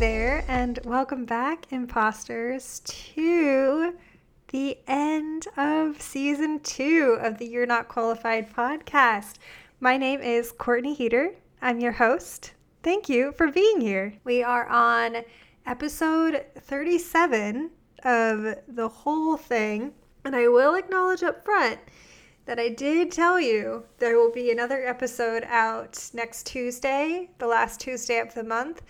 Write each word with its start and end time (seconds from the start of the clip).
there, 0.00 0.42
and 0.48 0.78
welcome 0.86 1.26
back, 1.26 1.66
imposters, 1.70 2.80
to 2.80 3.94
the 4.48 4.78
end 4.86 5.46
of 5.58 6.00
season 6.00 6.58
two 6.60 7.18
of 7.20 7.36
the 7.36 7.44
You're 7.44 7.66
Not 7.66 7.88
Qualified 7.88 8.50
podcast. 8.50 9.34
My 9.78 9.98
name 9.98 10.22
is 10.22 10.52
Courtney 10.52 10.94
Heater. 10.94 11.32
I'm 11.60 11.80
your 11.80 11.92
host. 11.92 12.54
Thank 12.82 13.10
you 13.10 13.32
for 13.36 13.52
being 13.52 13.82
here. 13.82 14.14
We 14.24 14.42
are 14.42 14.66
on 14.68 15.18
episode 15.66 16.46
37 16.58 17.70
of 18.02 18.54
the 18.68 18.88
whole 18.88 19.36
thing, 19.36 19.92
and 20.24 20.34
I 20.34 20.48
will 20.48 20.76
acknowledge 20.76 21.22
up 21.22 21.44
front 21.44 21.78
that 22.46 22.58
I 22.58 22.70
did 22.70 23.12
tell 23.12 23.38
you 23.38 23.84
there 23.98 24.16
will 24.16 24.32
be 24.32 24.50
another 24.50 24.82
episode 24.82 25.44
out 25.44 26.08
next 26.14 26.46
Tuesday, 26.46 27.28
the 27.36 27.46
last 27.46 27.80
Tuesday 27.80 28.18
of 28.18 28.32
the 28.32 28.44
month. 28.44 28.80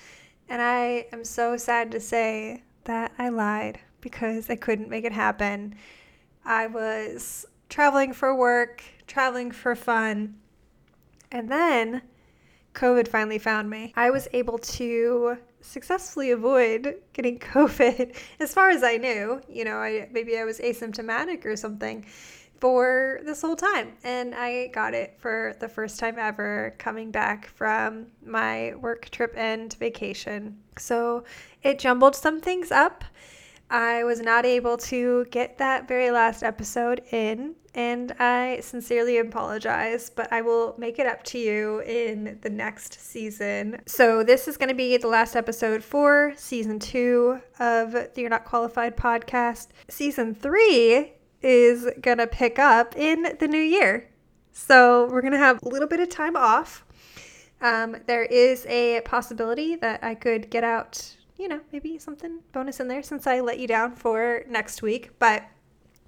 And 0.50 0.60
I 0.60 1.06
am 1.12 1.24
so 1.24 1.56
sad 1.56 1.92
to 1.92 2.00
say 2.00 2.64
that 2.84 3.12
I 3.18 3.28
lied 3.28 3.78
because 4.00 4.50
I 4.50 4.56
couldn't 4.56 4.90
make 4.90 5.04
it 5.04 5.12
happen. 5.12 5.76
I 6.44 6.66
was 6.66 7.46
traveling 7.68 8.12
for 8.12 8.34
work, 8.34 8.82
traveling 9.06 9.52
for 9.52 9.76
fun, 9.76 10.34
and 11.30 11.48
then 11.48 12.02
COVID 12.74 13.06
finally 13.06 13.38
found 13.38 13.70
me. 13.70 13.92
I 13.94 14.10
was 14.10 14.26
able 14.32 14.58
to 14.58 15.38
successfully 15.60 16.32
avoid 16.32 16.96
getting 17.12 17.38
COVID 17.54 18.16
as 18.40 18.52
far 18.52 18.70
as 18.70 18.82
I 18.82 18.96
knew. 18.96 19.40
You 19.48 19.64
know, 19.64 19.76
I 19.76 20.08
maybe 20.10 20.36
I 20.36 20.44
was 20.44 20.58
asymptomatic 20.58 21.44
or 21.44 21.54
something 21.54 22.04
for 22.60 23.20
this 23.24 23.42
whole 23.42 23.56
time. 23.56 23.94
And 24.04 24.34
I 24.34 24.68
got 24.68 24.94
it 24.94 25.16
for 25.18 25.56
the 25.58 25.68
first 25.68 25.98
time 25.98 26.18
ever 26.18 26.74
coming 26.78 27.10
back 27.10 27.46
from 27.48 28.06
my 28.24 28.74
work 28.76 29.08
trip 29.10 29.34
and 29.36 29.72
vacation. 29.74 30.58
So 30.78 31.24
it 31.62 31.78
jumbled 31.78 32.14
some 32.14 32.40
things 32.40 32.70
up. 32.70 33.04
I 33.70 34.02
was 34.02 34.20
not 34.20 34.44
able 34.44 34.76
to 34.78 35.26
get 35.26 35.58
that 35.58 35.86
very 35.86 36.10
last 36.10 36.42
episode 36.42 37.02
in, 37.12 37.54
and 37.72 38.10
I 38.18 38.58
sincerely 38.62 39.18
apologize, 39.18 40.10
but 40.10 40.32
I 40.32 40.40
will 40.40 40.74
make 40.76 40.98
it 40.98 41.06
up 41.06 41.22
to 41.24 41.38
you 41.38 41.78
in 41.82 42.40
the 42.42 42.50
next 42.50 43.00
season. 43.00 43.80
So, 43.86 44.24
this 44.24 44.48
is 44.48 44.56
going 44.56 44.70
to 44.70 44.74
be 44.74 44.96
the 44.96 45.06
last 45.06 45.36
episode 45.36 45.84
for 45.84 46.32
season 46.36 46.80
two 46.80 47.40
of 47.60 47.92
the 47.92 48.10
You're 48.16 48.28
Not 48.28 48.44
Qualified 48.44 48.96
podcast. 48.96 49.68
Season 49.88 50.34
three 50.34 51.12
is 51.42 51.88
going 52.00 52.18
to 52.18 52.26
pick 52.26 52.58
up 52.58 52.96
in 52.96 53.36
the 53.38 53.48
new 53.48 53.58
year. 53.58 54.08
So 54.52 55.08
we're 55.10 55.22
going 55.22 55.32
to 55.32 55.38
have 55.38 55.62
a 55.62 55.68
little 55.68 55.88
bit 55.88 56.00
of 56.00 56.08
time 56.08 56.36
off. 56.36 56.84
Um, 57.60 57.96
there 58.06 58.24
is 58.24 58.66
a 58.66 59.00
possibility 59.02 59.76
that 59.76 60.02
I 60.02 60.14
could 60.14 60.50
get 60.50 60.64
out, 60.64 61.16
you 61.38 61.48
know, 61.48 61.60
maybe 61.72 61.98
something 61.98 62.40
bonus 62.52 62.80
in 62.80 62.88
there 62.88 63.02
since 63.02 63.26
I 63.26 63.40
let 63.40 63.58
you 63.58 63.66
down 63.66 63.94
for 63.94 64.44
next 64.48 64.82
week. 64.82 65.10
But 65.18 65.44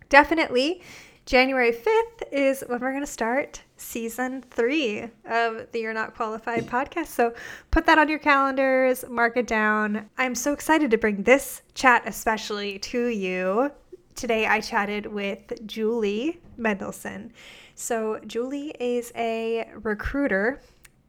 definitely, 0.09 0.83
January 1.25 1.73
5th 1.73 2.33
is 2.33 2.65
when 2.67 2.81
we're 2.81 2.91
going 2.91 3.05
to 3.05 3.11
start 3.11 3.63
season 3.77 4.43
three 4.51 5.09
of 5.25 5.67
the 5.73 5.81
You're 5.81 5.93
Not 5.93 6.17
Qualified 6.17 6.67
podcast. 6.67 7.07
So 7.07 7.35
put 7.71 7.87
that 7.87 7.99
on 7.99 8.09
your 8.09 8.19
calendars, 8.19 9.05
mark 9.09 9.37
it 9.37 9.47
down. 9.47 10.09
I'm 10.19 10.35
so 10.35 10.53
excited 10.53 10.91
to 10.91 10.99
bring 10.99 11.23
this 11.23 11.63
chat, 11.75 12.03
especially 12.07 12.79
to 12.81 13.07
you 13.07 13.71
today 14.15 14.47
I 14.47 14.61
chatted 14.61 15.07
with 15.07 15.67
Julie 15.67 16.41
Mendelson. 16.59 17.31
So, 17.75 18.21
Julie 18.27 18.75
is 18.79 19.13
a 19.17 19.71
recruiter, 19.83 20.61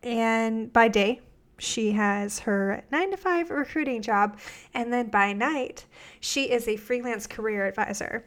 and 0.01 0.71
by 0.71 0.87
day, 0.87 1.21
she 1.59 1.91
has 1.91 2.39
her 2.39 2.83
nine 2.91 3.11
to 3.11 3.17
five 3.17 3.49
recruiting 3.49 4.01
job, 4.01 4.39
and 4.73 4.91
then 4.91 5.09
by 5.09 5.33
night, 5.33 5.85
she 6.19 6.51
is 6.51 6.67
a 6.67 6.77
freelance 6.77 7.27
career 7.27 7.67
advisor. 7.67 8.25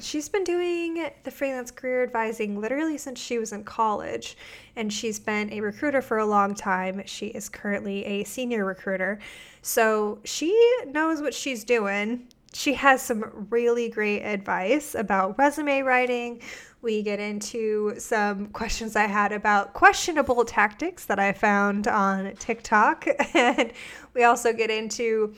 She's 0.00 0.28
been 0.28 0.44
doing 0.44 1.10
the 1.22 1.30
freelance 1.30 1.70
career 1.70 2.02
advising 2.02 2.60
literally 2.60 2.98
since 2.98 3.20
she 3.20 3.38
was 3.38 3.52
in 3.52 3.64
college, 3.64 4.36
and 4.74 4.92
she's 4.92 5.18
been 5.18 5.52
a 5.52 5.60
recruiter 5.60 6.02
for 6.02 6.18
a 6.18 6.26
long 6.26 6.54
time. 6.54 7.02
She 7.06 7.28
is 7.28 7.48
currently 7.48 8.04
a 8.04 8.24
senior 8.24 8.64
recruiter, 8.64 9.18
so 9.62 10.18
she 10.24 10.52
knows 10.86 11.20
what 11.20 11.34
she's 11.34 11.64
doing 11.64 12.28
she 12.56 12.72
has 12.74 13.02
some 13.02 13.46
really 13.50 13.88
great 13.88 14.22
advice 14.22 14.94
about 14.94 15.38
resume 15.38 15.82
writing. 15.82 16.40
We 16.80 17.02
get 17.02 17.20
into 17.20 17.94
some 17.98 18.46
questions 18.48 18.96
I 18.96 19.06
had 19.06 19.32
about 19.32 19.74
questionable 19.74 20.44
tactics 20.44 21.04
that 21.06 21.18
I 21.18 21.32
found 21.32 21.86
on 21.86 22.34
TikTok. 22.36 23.06
And 23.34 23.72
we 24.14 24.24
also 24.24 24.52
get 24.52 24.70
into 24.70 25.34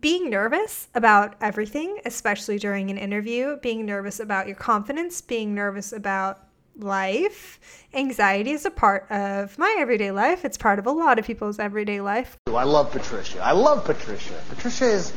being 0.00 0.30
nervous 0.30 0.88
about 0.94 1.34
everything, 1.40 1.98
especially 2.06 2.58
during 2.58 2.90
an 2.90 2.96
interview, 2.96 3.58
being 3.58 3.84
nervous 3.84 4.18
about 4.18 4.46
your 4.46 4.56
confidence, 4.56 5.20
being 5.20 5.54
nervous 5.54 5.92
about 5.92 6.40
life. 6.76 7.60
Anxiety 7.92 8.52
is 8.52 8.64
a 8.64 8.70
part 8.70 9.10
of 9.10 9.56
my 9.58 9.76
everyday 9.78 10.10
life. 10.10 10.44
It's 10.44 10.56
part 10.56 10.78
of 10.78 10.86
a 10.86 10.90
lot 10.90 11.18
of 11.18 11.26
people's 11.26 11.58
everyday 11.58 12.00
life. 12.00 12.36
I 12.46 12.64
love 12.64 12.90
Patricia. 12.90 13.40
I 13.40 13.52
love 13.52 13.84
Patricia. 13.84 14.34
Patricia 14.48 14.86
is 14.86 15.12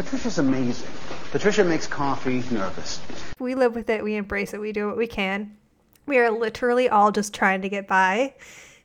Patricia's 0.00 0.38
amazing. 0.38 0.88
Patricia 1.30 1.62
makes 1.62 1.86
coffee 1.86 2.42
nervous. 2.50 3.02
We 3.38 3.54
live 3.54 3.74
with 3.74 3.90
it, 3.90 4.02
we 4.02 4.16
embrace 4.16 4.54
it, 4.54 4.58
we 4.58 4.72
do 4.72 4.86
what 4.86 4.96
we 4.96 5.06
can. 5.06 5.54
We 6.06 6.16
are 6.16 6.30
literally 6.30 6.88
all 6.88 7.12
just 7.12 7.34
trying 7.34 7.60
to 7.60 7.68
get 7.68 7.86
by. 7.86 8.32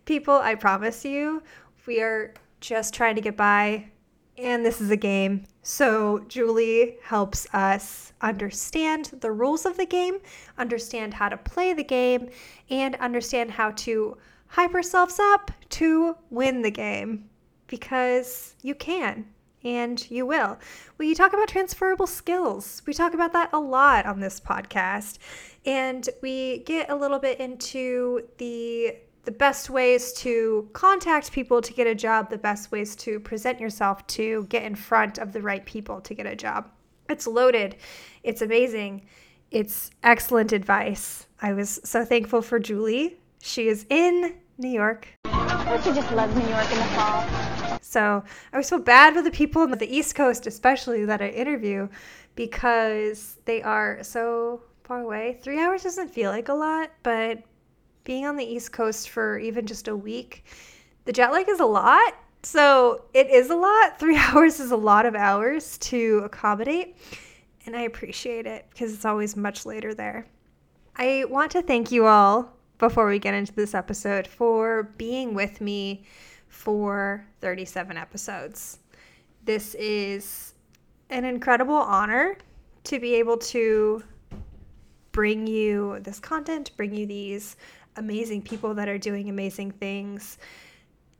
People, 0.03 0.33
I 0.33 0.55
promise 0.55 1.05
you, 1.05 1.41
we 1.85 2.01
are 2.01 2.33
just 2.59 2.93
trying 2.93 3.15
to 3.15 3.21
get 3.21 3.37
by, 3.37 3.85
and 4.37 4.65
this 4.65 4.81
is 4.81 4.91
a 4.91 4.97
game. 4.97 5.45
So, 5.63 6.25
Julie 6.27 6.97
helps 7.01 7.47
us 7.53 8.11
understand 8.19 9.11
the 9.21 9.31
rules 9.31 9.65
of 9.65 9.77
the 9.77 9.85
game, 9.85 10.17
understand 10.57 11.13
how 11.13 11.29
to 11.29 11.37
play 11.37 11.71
the 11.71 11.85
game, 11.85 12.27
and 12.69 12.95
understand 12.95 13.51
how 13.51 13.71
to 13.71 14.17
hype 14.47 14.73
ourselves 14.73 15.17
up 15.17 15.49
to 15.69 16.17
win 16.29 16.61
the 16.61 16.71
game 16.71 17.29
because 17.67 18.55
you 18.61 18.75
can 18.75 19.25
and 19.65 20.09
you 20.09 20.25
will. 20.25 20.57
We 20.97 21.13
talk 21.15 21.33
about 21.33 21.49
transferable 21.49 22.07
skills. 22.07 22.81
We 22.85 22.93
talk 22.93 23.13
about 23.13 23.33
that 23.33 23.49
a 23.51 23.59
lot 23.59 24.05
on 24.05 24.19
this 24.19 24.39
podcast. 24.39 25.17
And 25.65 26.07
we 26.21 26.59
get 26.59 26.89
a 26.89 26.95
little 26.95 27.19
bit 27.19 27.39
into 27.39 28.21
the 28.37 28.95
the 29.25 29.31
best 29.31 29.71
ways 29.71 30.13
to 30.13 30.69
contact 30.73 31.31
people 31.31 31.59
to 31.59 31.73
get 31.73 31.87
a 31.87 31.95
job, 31.95 32.29
the 32.29 32.37
best 32.37 32.71
ways 32.71 32.95
to 32.95 33.19
present 33.19 33.59
yourself 33.59 34.05
to 34.05 34.45
get 34.49 34.61
in 34.61 34.75
front 34.75 35.17
of 35.17 35.33
the 35.33 35.41
right 35.41 35.65
people 35.65 35.99
to 35.99 36.13
get 36.13 36.27
a 36.27 36.35
job. 36.35 36.69
It's 37.09 37.25
loaded. 37.25 37.75
It's 38.21 38.43
amazing. 38.43 39.07
It's 39.49 39.89
excellent 40.03 40.51
advice. 40.51 41.25
I 41.41 41.53
was 41.53 41.79
so 41.83 42.05
thankful 42.05 42.43
for 42.43 42.59
Julie. 42.59 43.17
She 43.41 43.67
is 43.67 43.87
in 43.89 44.35
New 44.59 44.69
York. 44.69 45.07
Don't 45.23 45.83
just 45.83 46.11
love 46.11 46.35
New 46.37 46.47
York 46.47 46.71
in 46.71 46.77
the 46.77 46.83
fall? 46.93 47.54
So 47.95 48.25
I 48.51 48.57
was 48.57 48.67
so 48.67 48.77
bad 48.77 49.13
for 49.13 49.21
the 49.21 49.31
people 49.31 49.61
on 49.61 49.71
the 49.71 49.95
East 49.95 50.15
Coast, 50.15 50.47
especially 50.47 51.05
that 51.05 51.21
I 51.21 51.29
interview, 51.29 51.87
because 52.35 53.37
they 53.45 53.61
are 53.61 54.03
so 54.03 54.63
far 54.83 54.99
away. 54.99 55.39
Three 55.41 55.61
hours 55.61 55.83
doesn't 55.83 56.09
feel 56.09 56.29
like 56.29 56.49
a 56.49 56.53
lot, 56.53 56.91
but 57.03 57.41
being 58.03 58.25
on 58.25 58.35
the 58.35 58.43
East 58.43 58.73
Coast 58.73 59.11
for 59.11 59.39
even 59.39 59.65
just 59.65 59.87
a 59.87 59.95
week, 59.95 60.43
the 61.05 61.13
jet 61.13 61.31
lag 61.31 61.47
is 61.47 61.61
a 61.61 61.65
lot. 61.65 62.15
So 62.43 63.05
it 63.13 63.29
is 63.29 63.49
a 63.49 63.55
lot. 63.55 63.97
Three 63.97 64.17
hours 64.17 64.59
is 64.59 64.71
a 64.71 64.75
lot 64.75 65.05
of 65.05 65.15
hours 65.15 65.77
to 65.77 66.21
accommodate. 66.25 66.97
And 67.65 67.77
I 67.77 67.83
appreciate 67.83 68.45
it 68.45 68.65
because 68.71 68.93
it's 68.93 69.05
always 69.05 69.37
much 69.37 69.65
later 69.65 69.93
there. 69.93 70.27
I 70.97 71.23
want 71.29 71.49
to 71.53 71.61
thank 71.61 71.93
you 71.93 72.07
all 72.07 72.57
before 72.77 73.07
we 73.07 73.19
get 73.19 73.33
into 73.33 73.53
this 73.53 73.73
episode 73.73 74.27
for 74.27 74.83
being 74.97 75.33
with 75.33 75.61
me 75.61 76.03
for 76.47 77.25
37 77.41 77.97
episodes. 77.97 78.79
This 79.43 79.75
is 79.75 80.53
an 81.09 81.25
incredible 81.25 81.75
honor 81.75 82.37
to 82.85 82.99
be 82.99 83.15
able 83.15 83.37
to 83.37 84.03
bring 85.11 85.47
you 85.47 85.99
this 86.01 86.19
content, 86.19 86.71
bring 86.75 86.93
you 86.93 87.05
these 87.05 87.55
amazing 87.95 88.41
people 88.41 88.73
that 88.73 88.89
are 88.89 88.97
doing 88.97 89.29
amazing 89.29 89.71
things, 89.71 90.37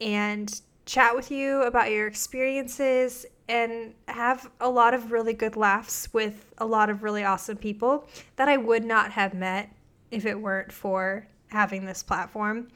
and 0.02 0.62
chat 0.86 1.16
with 1.16 1.32
you 1.32 1.64
about 1.64 1.90
your 1.92 2.08
experiences 2.08 3.26
and 3.48 3.94
have 4.08 4.50
a 4.60 4.70
lot 4.70 4.94
of 4.94 5.12
really 5.12 5.34
good 5.34 5.56
laughs 5.56 6.12
with 6.14 6.54
a 6.58 6.66
lot 6.66 6.90
of 6.90 7.04
really 7.04 7.24
awesome 7.24 7.58
people 7.58 8.08
that 8.36 8.50
I 8.50 8.58
would 8.58 8.84
not 8.84 9.12
have 9.12 9.34
met 9.34 9.74
if 10.12 10.26
it 10.26 10.40
weren't 10.40 10.72
for 10.72 11.28
having 11.48 11.86
this 11.86 12.04
platform. 12.04 12.68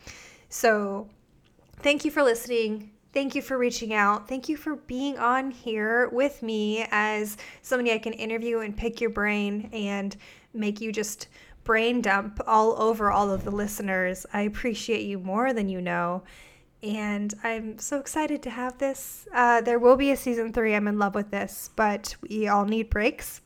So, 0.50 1.10
thank 1.80 2.06
you 2.06 2.12
for 2.12 2.24
listening. 2.24 2.92
Thank 3.12 3.34
you 3.34 3.42
for 3.42 3.58
reaching 3.58 3.94
out. 3.94 4.28
Thank 4.28 4.50
you 4.50 4.56
for 4.56 4.76
being 4.76 5.18
on 5.18 5.50
here 5.52 6.10
with 6.10 6.44
me 6.44 6.86
as 6.92 7.38
somebody 7.64 7.92
I 7.92 7.98
can 7.98 8.14
interview 8.14 8.60
and 8.60 8.78
pick 8.78 9.02
your 9.02 9.10
brain 9.10 9.70
and 9.74 10.16
make 10.54 10.80
you 10.80 10.92
just 10.92 11.28
brain 11.64 12.02
dump 12.02 12.40
all 12.46 12.80
over 12.82 13.12
all 13.12 13.32
of 13.32 13.44
the 13.44 13.52
listeners. 13.52 14.26
I 14.32 14.42
appreciate 14.42 15.02
you 15.06 15.18
more 15.20 15.54
than 15.54 15.70
you 15.70 15.82
know. 15.82 16.24
and 16.82 17.34
I'm 17.44 17.78
so 17.78 18.00
excited 18.00 18.42
to 18.44 18.50
have 18.50 18.78
this. 18.78 19.28
Uh, 19.34 19.62
there 19.62 19.80
will 19.80 19.98
be 19.98 20.12
a 20.12 20.16
season 20.16 20.54
three. 20.54 20.74
I'm 20.76 20.88
in 20.88 20.98
love 20.98 21.14
with 21.16 21.30
this, 21.32 21.72
but 21.76 22.16
we 22.22 22.48
all 22.48 22.66
need 22.66 22.90
breaks. 22.90 23.42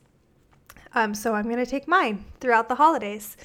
Um, 0.93 1.15
so 1.15 1.33
I'm 1.33 1.45
going 1.45 1.57
to 1.57 1.65
take 1.65 1.87
mine 1.87 2.25
throughout 2.39 2.69
the 2.69 2.75
holidays. 2.75 3.35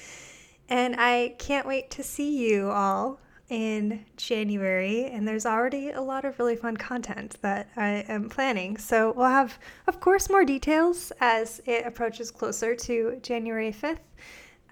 And 0.68 0.96
I 0.98 1.36
can't 1.38 1.66
wait 1.66 1.90
to 1.92 2.02
see 2.02 2.36
you 2.36 2.70
all 2.70 3.18
in 3.48 4.04
January. 4.16 5.06
And 5.06 5.26
there's 5.26 5.46
already 5.46 5.90
a 5.90 6.00
lot 6.00 6.24
of 6.24 6.38
really 6.38 6.56
fun 6.56 6.76
content 6.76 7.36
that 7.42 7.68
I 7.76 8.04
am 8.08 8.28
planning. 8.28 8.76
So 8.76 9.12
we'll 9.12 9.26
have, 9.26 9.58
of 9.86 10.00
course, 10.00 10.28
more 10.28 10.44
details 10.44 11.12
as 11.20 11.60
it 11.66 11.86
approaches 11.86 12.30
closer 12.30 12.74
to 12.74 13.18
January 13.22 13.72
5th. 13.72 13.98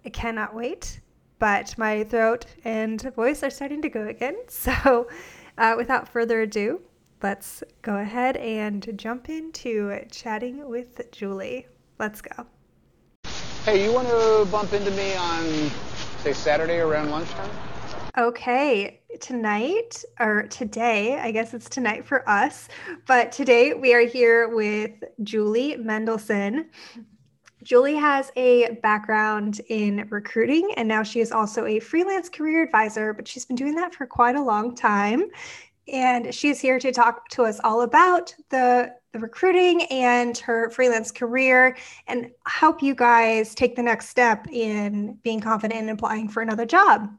I 0.04 0.08
cannot 0.10 0.54
wait 0.54 1.00
but 1.38 1.76
my 1.76 2.04
throat 2.04 2.46
and 2.64 3.00
voice 3.14 3.42
are 3.42 3.50
starting 3.50 3.82
to 3.82 3.88
go 3.88 4.06
again. 4.06 4.36
So, 4.48 5.08
uh, 5.58 5.74
without 5.76 6.08
further 6.08 6.42
ado, 6.42 6.80
let's 7.22 7.62
go 7.82 7.96
ahead 7.96 8.36
and 8.36 8.92
jump 8.96 9.28
into 9.28 9.98
chatting 10.10 10.68
with 10.68 11.10
Julie. 11.12 11.66
Let's 11.98 12.20
go. 12.20 12.46
Hey, 13.64 13.84
you 13.84 13.92
want 13.92 14.08
to 14.08 14.46
bump 14.50 14.72
into 14.72 14.90
me 14.92 15.14
on, 15.16 15.70
say, 16.22 16.32
Saturday 16.32 16.78
around 16.78 17.10
lunchtime? 17.10 17.50
Okay, 18.18 19.02
tonight, 19.20 20.02
or 20.18 20.44
today, 20.44 21.18
I 21.18 21.30
guess 21.30 21.52
it's 21.52 21.68
tonight 21.68 22.06
for 22.06 22.26
us, 22.26 22.66
but 23.06 23.30
today 23.30 23.74
we 23.74 23.92
are 23.92 24.06
here 24.06 24.48
with 24.48 24.92
Julie 25.22 25.76
Mendelson. 25.76 26.64
Julie 27.62 27.96
has 27.96 28.32
a 28.34 28.78
background 28.82 29.60
in 29.68 30.08
recruiting 30.08 30.72
and 30.78 30.88
now 30.88 31.02
she 31.02 31.20
is 31.20 31.30
also 31.30 31.66
a 31.66 31.78
freelance 31.78 32.30
career 32.30 32.62
advisor, 32.62 33.12
but 33.12 33.28
she's 33.28 33.44
been 33.44 33.54
doing 33.54 33.74
that 33.74 33.94
for 33.94 34.06
quite 34.06 34.34
a 34.34 34.42
long 34.42 34.74
time. 34.74 35.26
And 35.92 36.34
she's 36.34 36.58
here 36.58 36.78
to 36.78 36.92
talk 36.92 37.28
to 37.30 37.42
us 37.42 37.60
all 37.64 37.82
about 37.82 38.34
the, 38.48 38.94
the 39.12 39.18
recruiting 39.18 39.82
and 39.90 40.38
her 40.38 40.70
freelance 40.70 41.10
career 41.10 41.76
and 42.06 42.30
help 42.46 42.82
you 42.82 42.94
guys 42.94 43.54
take 43.54 43.76
the 43.76 43.82
next 43.82 44.08
step 44.08 44.46
in 44.50 45.18
being 45.22 45.40
confident 45.40 45.82
in 45.82 45.90
applying 45.90 46.30
for 46.30 46.40
another 46.40 46.64
job. 46.64 47.10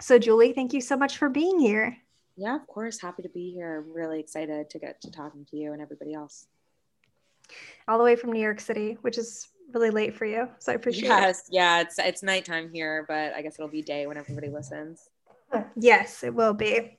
So, 0.00 0.18
Julie, 0.18 0.52
thank 0.52 0.72
you 0.72 0.80
so 0.80 0.96
much 0.96 1.16
for 1.18 1.28
being 1.28 1.58
here. 1.58 1.96
Yeah, 2.36 2.56
of 2.56 2.66
course. 2.66 3.00
Happy 3.00 3.22
to 3.22 3.28
be 3.28 3.52
here. 3.52 3.78
I'm 3.78 3.92
really 3.92 4.18
excited 4.20 4.68
to 4.70 4.78
get 4.78 5.00
to 5.02 5.10
talking 5.10 5.44
to 5.50 5.56
you 5.56 5.72
and 5.72 5.80
everybody 5.80 6.14
else. 6.14 6.46
All 7.86 7.98
the 7.98 8.04
way 8.04 8.16
from 8.16 8.32
New 8.32 8.40
York 8.40 8.60
City, 8.60 8.98
which 9.02 9.18
is 9.18 9.48
really 9.72 9.90
late 9.90 10.14
for 10.14 10.24
you. 10.24 10.48
So 10.58 10.72
I 10.72 10.74
appreciate 10.74 11.08
yes, 11.08 11.48
it. 11.48 11.54
yeah, 11.54 11.80
it's 11.80 11.98
it's 11.98 12.22
nighttime 12.22 12.70
here, 12.72 13.04
but 13.06 13.34
I 13.34 13.42
guess 13.42 13.54
it'll 13.58 13.68
be 13.68 13.82
day 13.82 14.06
when 14.06 14.16
everybody 14.16 14.48
listens. 14.48 15.10
Yes, 15.76 16.24
it 16.24 16.34
will 16.34 16.54
be. 16.54 16.98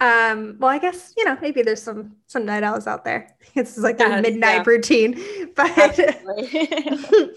Um, 0.00 0.56
well, 0.58 0.70
I 0.70 0.78
guess 0.78 1.12
you 1.16 1.24
know 1.24 1.36
maybe 1.40 1.62
there's 1.62 1.82
some 1.82 2.16
some 2.26 2.44
night 2.44 2.62
owls 2.62 2.86
out 2.86 3.04
there. 3.04 3.34
It's 3.54 3.78
like 3.78 3.98
yes, 3.98 4.22
midnight 4.22 4.56
yeah. 4.56 4.62
routine, 4.66 5.48
but 5.56 5.98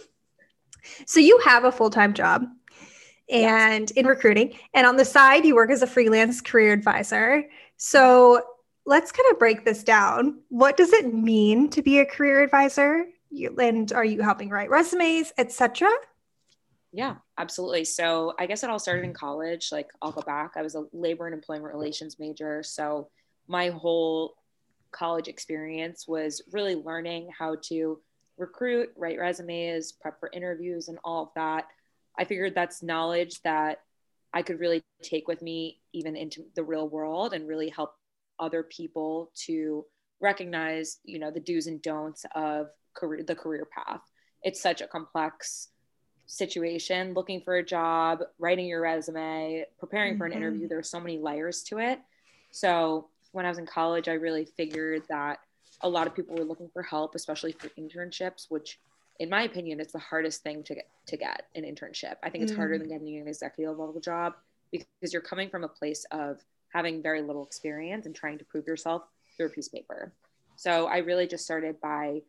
so 1.06 1.20
you 1.20 1.40
have 1.46 1.64
a 1.64 1.72
full 1.72 1.90
time 1.90 2.14
job 2.14 2.46
and 3.30 3.92
in 3.92 4.08
recruiting, 4.08 4.58
and 4.74 4.88
on 4.88 4.98
the 4.98 5.06
side 5.06 5.46
you 5.46 5.56
work 5.56 5.72
as 5.72 5.82
a 5.82 5.88
freelance 5.88 6.42
career 6.42 6.74
advisor. 6.74 7.44
So 7.78 8.42
let's 8.86 9.12
kind 9.12 9.32
of 9.32 9.40
break 9.40 9.66
this 9.66 9.84
down. 9.84 10.40
What 10.50 10.78
does 10.78 10.94
it 10.94 11.14
mean 11.14 11.70
to 11.70 11.82
be 11.82 12.00
a 12.00 12.06
career 12.06 12.42
advisor? 12.42 13.06
you, 13.30 13.56
and 13.58 13.92
are 13.94 14.06
you 14.06 14.22
helping 14.22 14.50
write 14.50 14.70
resumes, 14.70 15.32
etc.? 15.38 15.90
Yeah, 16.92 17.16
absolutely. 17.38 17.86
So 17.86 18.34
I 18.40 18.48
guess 18.48 18.64
it 18.64 18.70
all 18.70 18.80
started 18.80 19.06
in 19.06 19.14
college. 19.14 19.70
Like 19.72 19.90
I'll 20.02 20.12
go 20.12 20.22
back. 20.22 20.54
I 20.56 20.62
was 20.62 20.76
a 20.76 20.86
labor 20.92 21.28
and 21.28 21.36
employment 21.36 21.72
relations 21.72 22.18
major. 22.20 22.64
So 22.64 23.10
my 23.48 23.70
whole 23.70 24.36
college 24.92 25.28
experience 25.28 26.08
was 26.08 26.42
really 26.52 26.76
learning 26.76 27.30
how 27.38 27.58
to 27.64 28.00
recruit, 28.38 28.90
write 28.96 29.20
resumes, 29.20 29.92
prep 29.92 30.20
for 30.20 30.32
interviews, 30.34 30.88
and 30.88 30.98
all 31.04 31.24
of 31.24 31.30
that. 31.36 31.66
I 32.18 32.26
figured 32.26 32.56
that's 32.56 32.84
knowledge 32.84 33.42
that 33.44 33.80
I 34.34 34.42
could 34.42 34.60
really 34.60 34.84
take 35.02 35.28
with 35.28 35.42
me 35.42 35.80
even 35.94 36.16
into 36.16 36.44
the 36.56 36.64
real 36.64 36.88
world 36.88 37.34
and 37.34 37.48
really 37.48 37.70
help 37.70 37.96
other 38.38 38.64
people 38.64 39.32
to 39.46 39.86
recognize, 40.22 40.98
you 41.04 41.20
know, 41.20 41.32
the 41.32 41.40
do's 41.40 41.68
and 41.68 41.82
don'ts 41.82 42.26
of 42.36 42.68
career 42.94 43.24
the 43.24 43.36
career 43.36 43.66
path 43.66 44.02
it's 44.44 44.62
such 44.62 44.82
a 44.82 44.88
complex 44.88 45.70
situation 46.28 47.14
looking 47.14 47.42
for 47.42 47.56
a 47.56 47.66
job 47.66 48.20
writing 48.38 48.68
your 48.68 48.82
resume 48.82 49.66
preparing 49.80 50.14
mm-hmm. 50.14 50.20
for 50.20 50.26
an 50.26 50.32
mm-hmm. 50.32 50.42
interview 50.42 50.68
there's 50.68 50.90
so 50.90 51.00
many 51.00 51.18
layers 51.18 51.64
to 51.64 51.80
it 51.80 52.00
so 52.52 53.08
when 53.32 53.46
i 53.46 53.50
was 53.50 53.58
in 53.58 53.66
college 53.66 54.08
i 54.08 54.14
really 54.14 54.46
figured 54.46 55.02
that 55.10 55.40
a 55.82 55.90
lot 55.90 56.06
of 56.06 56.16
people 56.16 56.36
were 56.36 56.44
looking 56.44 56.70
for 56.72 56.84
help 56.84 57.16
especially 57.16 57.52
for 57.52 57.70
internships 57.70 58.46
which 58.50 58.80
in 59.20 59.30
my 59.30 59.44
opinion 59.44 59.80
it's 59.80 59.94
the 59.94 60.00
hardest 60.00 60.44
thing 60.44 60.64
to 60.64 60.76
get 60.76 60.90
to 61.06 61.18
get 61.18 61.48
an 61.56 61.64
internship 61.64 62.16
i 62.24 62.30
think 62.30 62.44
it's 62.44 62.52
mm-hmm. 62.52 62.62
harder 62.62 62.78
than 62.78 62.88
getting 62.88 63.18
an 63.18 63.28
executive 63.28 63.78
level 63.78 64.00
job 64.00 64.34
because 64.72 65.12
you're 65.12 65.22
coming 65.22 65.50
from 65.50 65.64
a 65.64 65.68
place 65.68 66.06
of 66.12 66.44
having 66.74 67.02
very 67.02 67.22
little 67.22 67.44
experience 67.44 68.06
and 68.06 68.16
trying 68.16 68.38
to 68.38 68.46
prove 68.46 68.68
yourself 68.68 69.04
through 69.36 69.48
a 69.48 69.50
piece 69.50 69.68
of 69.68 69.74
paper 69.74 70.12
so 70.56 70.88
i 70.88 70.98
really 70.98 71.28
just 71.28 71.44
started 71.44 71.80
by 71.82 72.22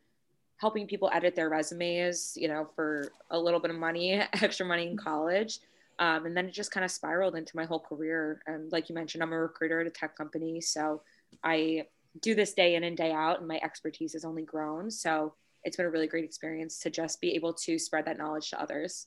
helping 0.61 0.87
people 0.87 1.11
edit 1.13 1.35
their 1.35 1.49
resumes, 1.49 2.35
you 2.37 2.47
know, 2.47 2.69
for 2.77 3.11
a 3.31 3.39
little 3.39 3.61
bit 3.61 3.71
of 3.71 3.79
money, 3.79 4.13
extra 4.43 4.67
money 4.67 4.87
in 4.87 4.97
college. 4.97 5.59
Um, 5.99 6.27
and 6.27 6.37
then 6.37 6.47
it 6.47 6.53
just 6.53 6.71
kind 6.71 6.85
of 6.85 6.91
spiraled 6.91 7.35
into 7.35 7.57
my 7.57 7.65
whole 7.65 7.81
career. 7.81 8.43
And 8.47 8.71
like 8.71 8.89
you 8.89 8.95
mentioned, 8.95 9.23
I'm 9.23 9.33
a 9.33 9.39
recruiter 9.39 9.81
at 9.81 9.87
a 9.87 9.91
tech 9.91 10.17
company. 10.17 10.61
So 10.61 11.03
I 11.43 11.87
do 12.21 12.35
this 12.35 12.53
day 12.53 12.75
in 12.75 12.85
and 12.85 12.97
day 12.97 13.13
out, 13.13 13.39
and 13.39 13.49
my 13.49 13.61
expertise 13.63 14.13
has 14.13 14.25
only 14.25 14.43
grown. 14.43 14.91
So 14.91 15.35
it's 15.65 15.77
been 15.77 15.87
a 15.87 15.91
really 15.91 16.07
great 16.07 16.25
experience 16.25 16.79
to 16.81 16.91
just 16.91 17.21
be 17.21 17.35
able 17.35 17.53
to 17.55 17.79
spread 17.79 18.07
that 18.07 18.19
knowledge 18.19 18.51
to 18.51 18.61
others. 18.61 19.07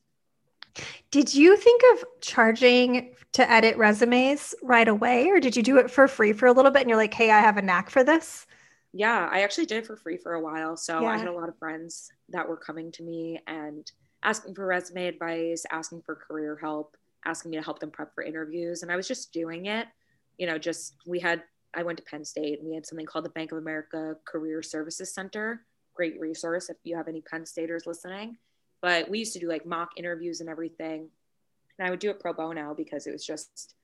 Did 1.12 1.34
you 1.34 1.56
think 1.56 1.82
of 1.94 2.06
charging 2.22 3.14
to 3.34 3.50
edit 3.50 3.78
resumes 3.78 4.56
right 4.64 4.88
away, 4.88 5.30
or 5.30 5.40
did 5.40 5.56
you 5.56 5.62
do 5.62 5.78
it 5.78 5.92
for 5.92 6.08
free 6.08 6.34
for 6.34 6.48
a 6.48 6.52
little 6.52 6.72
bit 6.72 6.82
and 6.82 6.90
you're 6.90 6.98
like, 6.98 7.14
hey, 7.14 7.30
I 7.30 7.40
have 7.42 7.58
a 7.58 7.62
knack 7.62 7.90
for 7.90 8.04
this? 8.04 8.48
yeah, 8.94 9.28
I 9.32 9.42
actually 9.42 9.66
did 9.66 9.80
it 9.80 9.88
for 9.88 9.98
free 9.98 10.18
for 10.18 10.34
a 10.34 10.42
while. 10.42 10.78
So 10.78 11.02
yeah. 11.02 11.10
I 11.10 11.18
had 11.18 11.28
a 11.28 11.34
lot 11.34 11.50
of 11.50 11.58
friends 11.58 12.12
that 12.30 12.48
were 12.48 12.58
coming 12.58 12.92
to 12.94 13.04
me 13.04 13.40
and 13.48 13.92
asking 14.22 14.54
for 14.54 14.68
resume 14.68 15.08
advice, 15.08 15.66
asking 15.72 16.04
for 16.04 16.16
career 16.16 16.58
help, 16.62 16.96
asking 17.25 17.51
me 17.51 17.58
to 17.58 17.63
help 17.63 17.80
them 17.80 17.89
prep 17.89 18.13
for 18.13 18.24
interviews. 18.24 18.84
And 18.84 18.92
I 18.92 18.96
was 18.96 19.08
just 19.08 19.34
doing 19.34 19.66
it, 19.66 19.88
you 20.38 20.46
know, 20.46 20.60
just 20.60 20.94
we 21.08 21.20
had, 21.20 21.42
I 21.74 21.82
went 21.82 21.98
to 21.98 22.04
Penn 22.04 22.24
State 22.24 22.60
and 22.60 22.70
we 22.70 22.75
had 22.75 22.86
something 22.86 23.08
called 23.08 23.25
the 23.25 23.30
Bank 23.30 23.51
of 23.51 23.58
America 23.58 24.16
Career 24.25 24.62
Services 24.62 25.12
Center. 25.12 25.66
Great 25.94 26.20
resource 26.20 26.70
if 26.70 26.78
you 26.84 26.96
have 26.96 27.08
any 27.08 27.22
Penn 27.22 27.46
Staters 27.46 27.86
listening. 27.86 28.38
But 28.82 29.10
we 29.10 29.20
used 29.20 29.34
to 29.34 29.40
do 29.40 29.48
like 29.48 29.66
mock 29.66 29.92
interviews 29.98 30.42
and 30.42 30.50
everything. 30.50 31.10
And 31.78 31.88
I 31.88 31.90
would 31.90 32.00
do 32.00 32.10
it 32.10 32.20
pro 32.20 32.34
bono 32.34 32.74
because 32.76 33.08
it 33.08 33.12
was 33.12 33.26
just, 33.26 33.76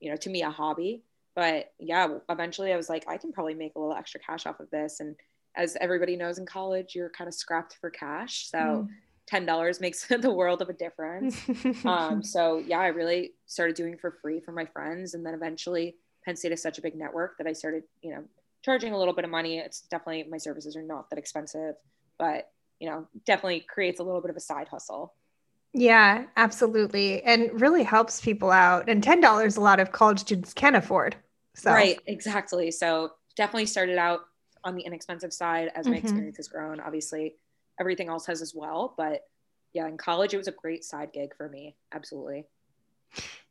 you 0.00 0.10
know, 0.10 0.16
to 0.16 0.30
me, 0.30 0.42
a 0.42 0.50
hobby 0.50 1.02
but 1.38 1.72
yeah 1.78 2.08
eventually 2.30 2.72
i 2.72 2.76
was 2.76 2.88
like 2.88 3.04
i 3.08 3.16
can 3.16 3.32
probably 3.32 3.54
make 3.54 3.76
a 3.76 3.78
little 3.78 3.94
extra 3.94 4.18
cash 4.18 4.44
off 4.44 4.58
of 4.58 4.68
this 4.70 4.98
and 4.98 5.14
as 5.54 5.76
everybody 5.80 6.16
knows 6.16 6.38
in 6.38 6.44
college 6.44 6.96
you're 6.96 7.10
kind 7.10 7.28
of 7.28 7.34
scrapped 7.34 7.76
for 7.80 7.90
cash 7.90 8.50
so 8.50 8.58
mm. 8.58 8.88
$10 9.30 9.80
makes 9.80 10.06
the 10.20 10.32
world 10.32 10.62
of 10.62 10.68
a 10.68 10.72
difference 10.72 11.38
um, 11.84 12.24
so 12.24 12.58
yeah 12.66 12.80
i 12.80 12.88
really 12.88 13.34
started 13.46 13.76
doing 13.76 13.96
for 13.96 14.10
free 14.20 14.40
for 14.40 14.50
my 14.50 14.64
friends 14.64 15.14
and 15.14 15.24
then 15.24 15.32
eventually 15.32 15.94
penn 16.24 16.34
state 16.34 16.50
is 16.50 16.60
such 16.60 16.78
a 16.78 16.82
big 16.82 16.96
network 16.96 17.38
that 17.38 17.46
i 17.46 17.52
started 17.52 17.84
you 18.02 18.10
know 18.10 18.24
charging 18.64 18.92
a 18.92 18.98
little 18.98 19.14
bit 19.14 19.24
of 19.24 19.30
money 19.30 19.58
it's 19.58 19.82
definitely 19.82 20.24
my 20.30 20.38
services 20.38 20.76
are 20.76 20.82
not 20.82 21.08
that 21.10 21.18
expensive 21.18 21.74
but 22.18 22.50
you 22.80 22.88
know 22.88 23.06
definitely 23.26 23.60
creates 23.60 24.00
a 24.00 24.02
little 24.02 24.20
bit 24.20 24.30
of 24.30 24.36
a 24.36 24.40
side 24.40 24.68
hustle 24.68 25.14
yeah, 25.74 26.24
absolutely. 26.36 27.22
And 27.22 27.60
really 27.60 27.82
helps 27.82 28.20
people 28.20 28.50
out. 28.50 28.88
And 28.88 29.02
$10 29.02 29.56
a 29.56 29.60
lot 29.60 29.80
of 29.80 29.92
college 29.92 30.20
students 30.20 30.54
can 30.54 30.74
afford. 30.74 31.16
So. 31.54 31.72
Right, 31.72 31.98
exactly. 32.06 32.70
So 32.70 33.12
definitely 33.36 33.66
started 33.66 33.98
out 33.98 34.20
on 34.64 34.74
the 34.74 34.82
inexpensive 34.82 35.32
side 35.32 35.70
as 35.74 35.86
my 35.86 35.96
mm-hmm. 35.96 36.04
experience 36.04 36.36
has 36.38 36.48
grown. 36.48 36.80
Obviously, 36.80 37.36
everything 37.80 38.08
else 38.08 38.26
has 38.26 38.42
as 38.42 38.54
well. 38.54 38.94
But 38.96 39.22
yeah, 39.72 39.86
in 39.86 39.96
college, 39.96 40.34
it 40.34 40.38
was 40.38 40.48
a 40.48 40.52
great 40.52 40.84
side 40.84 41.12
gig 41.12 41.34
for 41.36 41.48
me. 41.48 41.76
Absolutely. 41.92 42.46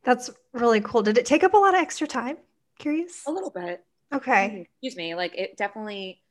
That's 0.03 0.29
really 0.53 0.81
cool. 0.81 1.03
Did 1.03 1.17
it 1.17 1.25
take 1.25 1.43
up 1.43 1.53
a 1.53 1.57
lot 1.57 1.75
of 1.75 1.81
extra 1.81 2.07
time? 2.07 2.37
Curious? 2.79 3.23
A 3.27 3.31
little 3.31 3.49
bit. 3.49 3.83
Okay. 4.13 4.47
Mm-hmm. 4.49 4.61
Excuse 4.61 4.95
me. 4.95 5.15
Like 5.15 5.35
it 5.35 5.57
definitely 5.57 6.21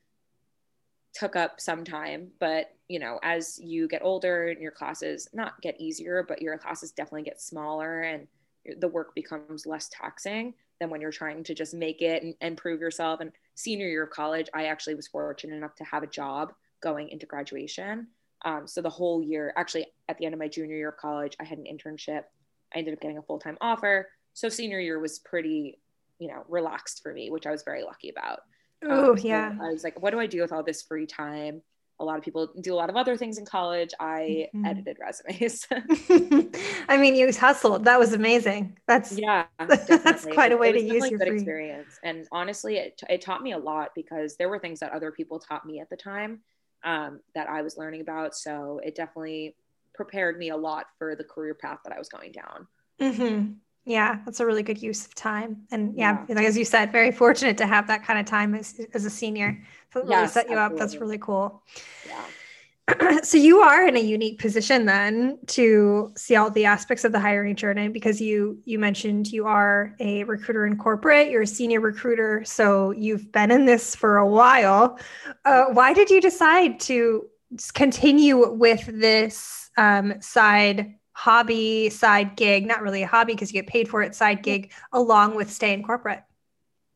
took 1.14 1.36
up 1.36 1.60
some 1.60 1.84
time, 1.84 2.28
but 2.40 2.74
you 2.88 2.98
know, 2.98 3.18
as 3.22 3.58
you 3.58 3.88
get 3.88 4.02
older 4.04 4.48
and 4.48 4.60
your 4.60 4.70
classes 4.70 5.28
not 5.32 5.60
get 5.62 5.80
easier, 5.80 6.24
but 6.26 6.42
your 6.42 6.56
classes 6.58 6.92
definitely 6.92 7.22
get 7.22 7.40
smaller 7.40 8.02
and 8.02 8.26
the 8.78 8.88
work 8.88 9.14
becomes 9.14 9.66
less 9.66 9.88
taxing 9.90 10.54
than 10.80 10.90
when 10.90 11.00
you're 11.00 11.10
trying 11.10 11.42
to 11.44 11.54
just 11.54 11.72
make 11.74 12.02
it 12.02 12.22
and, 12.22 12.34
and 12.40 12.56
prove 12.56 12.80
yourself. 12.80 13.20
And 13.20 13.32
senior 13.54 13.86
year 13.86 14.04
of 14.04 14.10
college, 14.10 14.48
I 14.54 14.66
actually 14.66 14.94
was 14.94 15.06
fortunate 15.06 15.56
enough 15.56 15.74
to 15.76 15.84
have 15.84 16.02
a 16.02 16.08
job 16.08 16.52
going 16.82 17.08
into 17.08 17.26
graduation. 17.26 18.08
Um, 18.44 18.66
so 18.66 18.82
the 18.82 18.90
whole 18.90 19.22
year, 19.22 19.52
actually, 19.56 19.86
at 20.08 20.18
the 20.18 20.26
end 20.26 20.34
of 20.34 20.38
my 20.38 20.48
junior 20.48 20.76
year 20.76 20.90
of 20.90 20.96
college, 20.98 21.36
I 21.40 21.44
had 21.44 21.58
an 21.58 21.64
internship. 21.64 22.24
I 22.74 22.78
ended 22.78 22.94
up 22.94 23.00
getting 23.00 23.18
a 23.18 23.22
full 23.22 23.38
time 23.38 23.56
offer. 23.60 24.08
So 24.34 24.48
senior 24.48 24.80
year 24.80 24.98
was 24.98 25.18
pretty 25.20 25.78
you 26.18 26.28
know, 26.28 26.44
relaxed 26.48 27.02
for 27.02 27.12
me, 27.12 27.30
which 27.30 27.46
I 27.46 27.50
was 27.50 27.62
very 27.64 27.82
lucky 27.84 28.10
about. 28.10 28.40
Oh, 28.82 29.14
Um, 29.14 29.16
so 29.16 29.24
yeah. 29.26 29.54
I 29.60 29.70
was 29.72 29.84
like, 29.84 30.00
what 30.00 30.10
do 30.10 30.20
I 30.20 30.26
do 30.26 30.40
with 30.42 30.52
all 30.52 30.62
this 30.62 30.82
free 30.82 31.06
time? 31.06 31.62
A 32.00 32.04
lot 32.04 32.18
of 32.18 32.24
people 32.24 32.52
do 32.60 32.74
a 32.74 32.76
lot 32.76 32.90
of 32.90 32.96
other 32.96 33.16
things 33.16 33.38
in 33.38 33.46
college. 33.46 33.90
I 34.00 34.48
Mhm. 34.54 34.64
edited 34.64 34.98
resumes. 35.00 35.66
I 36.88 36.96
mean, 36.98 37.14
you 37.14 37.30
hustled. 37.32 37.84
That 37.84 37.98
was 37.98 38.12
amazing. 38.12 38.78
That's 38.86 39.20
yeah, 39.20 39.46
That's 39.68 40.26
quite 40.26 40.52
a 40.52 40.56
way 40.56 40.72
it 40.72 40.72
to 40.72 40.80
use 40.80 41.10
your 41.10 41.18
good 41.18 41.28
free- 41.28 41.28
experience. 41.28 41.98
And 42.02 42.26
honestly, 42.32 42.76
it, 42.76 43.00
it 43.08 43.20
taught 43.20 43.42
me 43.42 43.52
a 43.52 43.58
lot 43.58 43.90
because 43.94 44.36
there 44.36 44.48
were 44.48 44.58
things 44.58 44.80
that 44.80 44.92
other 44.92 45.12
people 45.12 45.38
taught 45.38 45.64
me 45.66 45.80
at 45.80 45.88
the 45.90 45.96
time 45.96 46.40
um, 46.84 47.20
that 47.34 47.48
I 47.48 47.62
was 47.62 47.76
learning 47.76 48.00
about. 48.00 48.34
So 48.34 48.80
it 48.84 48.94
definitely 48.96 49.56
prepared 49.94 50.38
me 50.38 50.50
a 50.50 50.56
lot 50.56 50.86
for 50.98 51.14
the 51.14 51.24
career 51.24 51.54
path 51.54 51.78
that 51.84 51.94
I 51.94 51.98
was 51.98 52.08
going 52.08 52.32
down. 52.32 52.66
hmm 52.98 53.60
Yeah, 53.86 54.18
that's 54.24 54.40
a 54.40 54.46
really 54.46 54.64
good 54.64 54.82
use 54.82 55.06
of 55.06 55.14
time. 55.14 55.62
And 55.70 55.96
yeah, 55.96 56.24
like 56.28 56.44
as 56.44 56.58
you 56.58 56.64
said, 56.64 56.90
very 56.90 57.12
fortunate 57.12 57.56
to 57.58 57.66
have 57.66 57.86
that 57.86 58.04
kind 58.04 58.18
of 58.18 58.26
time 58.26 58.56
as, 58.56 58.80
as 58.92 59.04
a 59.04 59.10
senior. 59.10 59.62
So 59.92 60.00
really 60.00 60.10
Yes, 60.10 60.34
set 60.34 60.50
you 60.50 60.56
up. 60.56 60.76
That's 60.76 60.96
really 60.96 61.18
cool. 61.18 61.62
Yeah. 62.04 62.24
so 63.22 63.38
you 63.38 63.60
are 63.60 63.86
in 63.86 63.96
a 63.96 64.00
unique 64.00 64.40
position 64.40 64.86
then 64.86 65.38
to 65.46 66.12
see 66.16 66.34
all 66.34 66.50
the 66.50 66.64
aspects 66.64 67.04
of 67.04 67.12
the 67.12 67.18
hiring 67.18 67.56
journey 67.56 67.88
because 67.88 68.20
you 68.20 68.60
you 68.64 68.78
mentioned 68.78 69.32
you 69.32 69.44
are 69.44 69.94
a 69.98 70.22
recruiter 70.24 70.66
in 70.66 70.76
corporate 70.76 71.28
you're 71.28 71.42
a 71.42 71.46
senior 71.46 71.80
recruiter 71.80 72.44
so 72.44 72.92
you've 72.92 73.32
been 73.32 73.50
in 73.50 73.64
this 73.64 73.96
for 73.96 74.18
a 74.18 74.26
while 74.26 75.00
uh, 75.44 75.64
why 75.72 75.92
did 75.92 76.10
you 76.10 76.20
decide 76.20 76.78
to 76.78 77.26
continue 77.74 78.52
with 78.52 78.86
this 78.86 79.68
um, 79.76 80.14
side 80.20 80.94
hobby 81.18 81.88
side 81.88 82.36
gig 82.36 82.66
not 82.66 82.82
really 82.82 83.02
a 83.02 83.06
hobby 83.06 83.32
because 83.32 83.50
you 83.50 83.60
get 83.60 83.66
paid 83.66 83.88
for 83.88 84.02
it 84.02 84.14
side 84.14 84.42
gig 84.42 84.70
along 84.92 85.34
with 85.34 85.50
staying 85.50 85.82
corporate 85.82 86.22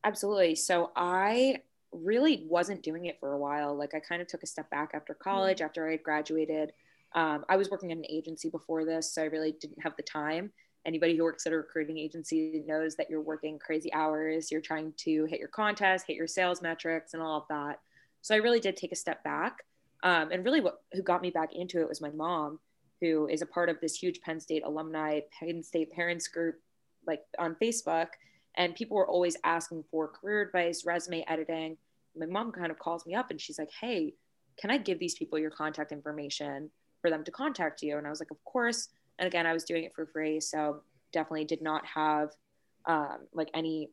Absolutely. 0.05 0.55
So 0.55 0.93
I 0.97 1.59
really 1.93 2.45
wasn't 2.49 2.83
doing 2.83 3.07
it 3.07 3.19
for 3.21 3.33
a 3.33 3.39
while. 3.39 3.77
Like 3.77 3.95
I 3.95 4.01
kind 4.01 4.23
of 4.23 4.29
took 4.29 4.43
a 4.43 4.47
step 4.47 4.71
back 4.71 4.91
after 4.95 5.15
college, 5.15 5.61
after 5.61 5.87
I 5.87 5.93
had 5.93 6.03
graduated. 6.03 6.73
Um, 7.15 7.45
I 7.49 7.57
was 7.57 7.71
working 7.71 7.91
at 7.93 7.99
an 7.99 8.07
agency 8.09 8.51
before 8.51 8.85
this, 8.85 9.13
so 9.13 9.23
I 9.23 9.27
really 9.27 9.53
didn't 9.53 9.83
have 9.83 9.97
the 9.97 10.03
time. 10.03 10.53
Anybody 10.87 11.17
who 11.17 11.25
works 11.25 11.47
at 11.47 11.53
a 11.53 11.57
recruiting 11.57 11.99
agency 11.99 12.63
knows 12.67 12.97
that 12.97 13.11
you're 13.11 13.21
working 13.21 13.59
crazy 13.59 13.93
hours. 13.93 14.51
You're 14.51 14.63
trying 14.63 14.95
to 14.99 15.25
hit 15.27 15.39
your 15.39 15.49
contest, 15.49 16.07
hit 16.07 16.17
your 16.17 16.29
sales 16.29 16.63
metrics, 16.63 17.13
and 17.13 17.23
all 17.23 17.39
of 17.39 17.49
that. 17.51 17.81
So 18.23 18.35
I 18.35 18.39
really 18.39 18.61
did 18.61 18.77
take 18.77 18.93
a 18.93 18.97
step 18.97 19.23
back. 19.23 19.65
Um, 20.03 20.31
and 20.33 20.45
really, 20.45 20.63
what 20.63 20.83
who 20.93 21.03
got 21.03 21.21
me 21.21 21.31
back 21.31 21.51
into 21.55 21.81
it 21.81 21.89
was 21.89 22.01
my 22.01 22.11
mom, 22.11 22.61
who 23.01 23.29
is 23.29 23.43
a 23.43 23.47
part 23.47 23.69
of 23.69 23.81
this 23.81 23.97
huge 23.97 24.21
Penn 24.21 24.41
State 24.41 24.65
alumni, 24.65 25.21
Penn 25.39 25.63
State 25.63 25.93
parents 25.93 26.29
group, 26.29 26.57
like 27.07 27.21
on 27.39 27.57
Facebook 27.63 28.09
and 28.57 28.75
people 28.75 28.97
were 28.97 29.09
always 29.09 29.37
asking 29.45 29.85
for 29.91 30.09
career 30.09 30.43
advice, 30.43 30.85
resume 30.85 31.25
editing. 31.29 31.77
My 32.17 32.27
mom 32.27 32.53
kind 32.53 32.71
of 32.71 32.79
calls 32.79 33.07
me 33.07 33.15
up 33.15 33.31
and 33.31 33.41
she's 33.41 33.59
like, 33.59 33.71
"Hey, 33.81 34.15
can 34.57 34.71
I 34.71 34.79
give 34.79 34.99
these 34.99 35.15
people 35.15 35.39
your 35.39 35.51
contact 35.51 35.93
information 35.93 36.71
for 37.01 37.11
them 37.11 37.25
to 37.25 37.31
contact 37.31 37.83
you?" 37.83 37.97
And 37.97 38.07
I 38.07 38.11
was 38.11 38.21
like, 38.21 38.31
"Of 38.31 38.43
course." 38.45 38.89
And 39.19 39.27
again, 39.27 39.47
I 39.47 39.53
was 39.53 39.65
doing 39.65 39.85
it 39.85 39.95
for 39.95 40.07
free, 40.07 40.41
so 40.41 40.83
definitely 41.13 41.45
did 41.45 41.63
not 41.63 41.87
have 41.87 42.31
um, 42.87 43.29
like 43.33 43.51
any 43.55 43.91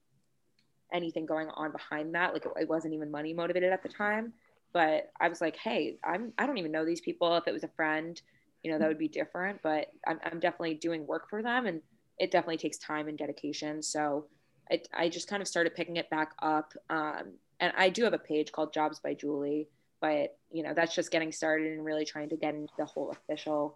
anything 0.94 1.26
going 1.26 1.50
on 1.50 1.72
behind 1.72 2.16
that. 2.16 2.34
Like 2.34 2.46
it, 2.46 2.52
it 2.62 2.70
wasn't 2.70 2.94
even 2.94 3.12
money 3.12 3.34
motivated 3.34 3.72
at 3.72 3.84
the 3.84 3.90
time. 3.90 4.34
But 4.74 5.12
I 5.20 5.30
was 5.30 5.42
like, 5.42 5.56
"Hey, 5.56 5.98
I'm 6.04 6.34
I 6.38 6.48
don't 6.48 6.58
even 6.58 6.72
know 6.72 6.86
these 6.86 7.02
people. 7.02 7.38
If 7.38 7.48
it 7.48 7.54
was 7.54 7.64
a 7.64 7.70
friend, 7.70 8.20
you 8.68 8.74
know, 8.74 8.80
that 8.80 8.88
would 8.88 8.98
be 8.98 9.08
different. 9.08 9.62
But 9.62 9.88
I'm 10.06 10.20
I'm 10.24 10.40
definitely 10.40 10.76
doing 10.76 11.08
work 11.08 11.30
for 11.30 11.42
them, 11.42 11.66
and 11.66 11.82
it 12.20 12.32
definitely 12.32 12.58
takes 12.58 12.78
time 12.78 13.08
and 13.08 13.18
dedication. 13.18 13.82
So." 13.82 14.28
I, 14.70 14.82
I 14.94 15.08
just 15.08 15.30
kind 15.30 15.42
of 15.42 15.48
started 15.48 15.76
picking 15.76 15.96
it 15.96 16.10
back 16.10 16.34
up. 16.42 16.74
Um, 16.90 17.36
and 17.62 17.72
I 17.78 17.90
do 17.90 18.04
have 18.04 18.14
a 18.14 18.20
page 18.20 18.52
called 18.52 18.74
Jobs 18.74 19.00
by 19.00 19.14
Julie, 19.14 19.70
but 20.02 20.38
you 20.52 20.64
know, 20.64 20.74
that's 20.74 20.94
just 20.94 21.10
getting 21.10 21.32
started 21.32 21.72
and 21.72 21.86
really 21.86 22.04
trying 22.04 22.30
to 22.30 22.36
get 22.36 22.54
into 22.54 22.74
the 22.78 22.84
whole 22.86 23.12
official 23.12 23.74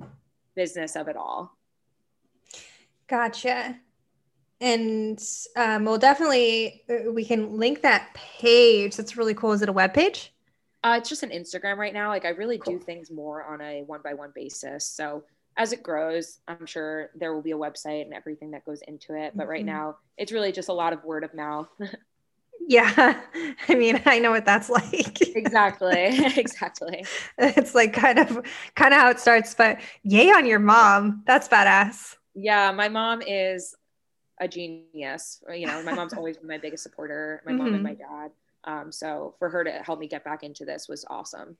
business 0.55 0.97
of 0.97 1.07
it 1.07 1.15
all. 1.15 1.57
Gotcha. 3.07 3.79
And 4.59 5.21
um, 5.55 5.85
we'll 5.85 5.97
definitely 5.97 6.83
uh, 6.89 7.11
we 7.11 7.25
can 7.25 7.57
link 7.57 7.81
that 7.81 8.13
page. 8.13 8.95
That's 8.95 9.17
really 9.17 9.33
cool. 9.33 9.53
Is 9.53 9.61
it 9.61 9.69
a 9.69 9.73
web 9.73 9.93
page? 9.93 10.33
Uh, 10.83 10.95
it's 10.97 11.09
just 11.09 11.23
an 11.23 11.29
Instagram 11.29 11.77
right 11.77 11.93
now. 11.93 12.09
Like 12.09 12.25
I 12.25 12.29
really 12.29 12.57
do 12.57 12.79
things 12.79 13.11
more 13.11 13.43
on 13.43 13.61
a 13.61 13.83
one 13.83 14.01
by 14.03 14.13
one 14.13 14.31
basis. 14.33 14.85
So 14.85 15.23
as 15.57 15.73
it 15.73 15.83
grows, 15.83 16.39
I'm 16.47 16.65
sure 16.65 17.11
there 17.15 17.33
will 17.33 17.41
be 17.41 17.51
a 17.51 17.57
website 17.57 18.03
and 18.03 18.13
everything 18.13 18.51
that 18.51 18.65
goes 18.65 18.81
into 18.87 19.15
it. 19.15 19.33
But 19.35 19.47
right 19.47 19.63
Mhm. 19.63 19.67
now, 19.67 19.97
it's 20.17 20.31
really 20.31 20.51
just 20.51 20.69
a 20.69 20.73
lot 20.73 20.93
of 20.93 21.03
word 21.03 21.23
of 21.23 21.33
mouth. 21.33 21.69
Yeah. 22.67 23.19
I 23.67 23.75
mean, 23.75 24.01
I 24.05 24.19
know 24.19 24.31
what 24.31 24.45
that's 24.45 24.69
like. 24.69 25.19
exactly. 25.35 25.93
exactly. 26.37 27.05
it's 27.37 27.73
like 27.73 27.91
kind 27.91 28.19
of 28.19 28.39
kind 28.75 28.93
of 28.93 28.99
how 29.01 29.09
it 29.09 29.19
starts, 29.19 29.55
but 29.55 29.79
yay 30.03 30.29
on 30.29 30.45
your 30.45 30.59
mom. 30.59 31.23
That's 31.25 31.47
badass. 31.47 32.15
Yeah, 32.35 32.71
my 32.71 32.87
mom 32.87 33.21
is 33.23 33.75
a 34.39 34.47
genius. 34.47 35.43
You 35.53 35.67
know, 35.67 35.83
my 35.83 35.93
mom's 35.93 36.13
always 36.13 36.37
been 36.37 36.47
my 36.47 36.59
biggest 36.59 36.83
supporter, 36.83 37.41
my 37.45 37.51
mom 37.53 37.73
and 37.73 37.83
my 37.83 37.95
dad. 37.95 38.31
Um, 38.63 38.91
so 38.91 39.35
for 39.39 39.49
her 39.49 39.63
to 39.63 39.71
help 39.71 39.99
me 39.99 40.07
get 40.07 40.23
back 40.23 40.43
into 40.43 40.65
this 40.65 40.87
was 40.87 41.05
awesome. 41.09 41.57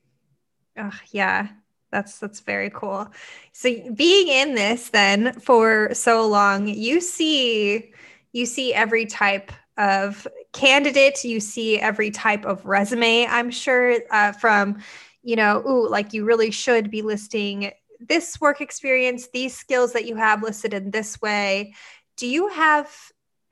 Oh, 0.78 0.98
yeah. 1.10 1.48
That's 1.90 2.18
that's 2.18 2.40
very 2.40 2.70
cool. 2.70 3.06
So 3.52 3.68
being 3.92 4.28
in 4.28 4.54
this 4.54 4.88
then 4.88 5.38
for 5.40 5.92
so 5.92 6.26
long, 6.26 6.66
you 6.66 7.02
see 7.02 7.92
you 8.32 8.46
see 8.46 8.72
every 8.72 9.04
type 9.04 9.52
of 9.76 10.26
candidate, 10.52 11.22
you 11.22 11.38
see 11.38 11.78
every 11.78 12.10
type 12.10 12.44
of 12.44 12.64
resume, 12.64 13.26
I'm 13.26 13.50
sure, 13.50 13.98
uh, 14.10 14.32
from, 14.32 14.82
you 15.22 15.36
know, 15.36 15.62
ooh, 15.66 15.88
like 15.88 16.12
you 16.12 16.24
really 16.24 16.50
should 16.50 16.90
be 16.90 17.02
listing 17.02 17.72
this 18.00 18.40
work 18.40 18.60
experience, 18.60 19.28
these 19.28 19.56
skills 19.56 19.92
that 19.92 20.06
you 20.06 20.16
have 20.16 20.42
listed 20.42 20.74
in 20.74 20.90
this 20.90 21.20
way. 21.20 21.74
Do 22.16 22.26
you 22.26 22.48
have 22.48 22.90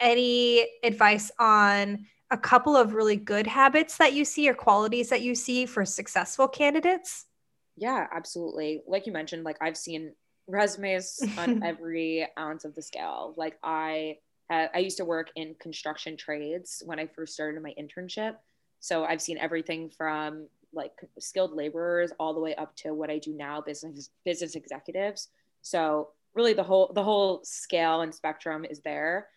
any 0.00 0.66
advice 0.82 1.30
on 1.38 2.06
a 2.30 2.38
couple 2.38 2.76
of 2.76 2.94
really 2.94 3.16
good 3.16 3.46
habits 3.46 3.96
that 3.98 4.12
you 4.12 4.24
see 4.24 4.48
or 4.48 4.54
qualities 4.54 5.08
that 5.08 5.22
you 5.22 5.34
see 5.34 5.66
for 5.66 5.84
successful 5.84 6.48
candidates? 6.48 7.26
Yeah, 7.76 8.06
absolutely. 8.12 8.82
Like 8.86 9.06
you 9.06 9.12
mentioned, 9.12 9.44
like 9.44 9.56
I've 9.60 9.76
seen 9.76 10.14
resumes 10.46 11.20
on 11.38 11.58
every 11.64 12.26
ounce 12.38 12.64
of 12.64 12.74
the 12.74 12.82
scale. 12.82 13.34
Like 13.36 13.58
I 13.62 14.18
I 14.50 14.78
used 14.78 14.96
to 14.96 15.04
work 15.04 15.30
in 15.36 15.54
construction 15.60 16.16
trades 16.16 16.82
when 16.84 16.98
I 16.98 17.06
first 17.06 17.34
started 17.34 17.62
my 17.62 17.72
internship. 17.80 18.34
So 18.80 19.04
I've 19.04 19.22
seen 19.22 19.38
everything 19.38 19.90
from 19.90 20.48
like 20.72 20.92
skilled 21.20 21.52
laborers 21.52 22.12
all 22.18 22.34
the 22.34 22.40
way 22.40 22.54
up 22.56 22.74
to 22.76 22.92
what 22.92 23.10
I 23.10 23.18
do 23.18 23.32
now, 23.32 23.60
business 23.60 24.10
business 24.24 24.56
executives. 24.56 25.28
So 25.62 26.08
really 26.34 26.52
the 26.52 26.64
whole 26.64 26.92
the 26.94 27.04
whole 27.04 27.40
scale 27.44 28.00
and 28.00 28.14
spectrum 28.14 28.64
is 28.64 28.80
there. 28.80 29.28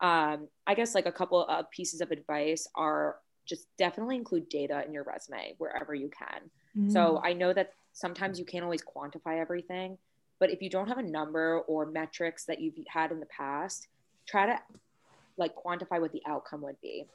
Um, 0.00 0.48
I 0.66 0.74
guess 0.74 0.94
like 0.94 1.06
a 1.06 1.12
couple 1.12 1.44
of 1.44 1.70
pieces 1.70 2.00
of 2.00 2.10
advice 2.10 2.66
are 2.74 3.16
just 3.46 3.66
definitely 3.76 4.16
include 4.16 4.48
data 4.48 4.84
in 4.86 4.92
your 4.92 5.02
resume 5.04 5.54
wherever 5.58 5.94
you 5.94 6.08
can. 6.08 6.50
So 6.90 7.20
I 7.22 7.32
know 7.32 7.52
that 7.52 7.72
sometimes 7.92 8.38
you 8.38 8.44
can't 8.44 8.64
always 8.64 8.82
quantify 8.82 9.40
everything, 9.40 9.98
but 10.38 10.50
if 10.50 10.62
you 10.62 10.70
don't 10.70 10.86
have 10.88 10.98
a 10.98 11.02
number 11.02 11.58
or 11.66 11.84
metrics 11.84 12.44
that 12.44 12.60
you've 12.60 12.74
had 12.86 13.10
in 13.10 13.20
the 13.20 13.26
past, 13.26 13.88
try 14.26 14.46
to 14.46 14.58
like 15.36 15.52
quantify 15.56 16.00
what 16.00 16.12
the 16.12 16.22
outcome 16.26 16.62
would 16.62 16.80
be. 16.80 17.06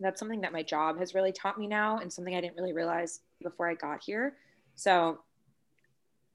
That's 0.00 0.18
something 0.18 0.40
that 0.42 0.52
my 0.52 0.62
job 0.62 0.98
has 0.98 1.14
really 1.14 1.32
taught 1.32 1.58
me 1.58 1.66
now 1.66 1.98
and 1.98 2.12
something 2.12 2.34
I 2.34 2.40
didn't 2.40 2.56
really 2.56 2.72
realize 2.72 3.20
before 3.42 3.68
I 3.68 3.74
got 3.74 4.02
here. 4.02 4.34
So 4.74 5.20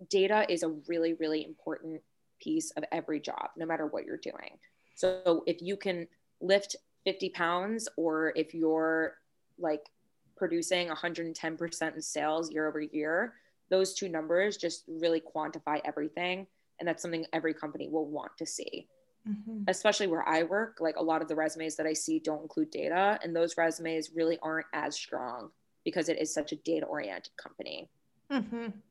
data 0.10 0.46
is 0.50 0.64
a 0.64 0.70
really 0.88 1.14
really 1.14 1.46
important 1.46 2.02
piece 2.42 2.72
of 2.72 2.84
every 2.92 3.20
job 3.20 3.50
no 3.56 3.66
matter 3.66 3.88
what 3.88 4.06
you're 4.06 4.18
doing. 4.18 4.58
So 4.96 5.44
if 5.48 5.62
you 5.62 5.78
can 5.78 6.08
lift 6.42 6.76
50 7.06 7.30
pounds 7.30 7.88
or 7.98 8.34
if 8.36 8.54
you're 8.54 9.18
like 9.58 9.90
producing 10.36 10.90
110% 10.90 11.96
in 11.96 12.02
sales 12.02 12.52
year 12.52 12.68
over 12.68 12.82
year, 12.82 13.36
those 13.70 13.94
two 13.94 14.10
numbers 14.10 14.58
just 14.58 14.84
really 14.88 15.22
quantify 15.22 15.80
everything. 15.86 16.48
And 16.80 16.88
that's 16.88 17.02
something 17.02 17.26
every 17.34 17.54
company 17.54 17.88
will 17.88 18.08
want 18.08 18.38
to 18.38 18.46
see, 18.46 18.88
Mhm. 19.28 19.64
especially 19.68 20.08
where 20.08 20.28
I 20.28 20.44
work. 20.44 20.80
Like 20.82 20.98
a 20.98 21.04
lot 21.04 21.22
of 21.22 21.28
the 21.28 21.36
resumes 21.36 21.76
that 21.78 21.86
I 21.86 21.94
see 21.94 22.20
don't 22.20 22.42
include 22.42 22.72
data, 22.72 23.20
and 23.24 23.36
those 23.36 23.58
resumes 23.58 24.12
really 24.12 24.38
aren't 24.42 24.68
as 24.74 24.96
strong 24.96 25.52
because 25.86 26.10
it 26.10 26.20
is 26.20 26.34
such 26.34 26.52
a 26.52 26.56
data 26.58 26.86
oriented 26.86 27.36
company. 27.38 27.90
Mhm. 28.30 28.82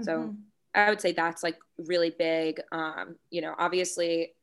So 0.00 0.10
Mhm. 0.18 0.42
I 0.74 0.90
would 0.90 1.00
say 1.00 1.12
that's 1.12 1.42
like 1.42 1.58
really 1.78 2.10
big. 2.10 2.60
Um, 2.72 3.18
you 3.30 3.40
know, 3.42 3.54
obviously, 3.58 4.33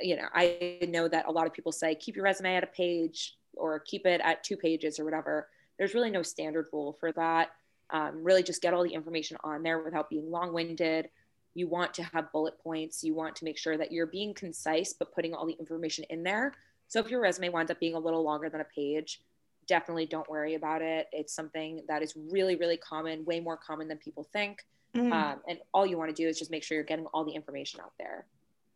you 0.00 0.16
know, 0.16 0.28
I 0.34 0.78
know 0.88 1.08
that 1.08 1.26
a 1.26 1.30
lot 1.30 1.46
of 1.46 1.52
people 1.52 1.72
say 1.72 1.94
keep 1.94 2.16
your 2.16 2.24
resume 2.24 2.56
at 2.56 2.64
a 2.64 2.68
page 2.68 3.36
or 3.54 3.80
keep 3.80 4.06
it 4.06 4.20
at 4.22 4.44
two 4.44 4.56
pages 4.56 4.98
or 4.98 5.04
whatever. 5.04 5.48
There's 5.78 5.94
really 5.94 6.10
no 6.10 6.22
standard 6.22 6.66
rule 6.72 6.96
for 7.00 7.12
that. 7.12 7.50
Um, 7.90 8.22
really, 8.22 8.42
just 8.42 8.62
get 8.62 8.74
all 8.74 8.84
the 8.84 8.92
information 8.92 9.36
on 9.42 9.62
there 9.62 9.82
without 9.82 10.10
being 10.10 10.30
long 10.30 10.52
winded. 10.52 11.08
You 11.54 11.66
want 11.68 11.94
to 11.94 12.02
have 12.02 12.30
bullet 12.32 12.58
points. 12.62 13.02
You 13.02 13.14
want 13.14 13.34
to 13.36 13.44
make 13.44 13.58
sure 13.58 13.76
that 13.76 13.90
you're 13.90 14.06
being 14.06 14.34
concise, 14.34 14.92
but 14.92 15.14
putting 15.14 15.34
all 15.34 15.46
the 15.46 15.56
information 15.58 16.04
in 16.10 16.22
there 16.22 16.54
So 16.88 17.00
if 17.00 17.10
your 17.10 17.20
resume 17.20 17.50
winds 17.50 17.70
up 17.70 17.78
being 17.78 17.94
a 17.94 17.98
little 17.98 18.22
longer 18.22 18.48
than 18.48 18.62
a 18.62 18.64
page, 18.64 19.20
definitely 19.66 20.06
don't 20.06 20.28
worry 20.28 20.54
about 20.54 20.82
it. 20.82 21.06
It's 21.12 21.34
something 21.34 21.82
that 21.88 22.02
is 22.02 22.14
really, 22.16 22.56
really 22.56 22.78
common, 22.78 23.24
way 23.26 23.40
more 23.40 23.58
common 23.58 23.88
than 23.88 23.98
people 23.98 24.24
think. 24.32 24.64
Mm. 24.96 25.12
Um, 25.12 25.40
and 25.46 25.58
all 25.74 25.86
you 25.86 25.98
want 25.98 26.14
to 26.14 26.22
do 26.22 26.26
is 26.26 26.38
just 26.38 26.50
make 26.50 26.64
sure 26.64 26.74
you're 26.74 26.84
getting 26.84 27.06
all 27.06 27.24
the 27.24 27.32
information 27.32 27.80
out 27.80 27.92
there. 27.98 28.26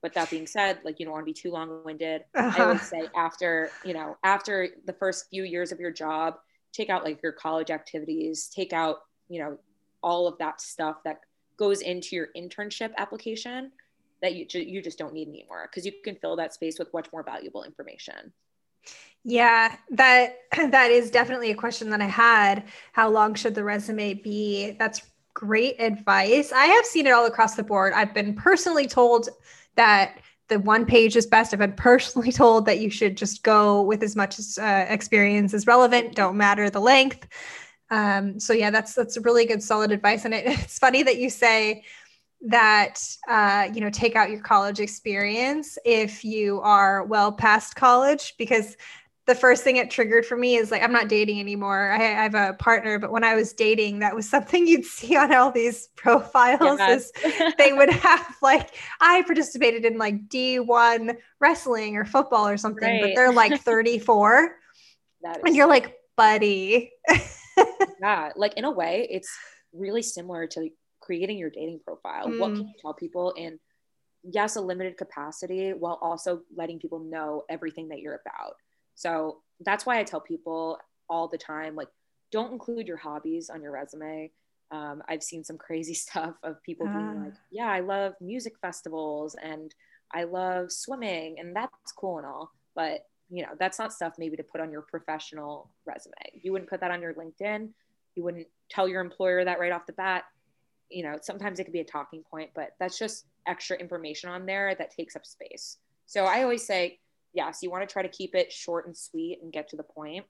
But 0.02 0.14
that 0.14 0.30
being 0.30 0.46
said, 0.46 0.80
like 0.84 0.98
you 0.98 1.06
don't 1.06 1.12
want 1.12 1.22
to 1.22 1.32
be 1.32 1.32
too 1.32 1.52
long-winded. 1.52 2.24
Uh-huh. 2.34 2.62
I 2.62 2.66
would 2.66 2.80
say 2.80 3.08
after, 3.16 3.70
you 3.84 3.94
know, 3.94 4.16
after 4.24 4.68
the 4.84 4.92
first 4.92 5.30
few 5.30 5.44
years 5.44 5.72
of 5.72 5.80
your 5.80 5.92
job, 5.92 6.38
take 6.72 6.90
out 6.90 7.04
like 7.04 7.22
your 7.22 7.32
college 7.32 7.70
activities, 7.70 8.48
take 8.48 8.72
out, 8.72 9.02
you 9.28 9.40
know, 9.40 9.58
all 10.02 10.26
of 10.26 10.36
that 10.38 10.60
stuff 10.60 10.96
that 11.04 11.20
goes 11.56 11.80
into 11.80 12.16
your 12.16 12.28
internship 12.36 12.90
application 12.98 13.70
that 14.20 14.34
you, 14.34 14.46
you 14.60 14.82
just 14.82 14.98
don't 14.98 15.12
need 15.12 15.28
anymore 15.28 15.68
because 15.70 15.84
you 15.84 15.92
can 16.04 16.16
fill 16.16 16.36
that 16.36 16.54
space 16.54 16.78
with 16.78 16.92
much 16.92 17.08
more 17.12 17.22
valuable 17.22 17.64
information. 17.64 18.32
Yeah, 19.24 19.76
that 19.90 20.36
that 20.56 20.90
is 20.90 21.10
definitely 21.10 21.50
a 21.50 21.54
question 21.54 21.90
that 21.90 22.00
I 22.00 22.06
had. 22.06 22.64
How 22.92 23.08
long 23.08 23.34
should 23.34 23.54
the 23.54 23.64
resume 23.64 24.14
be? 24.14 24.72
That's 24.72 25.02
great 25.34 25.80
advice. 25.80 26.52
I 26.52 26.66
have 26.66 26.84
seen 26.84 27.06
it 27.06 27.12
all 27.12 27.26
across 27.26 27.54
the 27.54 27.62
board. 27.62 27.92
I've 27.94 28.14
been 28.14 28.34
personally 28.34 28.86
told 28.86 29.28
that 29.76 30.18
the 30.48 30.58
one 30.58 30.84
page 30.84 31.16
is 31.16 31.26
best. 31.26 31.52
I've 31.52 31.58
been 31.58 31.72
personally 31.72 32.32
told 32.42 32.66
that 32.66 32.80
you 32.80 32.90
should 32.90 33.16
just 33.16 33.42
go 33.42 33.82
with 33.82 34.02
as 34.02 34.16
much 34.16 34.38
uh, 34.58 34.86
experience 34.88 35.54
as 35.54 35.66
relevant. 35.66 36.14
Don't 36.14 36.36
matter 36.36 36.68
the 36.70 36.80
length. 36.80 37.26
Um, 37.90 38.40
so 38.40 38.52
yeah, 38.52 38.70
that's 38.70 38.94
that's 38.94 39.18
really 39.18 39.46
good, 39.46 39.62
solid 39.62 39.92
advice. 39.92 40.24
And 40.24 40.34
it, 40.34 40.44
it's 40.46 40.78
funny 40.78 41.02
that 41.02 41.18
you 41.18 41.30
say 41.30 41.84
that 42.46 43.00
uh, 43.28 43.68
you 43.72 43.80
know 43.80 43.90
take 43.90 44.16
out 44.16 44.30
your 44.30 44.40
college 44.40 44.80
experience 44.80 45.78
if 45.84 46.24
you 46.24 46.60
are 46.60 47.04
well 47.04 47.30
past 47.32 47.76
college 47.76 48.34
because 48.36 48.76
the 49.26 49.34
first 49.34 49.62
thing 49.62 49.76
it 49.76 49.90
triggered 49.90 50.26
for 50.26 50.36
me 50.36 50.56
is 50.56 50.70
like 50.70 50.82
I'm 50.82 50.92
not 50.92 51.08
dating 51.08 51.38
anymore. 51.38 51.92
I, 51.92 51.96
I, 51.96 52.22
have 52.22 52.34
a 52.34 52.54
partner, 52.54 52.98
but 52.98 53.12
when 53.12 53.22
I 53.22 53.34
was 53.34 53.52
dating, 53.52 54.00
that 54.00 54.14
was 54.14 54.28
something 54.30 54.66
you'd 54.66 54.84
see 54.84 55.16
on 55.16 55.32
all 55.32 55.50
these 55.50 55.88
profiles. 55.96 56.78
Yes. 56.78 57.12
Is 57.24 57.54
they 57.58 57.72
would 57.72 57.90
have 57.92 58.36
like 58.42 58.74
I 59.00 59.22
participated 59.22 59.84
in 59.84 59.98
like 59.98 60.28
D1 60.28 61.16
wrestling 61.40 61.96
or 61.96 62.04
football 62.04 62.48
or 62.48 62.56
something, 62.56 62.88
right. 62.88 63.02
but 63.02 63.14
they're 63.14 63.32
like 63.32 63.60
34, 63.60 64.56
and 65.44 65.54
you're 65.54 65.68
like, 65.68 65.96
buddy. 66.16 66.90
yeah, 68.00 68.30
like 68.34 68.54
in 68.54 68.64
a 68.64 68.70
way, 68.70 69.06
it's 69.10 69.30
really 69.72 70.02
similar 70.02 70.46
to 70.48 70.68
creating 71.00 71.38
your 71.38 71.50
dating 71.50 71.80
profile. 71.84 72.26
Mm. 72.26 72.38
What 72.38 72.54
can 72.54 72.66
you 72.66 72.74
tell 72.80 72.94
people 72.94 73.32
in 73.32 73.58
yes, 74.24 74.56
a 74.56 74.60
limited 74.60 74.96
capacity 74.96 75.70
while 75.70 75.98
also 76.00 76.42
letting 76.56 76.78
people 76.78 77.00
know 77.00 77.42
everything 77.48 77.88
that 77.88 78.00
you're 78.00 78.20
about. 78.24 78.54
So 78.94 79.38
that's 79.60 79.86
why 79.86 79.98
I 79.98 80.04
tell 80.04 80.20
people 80.20 80.78
all 81.08 81.28
the 81.28 81.38
time, 81.38 81.74
like, 81.74 81.88
don't 82.30 82.52
include 82.52 82.88
your 82.88 82.96
hobbies 82.96 83.50
on 83.50 83.62
your 83.62 83.72
resume. 83.72 84.30
Um, 84.70 85.02
I've 85.08 85.22
seen 85.22 85.44
some 85.44 85.58
crazy 85.58 85.94
stuff 86.04 86.34
of 86.42 86.62
people 86.62 86.86
being 86.86 87.16
ah. 87.18 87.24
like, 87.24 87.34
yeah, 87.50 87.68
I 87.68 87.80
love 87.80 88.14
music 88.20 88.54
festivals 88.60 89.36
and 89.42 89.74
I 90.14 90.24
love 90.24 90.70
swimming, 90.70 91.36
and 91.38 91.56
that's 91.56 91.92
cool 91.96 92.18
and 92.18 92.26
all. 92.26 92.52
But 92.74 93.06
you 93.30 93.42
know, 93.42 93.52
that's 93.58 93.78
not 93.78 93.94
stuff 93.94 94.14
maybe 94.18 94.36
to 94.36 94.42
put 94.42 94.60
on 94.60 94.70
your 94.70 94.82
professional 94.82 95.70
resume. 95.86 96.12
You 96.34 96.52
wouldn't 96.52 96.68
put 96.68 96.80
that 96.80 96.90
on 96.90 97.00
your 97.00 97.14
LinkedIn. 97.14 97.70
You 98.14 98.24
wouldn't 98.24 98.46
tell 98.68 98.86
your 98.86 99.00
employer 99.00 99.42
that 99.42 99.58
right 99.58 99.72
off 99.72 99.86
the 99.86 99.94
bat. 99.94 100.24
You 100.90 101.04
know, 101.04 101.16
sometimes 101.22 101.58
it 101.58 101.64
could 101.64 101.72
be 101.72 101.80
a 101.80 101.84
talking 101.84 102.22
point, 102.30 102.50
but 102.54 102.74
that's 102.78 102.98
just 102.98 103.24
extra 103.46 103.78
information 103.78 104.28
on 104.28 104.44
there 104.44 104.74
that 104.74 104.94
takes 104.94 105.16
up 105.16 105.24
space. 105.24 105.78
So 106.04 106.26
I 106.26 106.42
always 106.42 106.66
say, 106.66 106.98
yes, 107.32 107.60
you 107.62 107.70
want 107.70 107.86
to 107.88 107.92
try 107.92 108.02
to 108.02 108.08
keep 108.08 108.34
it 108.34 108.52
short 108.52 108.86
and 108.86 108.96
sweet 108.96 109.40
and 109.42 109.52
get 109.52 109.68
to 109.68 109.76
the 109.76 109.82
point. 109.82 110.24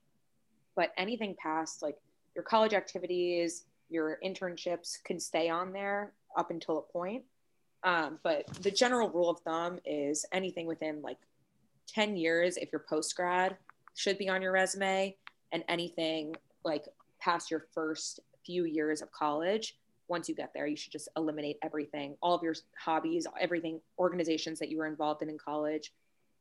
But 0.75 0.91
anything 0.97 1.35
past 1.41 1.81
like 1.81 1.97
your 2.35 2.43
college 2.43 2.73
activities, 2.73 3.65
your 3.89 4.17
internships 4.25 5.03
can 5.03 5.19
stay 5.19 5.49
on 5.49 5.71
there 5.71 6.13
up 6.37 6.49
until 6.49 6.79
a 6.79 6.81
point. 6.81 7.23
Um, 7.83 8.19
but 8.23 8.47
the 8.61 8.71
general 8.71 9.09
rule 9.09 9.29
of 9.29 9.39
thumb 9.41 9.79
is 9.85 10.25
anything 10.31 10.67
within 10.67 11.01
like 11.01 11.17
10 11.89 12.15
years 12.15 12.57
if 12.57 12.69
you're 12.71 12.85
post 12.89 13.15
grad 13.15 13.57
should 13.93 14.17
be 14.17 14.29
on 14.29 14.41
your 14.41 14.53
resume 14.53 15.15
and 15.51 15.63
anything 15.67 16.33
like 16.63 16.85
past 17.19 17.51
your 17.51 17.65
first 17.73 18.21
few 18.45 18.63
years 18.63 19.01
of 19.01 19.11
college 19.11 19.77
once 20.07 20.29
you 20.29 20.35
get 20.35 20.51
there 20.53 20.65
you 20.65 20.77
should 20.77 20.91
just 20.91 21.09
eliminate 21.17 21.57
everything 21.61 22.15
all 22.21 22.33
of 22.33 22.41
your 22.41 22.55
hobbies 22.79 23.27
everything 23.39 23.79
organizations 23.99 24.59
that 24.59 24.69
you 24.69 24.77
were 24.77 24.87
involved 24.87 25.21
in 25.21 25.29
in 25.29 25.37
college 25.37 25.91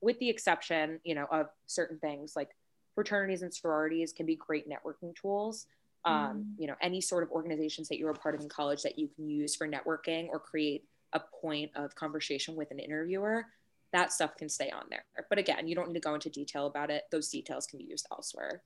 with 0.02 0.18
the 0.18 0.28
exception 0.28 1.00
you 1.04 1.14
know 1.14 1.26
of 1.30 1.46
certain 1.66 1.98
things 1.98 2.34
like 2.36 2.50
fraternities 2.94 3.42
and 3.42 3.54
sororities 3.54 4.12
can 4.12 4.26
be 4.26 4.36
great 4.36 4.66
networking 4.68 5.14
tools 5.14 5.66
um, 6.04 6.14
mm. 6.14 6.44
you 6.58 6.66
know 6.66 6.74
any 6.82 7.00
sort 7.00 7.22
of 7.22 7.30
organizations 7.30 7.88
that 7.88 7.98
you 7.98 8.04
were 8.04 8.10
a 8.10 8.14
part 8.14 8.34
of 8.34 8.40
in 8.40 8.48
college 8.48 8.82
that 8.82 8.98
you 8.98 9.08
can 9.16 9.28
use 9.28 9.56
for 9.56 9.66
networking 9.66 10.28
or 10.28 10.38
create 10.38 10.84
a 11.14 11.20
point 11.40 11.70
of 11.76 11.94
conversation 11.94 12.56
with 12.56 12.70
an 12.70 12.78
interviewer 12.78 13.46
that 13.92 14.12
stuff 14.12 14.36
can 14.36 14.48
stay 14.48 14.70
on 14.70 14.84
there. 14.90 15.04
But 15.28 15.38
again, 15.38 15.68
you 15.68 15.74
don't 15.74 15.88
need 15.88 15.94
to 15.94 16.00
go 16.00 16.14
into 16.14 16.30
detail 16.30 16.66
about 16.66 16.90
it. 16.90 17.04
Those 17.10 17.28
details 17.28 17.66
can 17.66 17.78
be 17.78 17.84
used 17.84 18.06
elsewhere. 18.10 18.62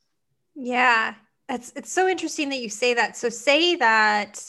Yeah. 0.55 1.15
It's 1.49 1.73
it's 1.77 1.93
so 1.93 2.09
interesting 2.09 2.49
that 2.51 2.61
you 2.61 2.69
say 2.69 2.95
that. 2.95 3.17
So 3.17 3.29
say 3.29 3.77
that 3.77 4.43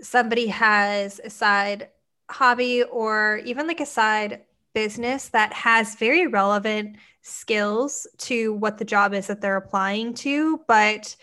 somebody 0.00 0.46
has 0.46 1.20
a 1.22 1.30
side 1.30 1.88
hobby 2.30 2.82
or 2.82 3.40
even 3.44 3.66
like 3.66 3.80
a 3.80 3.86
side 3.86 4.42
business 4.74 5.28
that 5.30 5.52
has 5.52 5.94
very 5.96 6.26
relevant 6.26 6.96
skills 7.22 8.06
to 8.18 8.54
what 8.54 8.78
the 8.78 8.84
job 8.84 9.14
is 9.14 9.26
that 9.26 9.40
they're 9.40 9.56
applying 9.56 10.14
to, 10.14 10.60
but 10.66 11.16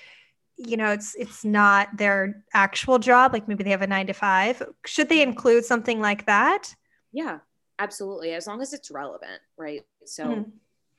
you 0.57 0.77
know 0.77 0.91
it's 0.91 1.15
it's 1.15 1.43
not 1.43 1.89
their 1.97 2.43
actual 2.53 2.99
job 2.99 3.33
like 3.33 3.47
maybe 3.47 3.63
they 3.63 3.71
have 3.71 3.81
a 3.81 3.87
9 3.87 4.07
to 4.07 4.13
5 4.13 4.63
should 4.85 5.09
they 5.09 5.21
include 5.21 5.65
something 5.65 5.99
like 5.99 6.25
that 6.25 6.73
yeah 7.11 7.39
absolutely 7.79 8.33
as 8.33 8.47
long 8.47 8.61
as 8.61 8.73
it's 8.73 8.89
relevant 8.89 9.41
right 9.57 9.83
so 10.05 10.25
mm-hmm. 10.25 10.49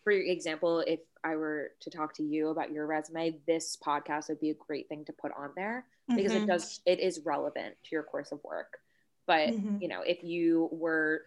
for 0.04 0.10
example 0.10 0.80
if 0.80 1.00
i 1.24 1.36
were 1.36 1.70
to 1.80 1.90
talk 1.90 2.14
to 2.14 2.22
you 2.22 2.48
about 2.48 2.70
your 2.70 2.86
resume 2.86 3.38
this 3.46 3.76
podcast 3.84 4.28
would 4.28 4.40
be 4.40 4.50
a 4.50 4.54
great 4.54 4.88
thing 4.88 5.04
to 5.04 5.12
put 5.12 5.32
on 5.36 5.50
there 5.56 5.86
because 6.14 6.32
mm-hmm. 6.32 6.44
it 6.44 6.46
does 6.46 6.80
it 6.84 7.00
is 7.00 7.20
relevant 7.24 7.74
to 7.82 7.90
your 7.92 8.02
course 8.02 8.32
of 8.32 8.40
work 8.44 8.78
but 9.26 9.48
mm-hmm. 9.50 9.78
you 9.80 9.88
know 9.88 10.02
if 10.02 10.22
you 10.22 10.68
were 10.70 11.22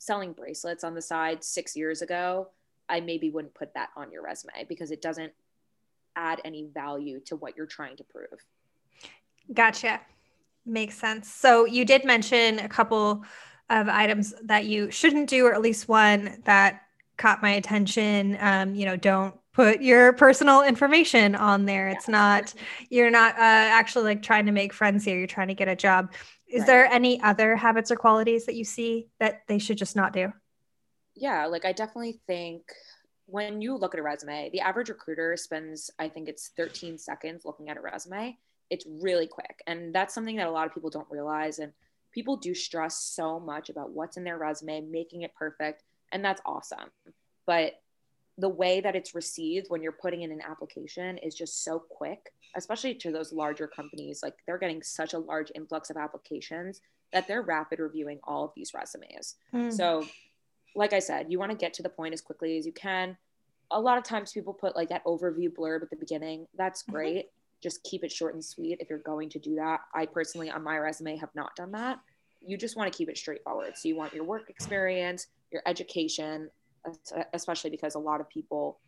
selling 0.00 0.32
bracelets 0.32 0.82
on 0.82 0.94
the 0.94 1.02
side 1.02 1.44
six 1.44 1.76
years 1.76 2.02
ago 2.02 2.48
i 2.88 2.98
maybe 3.00 3.30
wouldn't 3.30 3.54
put 3.54 3.72
that 3.74 3.90
on 3.96 4.10
your 4.10 4.22
resume 4.22 4.66
because 4.68 4.90
it 4.90 5.00
doesn't 5.00 5.32
add 6.16 6.40
any 6.44 6.66
value 6.74 7.20
to 7.20 7.36
what 7.36 7.56
you're 7.56 7.66
trying 7.66 7.96
to 7.96 8.04
prove 8.04 8.44
gotcha 9.54 10.00
makes 10.66 10.96
sense 10.96 11.32
so 11.32 11.64
you 11.64 11.84
did 11.84 12.04
mention 12.04 12.58
a 12.58 12.68
couple 12.68 13.24
of 13.70 13.88
items 13.88 14.34
that 14.42 14.66
you 14.66 14.90
shouldn't 14.90 15.30
do, 15.30 15.46
or 15.46 15.54
at 15.54 15.62
least 15.62 15.88
one 15.88 16.42
that 16.44 16.82
caught 17.16 17.40
my 17.40 17.50
attention. 17.50 18.36
Um, 18.40 18.74
you 18.74 18.84
know, 18.84 18.96
don't 18.96 19.34
put 19.52 19.80
your 19.80 20.12
personal 20.12 20.62
information 20.62 21.34
on 21.34 21.64
there. 21.64 21.88
It's 21.88 22.08
yeah. 22.08 22.12
not, 22.12 22.54
you're 22.88 23.10
not 23.10 23.34
uh, 23.34 23.38
actually 23.38 24.04
like 24.04 24.22
trying 24.22 24.46
to 24.46 24.52
make 24.52 24.72
friends 24.72 25.04
here. 25.04 25.16
You're 25.16 25.26
trying 25.26 25.48
to 25.48 25.54
get 25.54 25.68
a 25.68 25.76
job. 25.76 26.12
Is 26.50 26.60
right. 26.60 26.66
there 26.66 26.86
any 26.86 27.20
other 27.22 27.56
habits 27.56 27.90
or 27.90 27.96
qualities 27.96 28.46
that 28.46 28.56
you 28.56 28.64
see 28.64 29.08
that 29.20 29.42
they 29.46 29.58
should 29.58 29.78
just 29.78 29.96
not 29.96 30.12
do? 30.12 30.32
Yeah, 31.14 31.46
like 31.46 31.64
I 31.64 31.72
definitely 31.72 32.20
think 32.26 32.62
when 33.26 33.60
you 33.60 33.76
look 33.76 33.94
at 33.94 34.00
a 34.00 34.02
resume, 34.02 34.50
the 34.50 34.60
average 34.60 34.88
recruiter 34.88 35.36
spends, 35.36 35.90
I 35.98 36.08
think 36.08 36.28
it's 36.28 36.50
13 36.56 36.98
seconds 36.98 37.44
looking 37.44 37.68
at 37.68 37.76
a 37.76 37.80
resume. 37.80 38.36
It's 38.70 38.86
really 38.86 39.26
quick. 39.26 39.62
And 39.66 39.94
that's 39.94 40.14
something 40.14 40.36
that 40.36 40.48
a 40.48 40.50
lot 40.50 40.66
of 40.66 40.74
people 40.74 40.90
don't 40.90 41.10
realize. 41.10 41.60
And 41.60 41.72
people 42.12 42.36
do 42.36 42.54
stress 42.54 42.96
so 42.96 43.38
much 43.38 43.70
about 43.70 43.92
what's 43.92 44.16
in 44.16 44.24
their 44.24 44.38
resume, 44.38 44.80
making 44.80 45.22
it 45.22 45.34
perfect, 45.34 45.84
and 46.12 46.24
that's 46.24 46.42
awesome. 46.44 46.90
But 47.46 47.74
the 48.40 48.48
way 48.48 48.80
that 48.80 48.96
it's 48.96 49.14
received 49.14 49.66
when 49.68 49.82
you're 49.82 49.92
putting 49.92 50.22
in 50.22 50.32
an 50.32 50.40
application 50.40 51.18
is 51.18 51.34
just 51.34 51.64
so 51.64 51.78
quick, 51.78 52.32
especially 52.56 52.94
to 52.94 53.12
those 53.12 53.32
larger 53.32 53.66
companies. 53.66 54.20
Like 54.22 54.34
they're 54.46 54.58
getting 54.58 54.82
such 54.82 55.14
a 55.14 55.18
large 55.18 55.52
influx 55.54 55.90
of 55.90 55.96
applications 55.96 56.80
that 57.12 57.26
they're 57.28 57.42
rapid 57.42 57.80
reviewing 57.80 58.20
all 58.24 58.44
of 58.44 58.52
these 58.56 58.72
resumes. 58.72 59.36
Mm. 59.52 59.72
So, 59.72 60.06
like 60.74 60.92
I 60.92 61.00
said, 61.00 61.26
you 61.28 61.38
want 61.38 61.50
to 61.50 61.56
get 61.56 61.74
to 61.74 61.82
the 61.82 61.88
point 61.88 62.14
as 62.14 62.20
quickly 62.20 62.56
as 62.56 62.64
you 62.64 62.72
can. 62.72 63.16
A 63.72 63.80
lot 63.80 63.98
of 63.98 64.04
times 64.04 64.32
people 64.32 64.54
put 64.54 64.76
like 64.76 64.88
that 64.88 65.04
overview 65.04 65.48
blurb 65.52 65.82
at 65.82 65.90
the 65.90 65.96
beginning. 65.96 66.46
That's 66.56 66.82
mm-hmm. 66.82 66.92
great. 66.92 67.16
Mm-hmm 67.16 67.36
just 67.60 67.82
keep 67.84 68.04
it 68.04 68.10
short 68.10 68.34
and 68.34 68.44
sweet 68.44 68.78
if 68.80 68.88
you're 68.88 68.98
going 68.98 69.28
to 69.30 69.38
do 69.38 69.56
that. 69.56 69.80
I 69.94 70.06
personally, 70.06 70.50
on 70.50 70.64
my 70.64 70.78
resume, 70.78 71.16
have 71.16 71.34
not 71.34 71.54
done 71.56 71.72
that. 71.72 71.98
You 72.40 72.56
just 72.56 72.76
want 72.76 72.90
to 72.90 72.96
keep 72.96 73.08
it 73.08 73.18
straightforward. 73.18 73.76
So 73.76 73.88
you 73.88 73.96
want 73.96 74.14
your 74.14 74.24
work 74.24 74.48
experience, 74.48 75.26
your 75.52 75.62
education, 75.66 76.50
especially 77.32 77.70
because 77.70 77.94
a 77.94 77.98
lot 77.98 78.20
of 78.20 78.28
people 78.28 78.78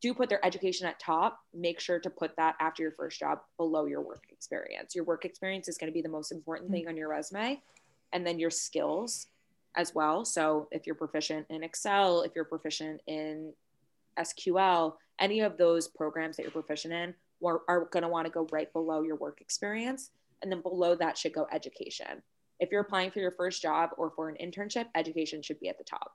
do 0.00 0.12
put 0.12 0.28
their 0.28 0.44
education 0.44 0.86
at 0.86 1.00
top. 1.00 1.38
Make 1.54 1.80
sure 1.80 1.98
to 1.98 2.10
put 2.10 2.36
that 2.36 2.56
after 2.60 2.82
your 2.82 2.92
first 2.92 3.18
job 3.18 3.40
below 3.56 3.86
your 3.86 4.02
work 4.02 4.24
experience. 4.30 4.94
Your 4.94 5.04
work 5.04 5.24
experience 5.24 5.68
is 5.68 5.78
going 5.78 5.90
to 5.90 5.94
be 5.94 6.02
the 6.02 6.08
most 6.08 6.32
important 6.32 6.70
thing 6.70 6.82
mm-hmm. 6.82 6.90
on 6.90 6.96
your 6.96 7.08
resume, 7.08 7.60
and 8.12 8.26
then 8.26 8.38
your 8.38 8.50
skills 8.50 9.28
as 9.76 9.94
well. 9.94 10.24
So 10.24 10.68
if 10.70 10.86
you're 10.86 10.94
proficient 10.94 11.46
in 11.50 11.62
Excel, 11.62 12.22
if 12.22 12.32
you're 12.34 12.44
proficient 12.44 13.00
in 13.06 13.52
SQL, 14.18 14.94
any 15.18 15.40
of 15.40 15.56
those 15.56 15.88
programs 15.88 16.36
that 16.36 16.42
you're 16.42 16.52
proficient 16.52 16.94
in 16.94 17.14
are, 17.44 17.60
are 17.68 17.84
going 17.86 18.02
to 18.02 18.08
want 18.08 18.26
to 18.26 18.32
go 18.32 18.46
right 18.50 18.72
below 18.72 19.02
your 19.02 19.16
work 19.16 19.40
experience. 19.40 20.10
And 20.42 20.52
then 20.52 20.60
below 20.60 20.94
that 20.96 21.16
should 21.16 21.32
go 21.32 21.46
education. 21.52 22.22
If 22.60 22.70
you're 22.70 22.82
applying 22.82 23.10
for 23.10 23.20
your 23.20 23.30
first 23.30 23.62
job 23.62 23.90
or 23.96 24.10
for 24.10 24.28
an 24.28 24.36
internship, 24.40 24.86
education 24.94 25.42
should 25.42 25.60
be 25.60 25.68
at 25.68 25.78
the 25.78 25.84
top. 25.84 26.12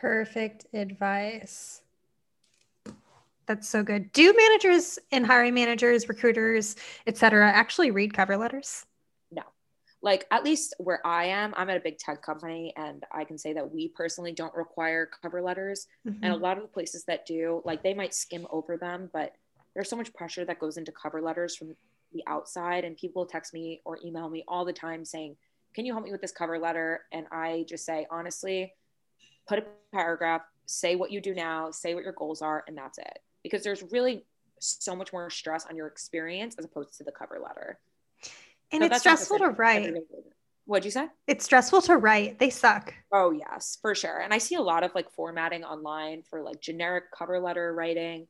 Perfect 0.00 0.66
advice. 0.72 1.82
That's 3.46 3.68
so 3.68 3.82
good. 3.82 4.12
Do 4.12 4.32
managers 4.32 4.98
and 5.12 5.26
hiring 5.26 5.54
managers, 5.54 6.08
recruiters, 6.08 6.76
etc., 7.06 7.50
actually 7.50 7.90
read 7.90 8.14
cover 8.14 8.36
letters? 8.36 8.86
No. 9.30 9.42
Like 10.02 10.26
at 10.30 10.44
least 10.44 10.74
where 10.78 11.04
I 11.06 11.24
am, 11.24 11.52
I'm 11.56 11.68
at 11.68 11.76
a 11.76 11.80
big 11.80 11.98
tech 11.98 12.22
company 12.22 12.72
and 12.76 13.04
I 13.12 13.24
can 13.24 13.36
say 13.36 13.52
that 13.52 13.70
we 13.70 13.88
personally 13.88 14.32
don't 14.32 14.54
require 14.54 15.10
cover 15.20 15.42
letters. 15.42 15.86
Mm-hmm. 16.06 16.24
And 16.24 16.32
a 16.32 16.36
lot 16.36 16.56
of 16.56 16.62
the 16.62 16.68
places 16.68 17.04
that 17.04 17.26
do, 17.26 17.60
like 17.64 17.82
they 17.82 17.92
might 17.92 18.14
skim 18.14 18.46
over 18.50 18.76
them, 18.76 19.10
but 19.12 19.34
there's 19.74 19.90
so 19.90 19.96
much 19.96 20.14
pressure 20.14 20.44
that 20.44 20.58
goes 20.60 20.76
into 20.76 20.92
cover 20.92 21.20
letters 21.20 21.56
from 21.56 21.74
the 22.12 22.22
outside 22.26 22.84
and 22.84 22.96
people 22.96 23.26
text 23.26 23.52
me 23.52 23.82
or 23.84 23.98
email 24.04 24.30
me 24.30 24.44
all 24.48 24.64
the 24.64 24.72
time 24.72 25.04
saying, 25.04 25.36
"Can 25.74 25.84
you 25.84 25.92
help 25.92 26.04
me 26.04 26.12
with 26.12 26.20
this 26.20 26.32
cover 26.32 26.58
letter?" 26.58 27.04
And 27.12 27.26
I 27.30 27.64
just 27.68 27.84
say, 27.84 28.06
"Honestly, 28.10 28.74
put 29.50 29.58
a 29.58 29.64
paragraph, 29.92 30.42
say 30.66 30.96
what 30.96 31.10
you 31.10 31.20
do 31.20 31.34
now, 31.34 31.70
say 31.70 31.94
what 31.94 32.04
your 32.04 32.12
goals 32.12 32.42
are, 32.42 32.64
and 32.66 32.76
that's 32.76 32.98
it." 32.98 33.18
Because 33.42 33.62
there's 33.62 33.82
really 33.90 34.24
so 34.58 34.94
much 34.94 35.12
more 35.12 35.28
stress 35.30 35.66
on 35.66 35.76
your 35.76 35.86
experience 35.86 36.54
as 36.58 36.64
opposed 36.64 36.96
to 36.98 37.04
the 37.04 37.12
cover 37.12 37.38
letter. 37.42 37.78
And 38.72 38.82
so 38.82 38.86
it's 38.86 39.00
stressful 39.00 39.38
to 39.38 39.48
write. 39.48 39.94
What'd 40.66 40.84
you 40.84 40.90
say? 40.90 41.08
It's 41.26 41.44
stressful 41.44 41.82
to 41.82 41.96
write. 41.96 42.38
They 42.38 42.50
suck. 42.50 42.94
Oh 43.12 43.32
yes, 43.32 43.78
for 43.80 43.94
sure. 43.94 44.20
And 44.20 44.32
I 44.32 44.38
see 44.38 44.54
a 44.54 44.62
lot 44.62 44.84
of 44.84 44.94
like 44.94 45.10
formatting 45.10 45.64
online 45.64 46.22
for 46.22 46.42
like 46.42 46.60
generic 46.60 47.10
cover 47.10 47.40
letter 47.40 47.74
writing 47.74 48.28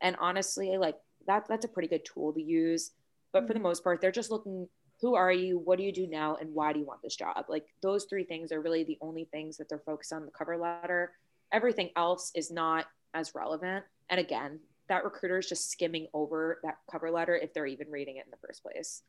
and 0.00 0.16
honestly 0.20 0.76
like 0.76 0.96
that 1.26 1.46
that's 1.48 1.64
a 1.64 1.68
pretty 1.68 1.88
good 1.88 2.04
tool 2.04 2.32
to 2.32 2.42
use 2.42 2.92
but 3.32 3.46
for 3.46 3.52
the 3.52 3.54
mm-hmm. 3.54 3.64
most 3.64 3.84
part 3.84 4.00
they're 4.00 4.10
just 4.10 4.30
looking 4.30 4.68
who 5.00 5.14
are 5.14 5.32
you 5.32 5.58
what 5.58 5.78
do 5.78 5.84
you 5.84 5.92
do 5.92 6.06
now 6.06 6.36
and 6.40 6.52
why 6.52 6.72
do 6.72 6.78
you 6.78 6.86
want 6.86 7.02
this 7.02 7.16
job 7.16 7.44
like 7.48 7.66
those 7.82 8.04
three 8.04 8.24
things 8.24 8.52
are 8.52 8.60
really 8.60 8.84
the 8.84 8.98
only 9.00 9.24
things 9.26 9.56
that 9.56 9.68
they're 9.68 9.78
focused 9.78 10.12
on 10.12 10.24
the 10.24 10.30
cover 10.30 10.56
letter 10.56 11.12
everything 11.52 11.90
else 11.96 12.30
is 12.34 12.50
not 12.50 12.86
as 13.14 13.34
relevant 13.34 13.84
and 14.10 14.20
again 14.20 14.60
that 14.88 15.04
recruiter 15.04 15.38
is 15.38 15.48
just 15.48 15.70
skimming 15.70 16.06
over 16.14 16.60
that 16.62 16.78
cover 16.90 17.10
letter 17.10 17.36
if 17.36 17.52
they're 17.52 17.66
even 17.66 17.90
reading 17.90 18.16
it 18.16 18.24
in 18.24 18.30
the 18.30 18.46
first 18.46 18.62
place 18.62 19.02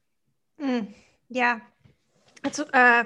mm, 0.62 0.88
yeah 1.30 1.60
that's 2.43 2.60
uh 2.60 3.04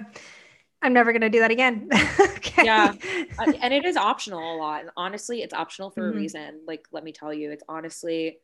I'm 0.84 0.92
never 0.92 1.14
going 1.14 1.22
to 1.22 1.30
do 1.30 1.40
that 1.40 1.50
again. 1.50 1.88
okay. 2.20 2.66
Yeah. 2.66 2.94
Uh, 3.40 3.54
and 3.62 3.74
it 3.74 3.86
is 3.86 3.96
optional 3.96 4.56
a 4.56 4.58
lot. 4.58 4.82
And 4.82 4.90
honestly, 4.98 5.42
it's 5.42 5.54
optional 5.54 5.92
for 5.92 6.02
mm-hmm. 6.02 6.18
a 6.18 6.22
reason. 6.22 6.60
Like, 6.68 6.88
let 6.92 7.06
me 7.06 7.14
tell 7.14 7.34
you, 7.34 7.52
it's 7.52 7.64
honestly 7.70 8.40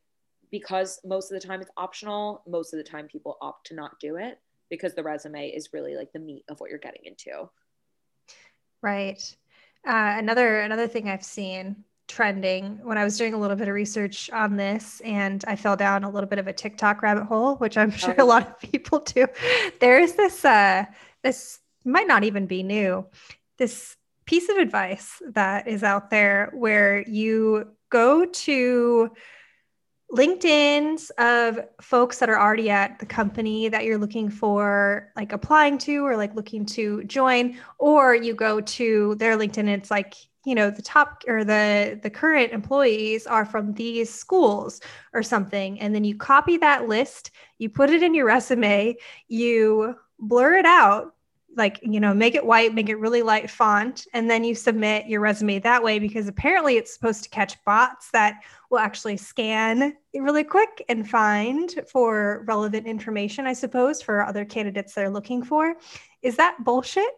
because 0.52 1.00
most 1.06 1.32
of 1.32 1.40
the 1.40 1.48
time 1.48 1.62
it's 1.62 1.72
optional. 1.78 2.44
Most 2.48 2.74
of 2.74 2.78
the 2.78 2.84
time 2.84 3.08
people 3.08 3.38
opt 3.42 3.68
to 3.68 3.76
not 3.76 4.00
do 4.00 4.18
it 4.18 4.40
because 4.70 4.94
the 4.94 5.04
resume 5.04 5.50
is 5.50 5.74
really 5.74 5.96
like 5.96 6.12
the 6.14 6.20
meat 6.20 6.44
of 6.50 6.60
what 6.60 6.70
you're 6.70 6.80
getting 6.80 7.06
into. 7.06 7.50
Right. 8.82 9.36
Uh, 9.88 10.16
another 10.18 10.62
another 10.62 10.88
thing 10.88 11.10
I've 11.10 11.24
seen 11.24 11.84
trending 12.08 12.80
when 12.84 12.98
I 12.98 13.04
was 13.04 13.18
doing 13.18 13.34
a 13.34 13.38
little 13.38 13.56
bit 13.56 13.68
of 13.68 13.74
research 13.74 14.30
on 14.32 14.58
this, 14.58 15.00
and 15.02 15.44
I 15.48 15.56
fell 15.56 15.76
down 15.76 16.04
a 16.04 16.10
little 16.10 16.28
bit 16.30 16.40
of 16.40 16.48
a 16.48 16.54
TikTok 16.54 17.02
rabbit 17.02 17.26
hole, 17.26 17.56
which 17.58 17.78
I'm 17.78 17.92
sure 18.04 18.16
oh. 18.18 18.24
a 18.24 18.26
lot 18.26 18.48
of 18.48 18.60
people 18.60 19.00
do. 19.00 19.28
There's 19.80 20.14
this 20.14 20.44
uh, 20.44 20.86
this 21.24 21.60
might 21.86 22.08
not 22.08 22.24
even 22.24 22.46
be 22.46 22.64
new. 22.64 23.06
This 23.58 23.96
piece 24.26 24.50
of 24.50 24.58
advice 24.58 25.22
that 25.30 25.68
is 25.68 25.84
out 25.84 26.10
there 26.10 26.52
where 26.54 27.02
you 27.08 27.68
go 27.90 28.26
to 28.26 29.12
LinkedIn's 30.12 31.12
of 31.20 31.60
folks 31.82 32.18
that 32.18 32.30
are 32.30 32.40
already 32.40 32.70
at 32.70 32.98
the 33.00 33.06
company 33.06 33.70
that 33.70 33.86
you're 33.86 33.98
looking 33.98 34.30
for, 34.30 35.12
like 35.16 35.32
applying 35.32 35.78
to 35.80 36.06
or 36.06 36.18
like 36.18 36.34
looking 36.34 36.66
to 36.66 37.04
join, 37.04 37.58
or 37.78 38.16
you 38.16 38.34
go 38.34 38.60
to 38.60 39.16
their 39.16 39.38
LinkedIn. 39.38 39.68
it's 39.68 39.92
like, 39.92 40.16
you 40.46 40.56
know, 40.56 40.72
the 40.72 40.82
top 40.82 41.24
or 41.28 41.44
the 41.44 42.00
the 42.02 42.10
current 42.10 42.52
employees 42.54 43.28
are 43.28 43.46
from 43.46 43.74
these 43.74 44.12
schools 44.12 44.82
or 45.14 45.22
something, 45.22 45.80
and 45.80 45.94
then 45.94 46.04
you 46.04 46.16
copy 46.16 46.58
that 46.58 46.88
list, 46.88 47.30
you 47.60 47.70
put 47.70 47.92
it 47.92 48.02
in 48.02 48.16
your 48.16 48.26
resume, 48.26 48.96
you 49.28 49.96
blur 50.18 50.56
it 50.56 50.66
out 50.66 51.14
like 51.60 51.80
you 51.84 52.00
know 52.00 52.14
make 52.14 52.34
it 52.34 52.44
white 52.44 52.74
make 52.74 52.90
it 52.90 52.96
really 52.96 53.22
light 53.22 53.50
font 53.52 54.08
and 54.14 54.28
then 54.32 54.44
you 54.44 54.56
submit 54.56 55.06
your 55.06 55.22
resume 55.22 55.60
that 55.60 55.84
way 55.84 56.00
because 56.00 56.28
apparently 56.28 56.78
it's 56.78 56.92
supposed 56.92 57.22
to 57.22 57.30
catch 57.30 57.64
bots 57.66 58.10
that 58.12 58.42
will 58.72 58.80
actually 58.80 59.18
scan 59.18 59.94
really 60.16 60.44
quick 60.44 60.84
and 60.90 61.08
find 61.08 61.76
for 61.92 62.44
relevant 62.48 62.88
information 62.88 63.46
i 63.46 63.54
suppose 63.54 64.02
for 64.02 64.26
other 64.26 64.46
candidates 64.46 64.94
they're 64.94 65.10
looking 65.10 65.44
for. 65.44 65.76
Is 66.22 66.38
that 66.38 66.58
bullshit? 66.64 67.12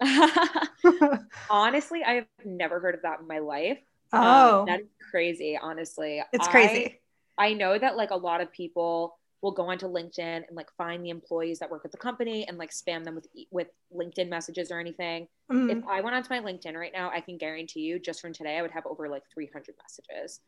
Honestly 1.50 2.02
i 2.04 2.14
have 2.14 2.26
never 2.44 2.80
heard 2.80 2.94
of 2.94 3.02
that 3.02 3.20
in 3.20 3.26
my 3.26 3.40
life. 3.40 3.78
Um, 4.12 4.22
oh. 4.24 4.60
um, 4.60 4.66
that 4.66 4.80
is 4.80 4.86
crazy 5.10 5.58
honestly. 5.60 6.22
It's 6.32 6.48
crazy. 6.48 7.00
I, 7.36 7.48
I 7.48 7.52
know 7.54 7.76
that 7.76 7.96
like 7.96 8.10
a 8.10 8.16
lot 8.16 8.40
of 8.40 8.52
people 8.52 9.18
will 9.44 9.52
go 9.52 9.68
onto 9.68 9.86
LinkedIn 9.86 10.18
and 10.48 10.56
like 10.56 10.70
find 10.78 11.04
the 11.04 11.10
employees 11.10 11.58
that 11.58 11.70
work 11.70 11.82
at 11.84 11.92
the 11.92 11.98
company 11.98 12.48
and 12.48 12.56
like 12.56 12.70
spam 12.70 13.04
them 13.04 13.14
with 13.14 13.28
with 13.50 13.68
LinkedIn 13.94 14.30
messages 14.30 14.70
or 14.70 14.80
anything. 14.80 15.28
Mm. 15.52 15.70
If 15.70 15.84
I 15.86 16.00
went 16.00 16.16
onto 16.16 16.30
my 16.30 16.40
LinkedIn 16.40 16.74
right 16.74 16.92
now, 16.94 17.10
I 17.10 17.20
can 17.20 17.36
guarantee 17.36 17.80
you 17.80 17.98
just 17.98 18.22
from 18.22 18.32
today 18.32 18.56
I 18.56 18.62
would 18.62 18.70
have 18.70 18.86
over 18.86 19.06
like 19.06 19.22
300 19.34 19.74
messages. 19.82 20.40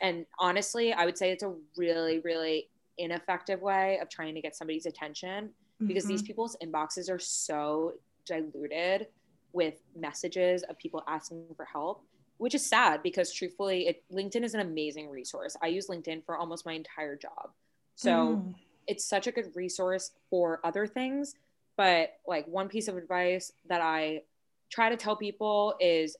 And 0.00 0.24
honestly, 0.38 0.92
I 0.92 1.04
would 1.04 1.18
say 1.18 1.32
it's 1.32 1.42
a 1.42 1.52
really 1.76 2.20
really 2.20 2.68
ineffective 2.96 3.60
way 3.60 3.98
of 4.00 4.08
trying 4.08 4.36
to 4.36 4.40
get 4.40 4.54
somebody's 4.54 4.86
attention 4.86 5.50
because 5.84 6.04
mm-hmm. 6.04 6.12
these 6.12 6.22
people's 6.22 6.56
inboxes 6.62 7.10
are 7.10 7.18
so 7.18 7.94
diluted 8.24 9.08
with 9.52 9.82
messages 9.96 10.62
of 10.62 10.78
people 10.78 11.02
asking 11.08 11.44
for 11.56 11.64
help 11.64 12.04
which 12.38 12.54
is 12.54 12.64
sad 12.64 13.02
because 13.02 13.32
truthfully 13.32 13.88
it, 13.88 14.04
linkedin 14.12 14.44
is 14.44 14.54
an 14.54 14.60
amazing 14.60 15.08
resource 15.08 15.56
i 15.62 15.66
use 15.66 15.88
linkedin 15.88 16.24
for 16.24 16.36
almost 16.36 16.64
my 16.66 16.72
entire 16.72 17.16
job 17.16 17.50
so 17.94 18.36
mm. 18.36 18.54
it's 18.86 19.04
such 19.04 19.26
a 19.26 19.32
good 19.32 19.52
resource 19.54 20.12
for 20.30 20.60
other 20.64 20.86
things. 20.86 21.34
But 21.76 22.14
like 22.26 22.46
one 22.46 22.68
piece 22.68 22.88
of 22.88 22.96
advice 22.96 23.52
that 23.68 23.80
I 23.80 24.22
try 24.70 24.90
to 24.90 24.96
tell 24.96 25.16
people 25.16 25.74
is 25.80 26.16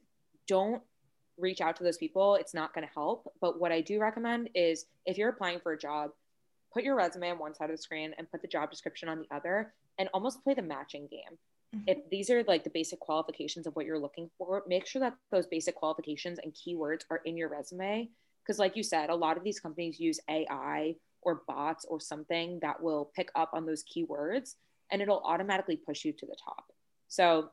don't 0.46 0.82
reach 1.38 1.60
out 1.60 1.76
to 1.76 1.84
those 1.84 1.96
people. 1.96 2.37
It's 2.37 2.54
not 2.54 2.74
going 2.74 2.87
to 2.87 2.92
help. 2.92 3.32
But 3.40 3.60
what 3.60 3.72
I 3.72 3.80
do 3.80 4.00
recommend 4.00 4.50
is 4.54 4.87
if 5.06 5.18
you're 5.18 5.30
applying 5.30 5.60
for 5.60 5.72
a 5.72 5.78
job, 5.78 6.10
put 6.72 6.84
your 6.84 6.96
resume 6.96 7.30
on 7.30 7.38
one 7.38 7.54
side 7.54 7.70
of 7.70 7.76
the 7.76 7.82
screen 7.82 8.14
and 8.18 8.30
put 8.30 8.42
the 8.42 8.48
job 8.48 8.70
description 8.70 9.08
on 9.08 9.18
the 9.18 9.34
other 9.34 9.72
and 9.98 10.08
almost 10.12 10.42
play 10.42 10.54
the 10.54 10.62
matching 10.62 11.08
game. 11.10 11.38
Mm-hmm. 11.74 11.84
If 11.87 12.10
these 12.10 12.30
are 12.30 12.42
like 12.44 12.64
the 12.64 12.70
basic 12.70 13.00
qualifications 13.00 13.66
of 13.66 13.74
what 13.74 13.87
you're 13.87 13.98
looking 13.98 14.30
for, 14.38 14.62
make 14.66 14.87
sure 14.87 15.00
that 15.00 15.14
those 15.30 15.46
basic 15.46 15.74
qualifications 15.74 16.38
and 16.42 16.52
keywords 16.52 17.02
are 17.10 17.20
in 17.24 17.37
your 17.37 17.48
resume. 17.48 18.08
Because, 18.42 18.58
like 18.58 18.76
you 18.76 18.82
said, 18.82 19.08
a 19.08 19.14
lot 19.14 19.38
of 19.38 19.44
these 19.44 19.58
companies 19.58 19.98
use 19.98 20.20
AI 20.28 20.96
or 21.24 21.42
bots 21.46 21.84
or 21.84 22.00
something 22.00 22.58
that 22.60 22.82
will 22.82 23.10
pick 23.14 23.30
up 23.34 23.50
on 23.54 23.66
those 23.66 23.84
keywords 23.84 24.54
and 24.90 25.00
it'll 25.02 25.22
automatically 25.24 25.76
push 25.76 26.04
you 26.04 26.12
to 26.12 26.26
the 26.26 26.37
top. 26.44 26.72
So 27.08 27.50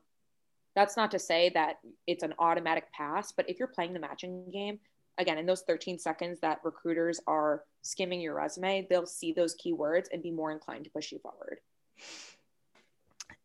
that's 0.76 0.98
not 0.98 1.12
to 1.12 1.20
say 1.20 1.50
that 1.54 1.80
it's 2.08 2.24
an 2.24 2.34
automatic 2.40 2.92
pass, 2.92 3.32
but 3.32 3.50
if 3.50 3.60
you're 3.60 3.68
playing 3.68 3.94
the 3.94 4.00
matching 4.00 4.50
game, 4.52 4.80
again, 5.18 5.38
in 5.38 5.46
those 5.46 5.62
13 5.62 6.00
seconds 6.00 6.40
that 6.40 6.60
recruiters 6.64 7.20
are 7.28 7.64
skimming 7.82 8.22
your 8.22 8.36
resume, 8.36 8.88
they'll 8.90 9.06
see 9.06 9.34
those 9.34 9.56
keywords 9.56 10.06
and 10.12 10.24
be 10.24 10.32
more 10.32 10.52
inclined 10.52 10.86
to 10.86 10.90
push 10.90 11.12
you 11.12 11.20
forward. 11.20 11.60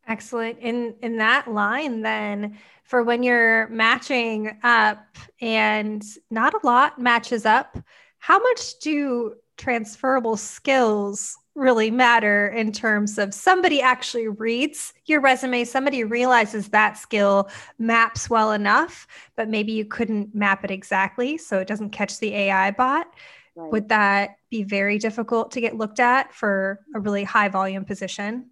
Excellent. 0.09 0.59
In 0.61 0.95
in 1.03 1.19
that 1.19 1.49
line 1.49 2.01
then 2.01 2.59
for 2.85 3.03
when 3.03 3.25
you're 3.25 3.67
matching 3.69 4.57
up 4.63 5.05
and 5.41 6.05
not 6.31 6.55
a 6.55 6.65
lot 6.65 7.01
matches 7.01 7.45
up, 7.45 7.77
how 8.19 8.39
much 8.39 8.79
do 8.79 9.35
transferable 9.57 10.37
skills 10.37 11.37
really 11.57 11.91
matter 11.91 12.49
in 12.49 12.71
terms 12.71 13.19
of 13.19 13.33
somebody 13.33 13.81
actually 13.81 14.29
reads 14.29 14.93
your 15.07 15.21
resume, 15.21 15.65
somebody 15.65 16.05
realizes 16.05 16.69
that 16.69 16.99
skill 16.99 17.49
maps 17.79 18.29
well 18.29 18.53
enough, 18.53 19.07
but 19.37 19.49
maybe 19.49 19.73
you 19.73 19.85
couldn't 19.85 20.35
map 20.35 20.65
it 20.65 20.71
exactly 20.71 21.39
so 21.39 21.59
it 21.59 21.67
doesn't 21.67 21.91
catch 21.91 22.19
the 22.19 22.35
AI 22.35 22.71
bot. 22.73 23.07
Right. 23.55 23.73
Would 23.73 23.89
that 23.89 24.37
be 24.51 24.65
very 24.65 24.99
difficult 24.99 25.51
to 25.53 25.63
get 25.63 25.77
looked 25.77 25.99
at 25.99 26.35
for 26.35 26.81
a 26.95 27.01
really 27.01 27.25
high 27.25 27.49
volume 27.49 27.87
position? 27.87 28.51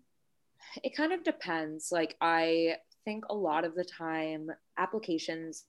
It 0.83 0.97
kind 0.97 1.12
of 1.12 1.23
depends. 1.23 1.93
Like, 1.93 2.17
I 2.23 2.77
think 3.05 3.25
a 3.29 3.35
lot 3.35 3.64
of 3.64 3.75
the 3.75 3.85
time 3.85 4.51
applications 4.79 5.67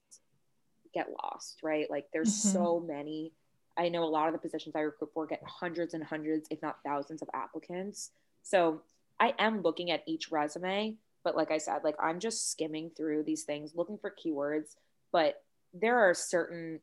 get 0.93 1.07
lost, 1.21 1.59
right? 1.61 1.91
Like, 1.91 2.05
there's 2.13 2.29
mm-hmm. 2.29 2.53
so 2.53 2.79
many 2.87 3.33
I 3.77 3.89
know 3.89 4.03
a 4.03 4.05
lot 4.05 4.27
of 4.27 4.33
the 4.33 4.39
positions 4.39 4.75
I 4.75 4.81
recruit 4.81 5.11
for 5.13 5.25
get 5.25 5.43
hundreds 5.45 5.93
and 5.93 6.03
hundreds, 6.03 6.47
if 6.49 6.61
not 6.61 6.77
thousands, 6.85 7.21
of 7.21 7.29
applicants. 7.33 8.11
So 8.43 8.81
I 9.19 9.33
am 9.39 9.61
looking 9.61 9.91
at 9.91 10.03
each 10.05 10.31
resume, 10.31 10.95
but 11.23 11.35
like 11.35 11.51
I 11.51 11.57
said, 11.57 11.83
like 11.83 11.95
I'm 12.01 12.19
just 12.19 12.51
skimming 12.51 12.91
through 12.95 13.23
these 13.23 13.43
things, 13.43 13.75
looking 13.75 13.97
for 13.97 14.11
keywords. 14.11 14.75
But 15.11 15.41
there 15.73 15.99
are 15.99 16.13
certain 16.13 16.79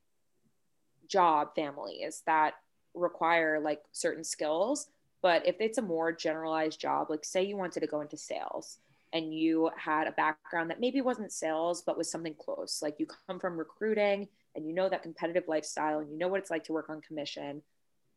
job 1.09 1.55
families 1.55 2.23
that 2.27 2.55
require 2.95 3.61
like 3.61 3.83
certain 3.93 4.25
skills 4.25 4.89
but 5.23 5.47
if 5.47 5.57
it's 5.61 5.79
a 5.79 5.83
more 5.83 6.13
generalized 6.13 6.81
job 6.81 7.09
like 7.11 7.25
say 7.25 7.43
you 7.43 7.57
wanted 7.57 7.81
to 7.81 7.87
go 7.87 8.01
into 8.01 8.17
sales 8.17 8.79
and 9.13 9.35
you 9.35 9.71
had 9.77 10.07
a 10.07 10.13
background 10.13 10.71
that 10.71 10.81
maybe 10.81 11.01
wasn't 11.01 11.33
sales 11.33 11.83
but 11.83 11.97
was 11.97 12.11
something 12.11 12.35
close 12.39 12.81
like 12.83 12.97
you 12.99 13.07
come 13.27 13.39
from 13.39 13.57
recruiting 13.57 14.29
and 14.55 14.67
you 14.67 14.75
know 14.75 14.89
that 14.89 15.03
competitive 15.03 15.45
lifestyle 15.49 15.99
and 15.99 16.11
you 16.11 16.19
know 16.19 16.29
what 16.29 16.41
it's 16.41 16.51
like 16.51 16.65
to 16.65 16.73
work 16.73 16.89
on 16.89 17.01
commission 17.01 17.63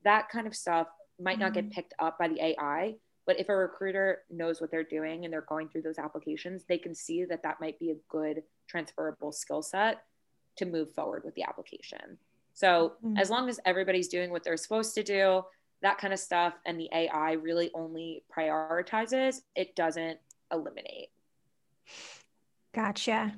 that 0.03 0.29
kind 0.29 0.47
of 0.47 0.55
stuff 0.55 0.87
might 1.19 1.39
not 1.39 1.53
get 1.53 1.65
mm-hmm. 1.65 1.71
picked 1.71 1.93
up 1.99 2.17
by 2.17 2.27
the 2.27 2.41
ai 2.43 2.93
but 3.25 3.39
if 3.39 3.49
a 3.49 3.55
recruiter 3.55 4.19
knows 4.29 4.61
what 4.61 4.69
they're 4.69 4.83
doing 4.83 5.25
and 5.25 5.33
they're 5.33 5.41
going 5.41 5.67
through 5.67 5.81
those 5.81 5.99
applications 5.99 6.63
they 6.67 6.77
can 6.77 6.93
see 6.93 7.23
that 7.25 7.43
that 7.43 7.59
might 7.61 7.79
be 7.79 7.91
a 7.91 7.95
good 8.09 8.43
transferable 8.67 9.31
skill 9.31 9.61
set 9.61 10.03
to 10.55 10.65
move 10.65 10.93
forward 10.93 11.23
with 11.23 11.35
the 11.35 11.43
application 11.43 12.17
so 12.53 12.93
mm-hmm. 13.03 13.17
as 13.17 13.29
long 13.29 13.49
as 13.49 13.59
everybody's 13.65 14.07
doing 14.07 14.29
what 14.29 14.43
they're 14.43 14.57
supposed 14.57 14.93
to 14.95 15.03
do 15.03 15.41
that 15.81 15.97
kind 15.97 16.13
of 16.13 16.19
stuff 16.19 16.53
and 16.65 16.79
the 16.79 16.89
ai 16.93 17.33
really 17.33 17.71
only 17.73 18.23
prioritizes 18.35 19.41
it 19.55 19.75
doesn't 19.75 20.19
eliminate. 20.51 21.09
Gotcha. 22.73 23.33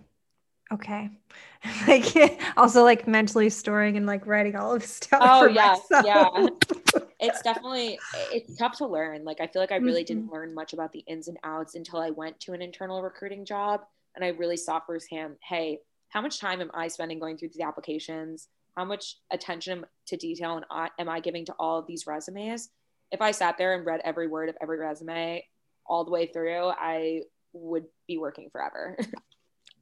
Okay. 0.71 1.09
like 1.87 2.39
also 2.57 2.83
like 2.83 3.07
mentally 3.07 3.49
storing 3.49 3.97
and 3.97 4.05
like 4.05 4.25
writing 4.25 4.55
all 4.55 4.75
of 4.75 4.83
stuff. 4.83 5.21
Oh 5.23 5.47
yeah. 5.47 5.77
Myself. 5.91 6.05
Yeah. 6.05 7.01
it's 7.19 7.41
definitely 7.41 7.99
it's 8.31 8.55
tough 8.57 8.77
to 8.77 8.85
learn. 8.85 9.23
Like 9.23 9.41
I 9.41 9.47
feel 9.47 9.61
like 9.61 9.71
I 9.71 9.77
really 9.77 10.03
mm-hmm. 10.03 10.19
didn't 10.19 10.31
learn 10.31 10.53
much 10.53 10.73
about 10.73 10.91
the 10.91 11.03
ins 11.07 11.27
and 11.27 11.37
outs 11.43 11.75
until 11.75 11.99
I 11.99 12.09
went 12.09 12.39
to 12.41 12.53
an 12.53 12.61
internal 12.61 13.01
recruiting 13.01 13.45
job 13.45 13.81
and 14.15 14.25
I 14.25 14.29
really 14.29 14.57
saw 14.57 14.79
firsthand, 14.79 15.35
hey, 15.47 15.79
how 16.09 16.21
much 16.21 16.39
time 16.39 16.61
am 16.61 16.71
I 16.73 16.87
spending 16.87 17.19
going 17.19 17.37
through 17.37 17.49
these 17.49 17.61
applications? 17.61 18.47
How 18.75 18.85
much 18.85 19.17
attention 19.31 19.85
to 20.07 20.17
detail 20.17 20.55
and 20.55 20.65
I, 20.69 20.89
am 20.99 21.09
I 21.09 21.19
giving 21.19 21.45
to 21.45 21.53
all 21.59 21.79
of 21.79 21.87
these 21.87 22.07
resumes? 22.07 22.69
If 23.11 23.21
I 23.21 23.31
sat 23.31 23.57
there 23.57 23.75
and 23.75 23.85
read 23.85 24.01
every 24.03 24.27
word 24.27 24.49
of 24.49 24.55
every 24.61 24.77
resume, 24.77 25.43
all 25.85 26.03
the 26.03 26.11
way 26.11 26.27
through, 26.27 26.67
I 26.67 27.21
would 27.53 27.85
be 28.07 28.17
working 28.17 28.49
forever. 28.51 28.97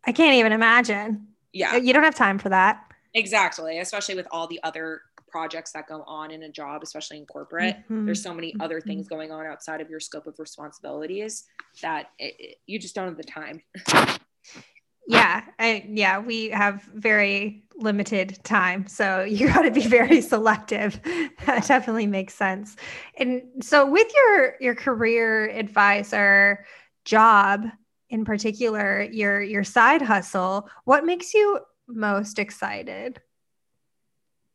I 0.07 0.11
can't 0.11 0.35
even 0.35 0.51
imagine. 0.51 1.27
Yeah. 1.53 1.75
You 1.77 1.93
don't 1.93 2.03
have 2.03 2.15
time 2.15 2.37
for 2.37 2.49
that. 2.49 2.85
Exactly. 3.13 3.79
Especially 3.79 4.15
with 4.15 4.27
all 4.31 4.47
the 4.47 4.59
other 4.63 5.01
projects 5.29 5.71
that 5.71 5.87
go 5.87 6.03
on 6.07 6.31
in 6.31 6.43
a 6.43 6.49
job, 6.49 6.83
especially 6.83 7.17
in 7.17 7.25
corporate. 7.25 7.75
Mm-hmm. 7.75 8.05
There's 8.05 8.21
so 8.21 8.33
many 8.33 8.55
other 8.59 8.79
mm-hmm. 8.79 8.89
things 8.89 9.07
going 9.07 9.31
on 9.31 9.45
outside 9.45 9.81
of 9.81 9.89
your 9.89 9.99
scope 9.99 10.27
of 10.27 10.37
responsibilities 10.37 11.45
that 11.81 12.07
it, 12.19 12.35
it, 12.39 12.57
you 12.65 12.79
just 12.79 12.95
don't 12.95 13.07
have 13.07 13.17
the 13.17 13.23
time. 13.23 13.61
yeah. 15.07 15.43
I, 15.59 15.85
yeah. 15.89 16.19
We 16.19 16.49
have 16.49 16.83
very 16.93 17.63
limited 17.75 18.39
time. 18.43 18.87
So 18.87 19.23
you 19.23 19.47
got 19.53 19.63
to 19.63 19.71
be 19.71 19.87
very 19.87 20.21
selective. 20.21 21.01
that 21.45 21.67
definitely 21.67 22.07
makes 22.07 22.33
sense. 22.33 22.75
And 23.17 23.43
so 23.61 23.89
with 23.89 24.07
your 24.13 24.55
your 24.59 24.75
career 24.75 25.49
advisor 25.49 26.65
job 27.05 27.65
in 28.09 28.25
particular, 28.25 29.01
your 29.01 29.41
your 29.41 29.63
side 29.63 30.01
hustle, 30.01 30.69
what 30.83 31.05
makes 31.05 31.33
you 31.33 31.59
most 31.87 32.39
excited? 32.39 33.21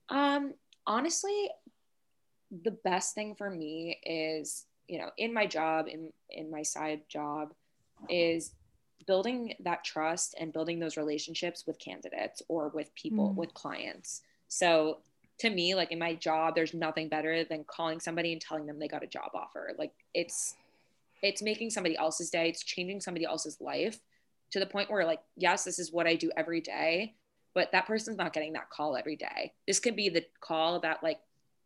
Um 0.09 0.55
honestly, 0.87 1.51
the 2.63 2.73
best 2.73 3.15
thing 3.15 3.35
for 3.35 3.51
me 3.51 3.99
is, 4.05 4.67
you 4.89 4.99
know, 4.99 5.11
in 5.19 5.33
my 5.33 5.47
job 5.47 5.87
in 5.89 6.13
in 6.29 6.51
my 6.51 6.63
side 6.63 7.03
job 7.09 7.53
is 8.09 8.53
building 9.07 9.55
that 9.61 9.85
trust 9.85 10.35
and 10.39 10.53
building 10.53 10.79
those 10.79 10.97
relationships 10.97 11.67
with 11.67 11.79
candidates 11.79 12.43
or 12.49 12.69
with 12.69 12.95
people, 12.95 13.31
mm. 13.31 13.35
with 13.35 13.53
clients. 13.55 14.23
So 14.49 14.99
to 15.39 15.51
me, 15.51 15.75
like 15.75 15.91
in 15.91 15.99
my 15.99 16.15
job, 16.15 16.55
there's 16.55 16.75
nothing 16.75 17.09
better 17.09 17.45
than 17.45 17.65
calling 17.65 17.99
somebody 17.99 18.33
and 18.33 18.41
telling 18.41 18.67
them 18.67 18.79
they 18.79 18.89
got 18.89 19.03
a 19.03 19.09
job 19.09 19.31
offer. 19.35 19.73
Like 19.79 19.93
it's 20.15 20.55
it's 21.23 21.43
making 21.43 21.71
somebody 21.71 21.97
else's 21.97 22.31
day, 22.31 22.49
it's 22.49 22.65
changing 22.65 23.01
somebody 23.01 23.25
else's 23.25 23.59
life 23.61 23.99
to 24.53 24.61
the 24.61 24.67
point 24.67 24.91
where 24.91 25.05
like, 25.05 25.21
yes, 25.37 25.65
this 25.65 25.79
is 25.79 25.93
what 25.93 26.07
I 26.07 26.17
do 26.17 26.31
every 26.37 26.61
day, 26.61 27.15
but 27.55 27.73
that 27.73 27.87
person's 27.87 28.17
not 28.17 28.33
getting 28.33 28.55
that 28.55 28.71
call 28.71 28.97
every 28.97 29.17
day. 29.17 29.53
This 29.67 29.81
could 29.81 29.97
be 29.97 30.09
the 30.09 30.25
call 30.41 30.81
that 30.81 31.03
like 31.03 31.21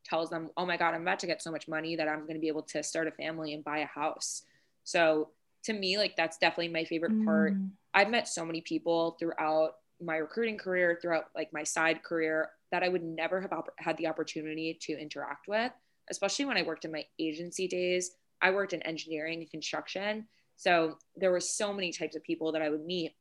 tells 0.05 0.31
them, 0.31 0.51
oh 0.57 0.67
my 0.67 0.77
God, 0.77 0.95
I'm 0.95 1.03
about 1.03 1.21
to 1.21 1.27
get 1.27 1.43
so 1.43 1.51
much 1.51 1.67
money 1.69 1.97
that 1.97 2.09
I'm 2.09 2.23
going 2.23 2.35
to 2.35 2.41
be 2.41 2.49
able 2.49 2.63
to 2.63 2.83
start 2.83 3.09
a 3.09 3.13
family 3.13 3.55
and 3.55 3.65
buy 3.65 3.79
a 3.79 3.87
house. 3.87 4.43
So 4.85 5.31
to 5.65 5.73
me, 5.73 5.97
like 5.97 6.17
that's 6.17 6.39
definitely 6.39 6.69
my 6.69 6.85
favorite 6.85 7.25
part. 7.25 7.55
Mm. 7.55 7.71
I've 7.95 8.11
met 8.11 8.29
so 8.29 8.45
many 8.45 8.61
people 8.61 9.17
throughout 9.19 9.77
my 10.03 10.17
recruiting 10.17 10.59
career, 10.59 10.99
throughout 11.01 11.27
like 11.35 11.53
my 11.53 11.63
side 11.63 12.03
career 12.03 12.51
that 12.71 12.83
I 12.83 12.89
would 12.89 13.03
never 13.03 13.41
have 13.41 13.53
op- 13.53 13.73
had 13.79 13.97
the 13.97 14.09
opportunity 14.09 14.79
to 14.83 14.93
interact 15.01 15.49
with, 15.49 15.73
especially 16.11 16.45
when 16.45 16.57
I 16.57 16.63
worked 16.63 16.85
in 16.85 16.93
my 16.93 17.05
agency 17.19 17.69
days. 17.69 18.11
I 18.41 18.51
worked 18.51 18.73
in 18.73 18.83
engineering 18.83 19.41
and 19.41 19.51
construction. 19.51 20.27
So 20.57 20.99
there 21.17 21.31
were 21.31 21.41
so 21.41 21.73
many 21.73 21.93
types 21.93 22.17
of 22.17 22.23
people 22.23 22.53
that 22.53 22.63
I 22.63 22.71
would 22.71 22.85
meet 22.85 23.15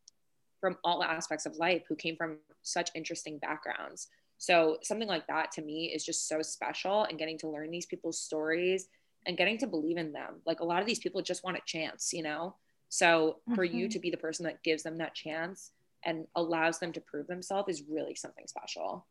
from 0.60 0.78
all 0.84 1.04
aspects 1.04 1.46
of 1.46 1.56
life 1.58 1.84
who 1.88 1.96
came 1.96 2.16
from 2.16 2.38
such 2.62 2.90
interesting 2.96 3.38
backgrounds. 3.38 4.08
So 4.38 4.78
something 4.82 5.08
like 5.08 5.28
that 5.28 5.52
to 5.54 5.62
me 5.62 5.92
is 5.94 6.06
just 6.06 6.28
so 6.28 6.42
special 6.42 7.04
and 7.04 7.18
getting 7.18 7.38
to 7.40 7.50
learn 7.50 7.72
these 7.72 7.86
people's 7.86 8.20
stories 8.20 8.88
and 9.26 9.38
getting 9.38 9.58
to 9.60 9.68
believe 9.68 9.98
in 9.98 10.12
them. 10.12 10.42
Like 10.46 10.60
a 10.60 10.66
lot 10.66 10.82
of 10.82 10.86
these 10.86 11.00
people 11.00 11.22
just 11.22 11.44
want 11.44 11.58
a 11.58 11.62
chance, 11.66 12.14
you 12.14 12.24
know? 12.24 12.56
So 12.90 13.38
for 13.56 13.66
mm-hmm. 13.66 13.78
you 13.78 13.90
to 13.90 14.00
be 14.00 14.12
the 14.12 14.18
person 14.18 14.46
that 14.46 14.64
gives 14.64 14.84
them 14.84 14.98
that 15.00 15.16
chance 15.16 15.72
and 16.06 16.28
allows 16.36 16.80
them 16.80 16.92
to 16.94 17.02
prove 17.02 17.28
themselves 17.28 17.70
is 17.70 17.84
really 17.90 18.16
something 18.16 18.46
special. 18.48 19.06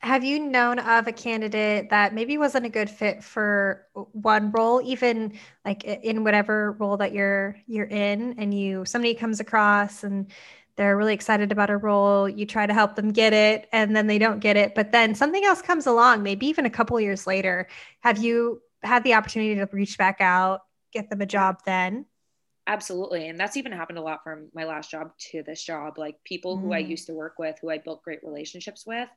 Have 0.00 0.22
you 0.22 0.38
known 0.38 0.78
of 0.78 1.06
a 1.06 1.12
candidate 1.12 1.90
that 1.90 2.14
maybe 2.14 2.36
wasn't 2.36 2.66
a 2.66 2.68
good 2.68 2.90
fit 2.90 3.24
for 3.24 3.86
one 3.94 4.50
role, 4.50 4.82
even 4.84 5.38
like 5.64 5.84
in 5.84 6.24
whatever 6.24 6.72
role 6.72 6.98
that 6.98 7.12
you're 7.12 7.56
you're 7.66 7.86
in, 7.86 8.34
and 8.38 8.52
you 8.52 8.84
somebody 8.84 9.14
comes 9.14 9.40
across 9.40 10.04
and 10.04 10.30
they're 10.76 10.96
really 10.96 11.14
excited 11.14 11.52
about 11.52 11.70
a 11.70 11.76
role, 11.76 12.28
you 12.28 12.44
try 12.44 12.66
to 12.66 12.74
help 12.74 12.96
them 12.96 13.12
get 13.12 13.32
it, 13.32 13.68
and 13.72 13.94
then 13.94 14.08
they 14.08 14.18
don't 14.18 14.40
get 14.40 14.56
it, 14.56 14.74
but 14.74 14.90
then 14.92 15.14
something 15.14 15.44
else 15.44 15.62
comes 15.62 15.86
along, 15.86 16.22
maybe 16.22 16.46
even 16.46 16.66
a 16.66 16.70
couple 16.70 17.00
years 17.00 17.26
later. 17.26 17.68
Have 18.00 18.18
you 18.18 18.60
had 18.84 19.04
the 19.04 19.14
opportunity 19.14 19.54
to 19.56 19.68
reach 19.72 19.98
back 19.98 20.20
out, 20.20 20.60
get 20.92 21.10
them 21.10 21.20
a 21.20 21.26
job 21.26 21.58
then. 21.64 22.06
Absolutely. 22.66 23.28
And 23.28 23.38
that's 23.38 23.56
even 23.56 23.72
happened 23.72 23.98
a 23.98 24.02
lot 24.02 24.22
from 24.22 24.48
my 24.54 24.64
last 24.64 24.90
job 24.90 25.10
to 25.30 25.42
this 25.42 25.62
job. 25.62 25.98
Like 25.98 26.16
people 26.24 26.56
mm. 26.56 26.62
who 26.62 26.72
I 26.72 26.82
mm. 26.82 26.88
used 26.88 27.06
to 27.08 27.12
work 27.12 27.38
with, 27.38 27.56
who 27.60 27.70
I 27.70 27.78
built 27.78 28.02
great 28.02 28.20
relationships 28.22 28.84
with, 28.86 29.08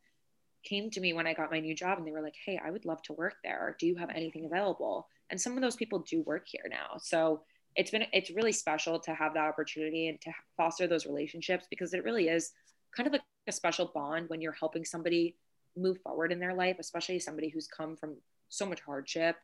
came 0.64 0.90
to 0.92 1.02
me 1.02 1.14
when 1.14 1.28
I 1.28 1.34
got 1.34 1.52
my 1.52 1.60
new 1.60 1.76
job 1.76 1.98
and 1.98 2.08
they 2.08 2.12
were 2.12 2.22
like, 2.22 2.36
Hey, 2.46 2.60
I 2.64 2.72
would 2.72 2.86
love 2.86 3.02
to 3.04 3.14
work 3.14 3.36
there. 3.44 3.76
Do 3.80 3.88
you 3.88 3.96
have 3.96 4.10
anything 4.10 4.46
available? 4.46 5.08
And 5.30 5.40
some 5.40 5.56
of 5.56 5.62
those 5.62 5.76
people 5.76 6.00
do 6.00 6.22
work 6.24 6.48
here 6.48 6.66
now. 6.70 6.98
So 7.00 7.42
it's 7.76 7.92
been, 7.92 8.06
it's 8.14 8.32
really 8.32 8.52
special 8.52 9.00
to 9.02 9.14
have 9.14 9.34
that 9.34 9.48
opportunity 9.48 10.08
and 10.08 10.20
to 10.22 10.32
foster 10.56 10.88
those 10.88 11.06
relationships 11.06 11.68
because 11.70 11.94
it 11.94 12.04
really 12.04 12.28
is 12.28 12.52
kind 12.96 13.08
of 13.08 13.14
like 13.14 13.22
a 13.48 13.52
special 13.52 13.92
bond 13.94 14.30
when 14.30 14.42
you're 14.42 14.54
helping 14.54 14.84
somebody 14.84 15.36
move 15.76 16.00
forward 16.02 16.32
in 16.32 16.40
their 16.40 16.56
life, 16.56 16.78
especially 16.80 17.20
somebody 17.20 17.50
who's 17.50 17.68
come 17.68 17.96
from 17.96 18.16
so 18.50 18.66
much 18.66 18.82
hardship 18.82 19.36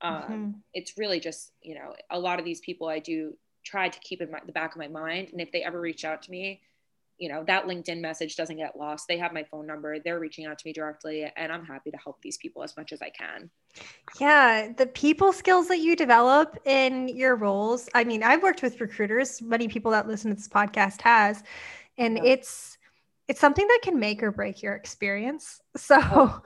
um, 0.00 0.22
mm-hmm. 0.22 0.50
It's 0.72 0.98
really 0.98 1.18
just, 1.20 1.52
you 1.62 1.74
know, 1.74 1.94
a 2.10 2.18
lot 2.18 2.38
of 2.38 2.44
these 2.44 2.60
people 2.60 2.88
I 2.88 2.98
do 2.98 3.36
try 3.64 3.88
to 3.88 3.98
keep 4.00 4.20
in 4.20 4.30
my, 4.30 4.40
the 4.44 4.52
back 4.52 4.72
of 4.72 4.78
my 4.78 4.88
mind. 4.88 5.28
And 5.32 5.40
if 5.40 5.50
they 5.50 5.62
ever 5.62 5.80
reach 5.80 6.04
out 6.04 6.22
to 6.22 6.30
me, 6.30 6.60
you 7.18 7.28
know, 7.28 7.44
that 7.46 7.66
LinkedIn 7.66 8.00
message 8.00 8.36
doesn't 8.36 8.56
get 8.56 8.76
lost. 8.76 9.06
They 9.08 9.18
have 9.18 9.32
my 9.32 9.44
phone 9.44 9.66
number. 9.66 9.98
They're 9.98 10.18
reaching 10.18 10.46
out 10.46 10.58
to 10.58 10.66
me 10.66 10.72
directly, 10.72 11.30
and 11.36 11.52
I'm 11.52 11.64
happy 11.64 11.90
to 11.90 11.96
help 11.96 12.20
these 12.22 12.36
people 12.38 12.62
as 12.62 12.76
much 12.76 12.92
as 12.92 13.00
I 13.02 13.10
can. 13.10 13.50
Yeah, 14.20 14.72
the 14.76 14.86
people 14.86 15.32
skills 15.32 15.68
that 15.68 15.78
you 15.78 15.94
develop 15.96 16.58
in 16.64 17.08
your 17.08 17.36
roles. 17.36 17.88
I 17.94 18.04
mean, 18.04 18.22
I've 18.22 18.42
worked 18.42 18.62
with 18.62 18.80
recruiters, 18.80 19.40
many 19.40 19.68
people 19.68 19.92
that 19.92 20.08
listen 20.08 20.30
to 20.30 20.36
this 20.36 20.48
podcast 20.48 21.00
has, 21.02 21.42
and 21.98 22.16
yeah. 22.16 22.32
it's 22.32 22.78
it's 23.28 23.40
something 23.40 23.66
that 23.66 23.80
can 23.82 23.98
make 23.98 24.22
or 24.22 24.30
break 24.30 24.62
your 24.62 24.74
experience. 24.74 25.60
So 25.76 25.98
oh. 26.00 26.42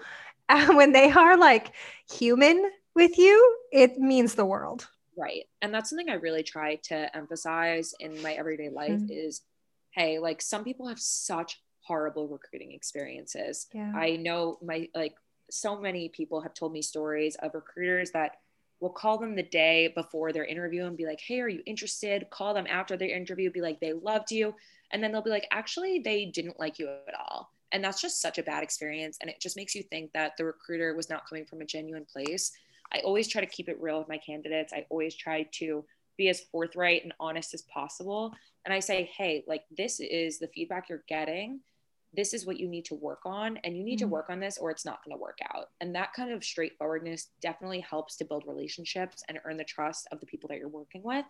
when 0.74 0.92
they 0.92 1.10
are 1.10 1.36
like 1.36 1.72
human 2.10 2.70
with 2.94 3.18
you, 3.18 3.56
it 3.72 3.98
means 3.98 4.34
the 4.34 4.44
world. 4.44 4.88
Right. 5.16 5.44
And 5.62 5.74
that's 5.74 5.90
something 5.90 6.08
I 6.08 6.14
really 6.14 6.44
try 6.44 6.76
to 6.84 7.16
emphasize 7.16 7.92
in 7.98 8.22
my 8.22 8.34
everyday 8.34 8.68
life 8.68 8.92
mm-hmm. 8.92 9.10
is 9.10 9.42
hey, 9.98 10.18
like 10.18 10.40
some 10.40 10.64
people 10.64 10.86
have 10.86 11.00
such 11.00 11.60
horrible 11.80 12.28
recruiting 12.28 12.72
experiences. 12.72 13.66
Yeah. 13.72 13.92
I 13.94 14.16
know 14.16 14.58
my 14.62 14.88
like 14.94 15.14
so 15.50 15.80
many 15.80 16.08
people 16.10 16.40
have 16.40 16.54
told 16.54 16.72
me 16.72 16.82
stories 16.82 17.36
of 17.36 17.54
recruiters 17.54 18.10
that 18.12 18.36
will 18.80 18.90
call 18.90 19.18
them 19.18 19.34
the 19.34 19.42
day 19.42 19.92
before 19.96 20.32
their 20.32 20.44
interview 20.44 20.84
and 20.84 20.96
be 20.96 21.06
like, 21.06 21.20
"Hey, 21.20 21.40
are 21.40 21.48
you 21.48 21.62
interested?" 21.66 22.30
Call 22.30 22.54
them 22.54 22.66
after 22.68 22.96
their 22.96 23.16
interview, 23.16 23.50
be 23.50 23.60
like, 23.60 23.80
"They 23.80 23.92
loved 23.92 24.30
you." 24.30 24.54
And 24.92 25.02
then 25.02 25.10
they'll 25.10 25.22
be 25.22 25.30
like, 25.30 25.48
"Actually, 25.50 25.98
they 25.98 26.26
didn't 26.26 26.60
like 26.60 26.78
you 26.78 26.88
at 26.88 27.14
all." 27.18 27.50
And 27.72 27.84
that's 27.84 28.00
just 28.00 28.22
such 28.22 28.38
a 28.38 28.42
bad 28.42 28.62
experience 28.62 29.18
and 29.20 29.28
it 29.28 29.40
just 29.40 29.56
makes 29.56 29.74
you 29.74 29.82
think 29.82 30.12
that 30.12 30.38
the 30.38 30.44
recruiter 30.46 30.94
was 30.94 31.10
not 31.10 31.28
coming 31.28 31.44
from 31.44 31.60
a 31.60 31.66
genuine 31.66 32.06
place 32.06 32.50
I 32.92 33.00
always 33.00 33.28
try 33.28 33.40
to 33.40 33.46
keep 33.46 33.68
it 33.68 33.80
real 33.80 33.98
with 33.98 34.08
my 34.08 34.18
candidates. 34.18 34.72
I 34.72 34.86
always 34.90 35.14
try 35.14 35.42
to 35.52 35.84
be 36.16 36.28
as 36.28 36.40
forthright 36.40 37.04
and 37.04 37.12
honest 37.20 37.54
as 37.54 37.62
possible. 37.62 38.34
And 38.68 38.74
I 38.74 38.80
say, 38.80 39.10
hey, 39.16 39.44
like 39.48 39.62
this 39.74 39.98
is 39.98 40.38
the 40.38 40.48
feedback 40.48 40.90
you're 40.90 41.02
getting. 41.08 41.60
this 42.12 42.34
is 42.34 42.44
what 42.44 42.60
you 42.60 42.68
need 42.68 42.84
to 42.86 42.94
work 42.94 43.20
on 43.24 43.56
and 43.64 43.74
you 43.74 43.82
need 43.82 43.98
mm-hmm. 43.98 44.08
to 44.08 44.12
work 44.12 44.28
on 44.28 44.40
this 44.40 44.58
or 44.58 44.70
it's 44.70 44.84
not 44.84 45.02
going 45.02 45.16
to 45.16 45.20
work 45.20 45.38
out. 45.54 45.68
And 45.80 45.94
that 45.94 46.12
kind 46.12 46.30
of 46.30 46.44
straightforwardness 46.44 47.28
definitely 47.40 47.80
helps 47.80 48.16
to 48.16 48.26
build 48.26 48.44
relationships 48.46 49.22
and 49.26 49.40
earn 49.46 49.56
the 49.56 49.64
trust 49.64 50.06
of 50.12 50.20
the 50.20 50.26
people 50.26 50.48
that 50.48 50.58
you're 50.58 50.68
working 50.68 51.02
with. 51.02 51.24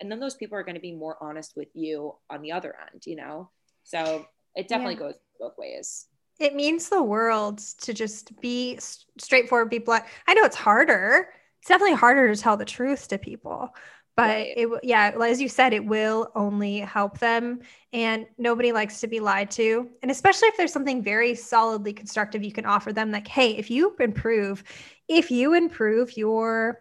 And 0.00 0.08
then 0.08 0.20
those 0.20 0.36
people 0.36 0.56
are 0.56 0.62
going 0.62 0.76
to 0.76 0.80
be 0.80 0.92
more 0.92 1.16
honest 1.20 1.54
with 1.56 1.68
you 1.74 2.14
on 2.30 2.42
the 2.42 2.52
other 2.52 2.76
end 2.92 3.02
you 3.06 3.16
know? 3.16 3.50
So 3.82 4.26
it 4.54 4.68
definitely 4.68 4.94
yeah. 4.94 5.00
goes 5.00 5.14
both 5.40 5.58
ways. 5.58 6.06
It 6.38 6.54
means 6.54 6.88
the 6.88 7.02
world 7.02 7.58
to 7.82 7.92
just 7.92 8.40
be 8.40 8.78
straightforward 9.18 9.68
be 9.68 9.78
blunt. 9.78 10.04
I 10.28 10.34
know 10.34 10.44
it's 10.44 10.54
harder. 10.54 11.30
It's 11.60 11.68
definitely 11.68 11.96
harder 11.96 12.32
to 12.32 12.40
tell 12.40 12.56
the 12.56 12.64
truth 12.64 13.08
to 13.08 13.18
people 13.18 13.74
but 14.16 14.40
it 14.40 14.68
yeah 14.82 15.12
as 15.22 15.40
you 15.40 15.48
said 15.48 15.72
it 15.72 15.84
will 15.84 16.30
only 16.34 16.78
help 16.78 17.18
them 17.18 17.60
and 17.92 18.26
nobody 18.38 18.72
likes 18.72 19.00
to 19.00 19.06
be 19.06 19.20
lied 19.20 19.50
to 19.50 19.88
and 20.02 20.10
especially 20.10 20.48
if 20.48 20.56
there's 20.56 20.72
something 20.72 21.02
very 21.02 21.34
solidly 21.34 21.92
constructive 21.92 22.42
you 22.42 22.52
can 22.52 22.66
offer 22.66 22.92
them 22.92 23.10
like 23.10 23.26
hey 23.26 23.56
if 23.56 23.70
you 23.70 23.94
improve 24.00 24.62
if 25.08 25.30
you 25.30 25.54
improve 25.54 26.16
your 26.16 26.80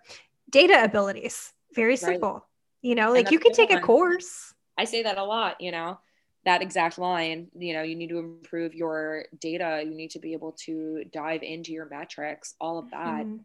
data 0.49 0.83
abilities 0.83 1.53
very 1.73 1.97
simple 1.97 2.33
right. 2.33 2.41
you 2.81 2.95
know 2.95 3.11
like 3.11 3.31
you 3.31 3.39
can 3.39 3.51
take 3.51 3.71
a 3.71 3.79
course 3.79 4.53
i 4.77 4.83
say 4.83 5.03
that 5.03 5.17
a 5.17 5.23
lot 5.23 5.59
you 5.59 5.71
know 5.71 5.97
that 6.45 6.61
exact 6.61 6.97
line 6.97 7.47
you 7.57 7.73
know 7.73 7.81
you 7.81 7.95
need 7.95 8.09
to 8.09 8.19
improve 8.19 8.75
your 8.75 9.25
data 9.39 9.81
you 9.83 9.95
need 9.95 10.11
to 10.11 10.19
be 10.19 10.33
able 10.33 10.51
to 10.51 11.03
dive 11.11 11.41
into 11.41 11.71
your 11.71 11.87
metrics 11.89 12.53
all 12.59 12.77
of 12.77 12.91
that 12.91 13.25
mm-hmm. 13.25 13.37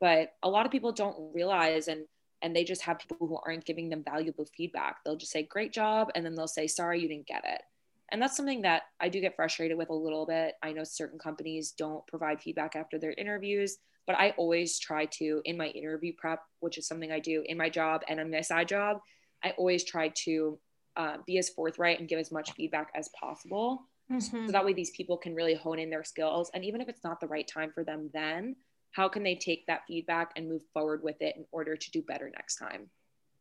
but 0.00 0.32
a 0.42 0.48
lot 0.48 0.64
of 0.64 0.72
people 0.72 0.92
don't 0.92 1.34
realize 1.34 1.88
and 1.88 2.04
and 2.42 2.54
they 2.54 2.64
just 2.64 2.82
have 2.82 2.98
people 2.98 3.26
who 3.26 3.38
aren't 3.44 3.64
giving 3.64 3.88
them 3.88 4.04
valuable 4.04 4.46
feedback. 4.56 4.98
They'll 5.04 5.16
just 5.16 5.32
say, 5.32 5.42
great 5.42 5.72
job. 5.72 6.10
And 6.14 6.24
then 6.24 6.34
they'll 6.34 6.46
say, 6.48 6.66
sorry, 6.66 7.00
you 7.00 7.08
didn't 7.08 7.26
get 7.26 7.44
it. 7.44 7.62
And 8.10 8.22
that's 8.22 8.36
something 8.36 8.62
that 8.62 8.82
I 9.00 9.08
do 9.08 9.20
get 9.20 9.36
frustrated 9.36 9.76
with 9.76 9.90
a 9.90 9.94
little 9.94 10.24
bit. 10.24 10.54
I 10.62 10.72
know 10.72 10.84
certain 10.84 11.18
companies 11.18 11.72
don't 11.72 12.06
provide 12.06 12.40
feedback 12.40 12.74
after 12.74 12.98
their 12.98 13.12
interviews, 13.12 13.78
but 14.06 14.16
I 14.16 14.30
always 14.38 14.78
try 14.78 15.04
to, 15.04 15.42
in 15.44 15.58
my 15.58 15.66
interview 15.66 16.12
prep, 16.16 16.40
which 16.60 16.78
is 16.78 16.86
something 16.86 17.12
I 17.12 17.20
do 17.20 17.42
in 17.46 17.58
my 17.58 17.68
job 17.68 18.02
and 18.08 18.18
in 18.18 18.30
my 18.30 18.40
side 18.40 18.68
job, 18.68 18.98
I 19.44 19.50
always 19.58 19.84
try 19.84 20.08
to 20.24 20.58
uh, 20.96 21.16
be 21.26 21.38
as 21.38 21.50
forthright 21.50 22.00
and 22.00 22.08
give 22.08 22.18
as 22.18 22.32
much 22.32 22.52
feedback 22.52 22.90
as 22.94 23.10
possible. 23.10 23.82
Mm-hmm. 24.10 24.46
So 24.46 24.52
that 24.52 24.64
way 24.64 24.72
these 24.72 24.90
people 24.90 25.18
can 25.18 25.34
really 25.34 25.54
hone 25.54 25.78
in 25.78 25.90
their 25.90 26.04
skills. 26.04 26.50
And 26.54 26.64
even 26.64 26.80
if 26.80 26.88
it's 26.88 27.04
not 27.04 27.20
the 27.20 27.28
right 27.28 27.46
time 27.46 27.72
for 27.74 27.84
them 27.84 28.08
then, 28.14 28.56
how 28.92 29.08
can 29.08 29.22
they 29.22 29.34
take 29.34 29.66
that 29.66 29.82
feedback 29.86 30.32
and 30.36 30.48
move 30.48 30.62
forward 30.72 31.02
with 31.02 31.20
it 31.20 31.36
in 31.36 31.44
order 31.52 31.76
to 31.76 31.90
do 31.90 32.02
better 32.02 32.30
next 32.34 32.56
time? 32.56 32.88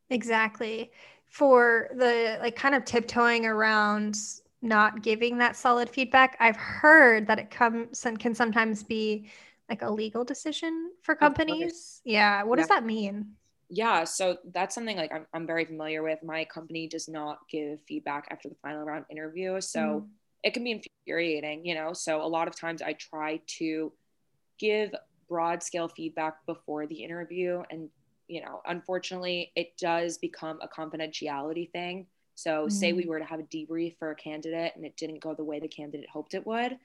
Exactly. 0.09 0.91
For 1.29 1.89
the 1.95 2.37
like 2.41 2.55
kind 2.55 2.75
of 2.75 2.85
tiptoeing 2.85 3.45
around 3.45 4.17
not 4.61 5.03
giving 5.03 5.37
that 5.37 5.55
solid 5.55 5.87
feedback 5.89 6.35
i've 6.39 6.57
heard 6.57 7.27
that 7.27 7.37
it 7.37 7.51
comes 7.51 8.05
and 8.05 8.17
can 8.17 8.33
sometimes 8.33 8.83
be 8.83 9.29
like 9.69 9.81
a 9.81 9.89
legal 9.89 10.23
decision 10.23 10.91
for 11.01 11.13
companies. 11.13 12.01
Yeah 12.05 12.43
what 12.43 12.57
yeah. 12.57 12.63
does 12.63 12.69
that 12.69 12.85
mean? 12.85 13.33
Yeah 13.69 14.03
so 14.05 14.37
that's 14.53 14.73
something 14.73 14.97
like 14.97 15.11
I'm, 15.13 15.25
I'm 15.33 15.45
very 15.45 15.65
familiar 15.65 16.01
with. 16.01 16.23
My 16.23 16.45
company 16.45 16.87
does 16.87 17.07
not 17.07 17.39
give 17.49 17.79
feedback 17.87 18.27
after 18.31 18.49
the 18.49 18.55
final 18.61 18.83
round 18.83 19.05
interview 19.11 19.59
so 19.61 19.79
mm. 19.79 20.07
it 20.43 20.53
can 20.53 20.63
be 20.63 20.71
infuriating 20.71 21.65
you 21.65 21.75
know? 21.75 21.93
So 21.93 22.21
a 22.21 22.27
lot 22.27 22.47
of 22.47 22.55
times 22.55 22.81
i 22.81 22.93
try 22.93 23.41
to 23.59 23.91
give 24.57 24.91
broad 25.27 25.61
scale 25.61 25.87
feedback 25.87 26.45
before 26.45 26.87
the 26.87 27.03
interview 27.03 27.63
and 27.69 27.89
you 28.27 28.41
know 28.41 28.61
unfortunately 28.65 29.51
it 29.55 29.75
does 29.77 30.17
become 30.17 30.59
a 30.61 30.67
confidentiality 30.67 31.71
thing 31.71 32.05
so 32.35 32.61
mm-hmm. 32.61 32.69
say 32.69 32.93
we 32.93 33.03
mm. 33.03 33.07
were 33.07 33.19
to 33.19 33.25
have 33.25 33.39
a 33.39 33.43
debrief 33.43 33.97
for 33.97 34.11
a 34.11 34.15
candidate 34.15 34.73
and 34.75 34.85
it 34.85 34.95
didn't 34.97 35.19
go 35.19 35.33
the 35.33 35.43
way 35.43 35.59
the 35.59 35.67
candidate 35.67 36.09
hoped 36.09 36.33
it 36.33 36.45
would 36.45 36.77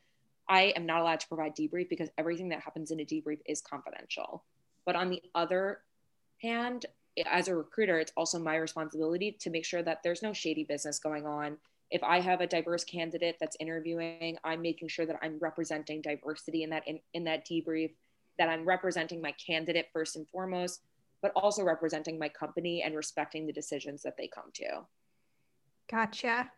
i 0.49 0.73
am 0.77 0.87
not 0.87 1.01
allowed 1.01 1.21
to 1.21 1.29
provide 1.29 1.55
debrief 1.57 1.89
because 1.89 2.09
everything 2.19 2.49
that 2.49 2.61
happens 2.61 2.91
in 2.91 3.01
a 3.01 3.05
debrief 3.05 3.39
is 3.47 3.61
confidential 3.61 4.45
but 4.87 4.97
on 4.97 5.11
the 5.11 5.23
other 5.35 5.81
hand 6.41 6.87
as 7.31 7.49
a 7.49 7.55
recruiter 7.55 7.99
it's 7.99 8.13
also 8.17 8.39
my 8.39 8.57
responsibility 8.57 9.37
to 9.39 9.51
make 9.51 9.65
sure 9.65 9.83
that 9.83 10.03
there's 10.03 10.23
no 10.23 10.33
shady 10.33 10.65
business 10.65 10.99
going 10.99 11.27
on 11.27 11.57
if 11.91 12.03
i 12.03 12.21
have 12.21 12.41
a 12.41 12.47
diverse 12.47 12.85
candidate 12.85 13.37
that's 13.39 13.57
interviewing 13.61 14.39
i'm 14.45 14.63
making 14.63 14.89
sure 14.89 15.05
that 15.05 15.19
i'm 15.23 15.39
representing 15.41 16.01
diversity 16.01 16.63
in 16.63 16.71
that 16.71 16.87
in, 16.87 16.99
in 17.13 17.25
that 17.25 17.47
debrief 17.47 17.91
that 18.39 18.49
I'm 18.49 18.65
representing 18.65 19.21
my 19.21 19.33
candidate 19.33 19.87
first 19.93 20.17
and 20.17 20.29
foremost, 20.29 20.83
but 21.21 21.33
also 21.37 21.63
representing 21.63 22.19
my 22.19 22.29
company 22.29 22.83
and 22.83 22.97
respecting 22.97 23.47
the 23.47 23.53
decisions 23.53 24.03
that 24.03 24.17
they 24.17 24.29
come 24.29 24.51
to. 24.55 24.87
Gotcha. 25.91 26.51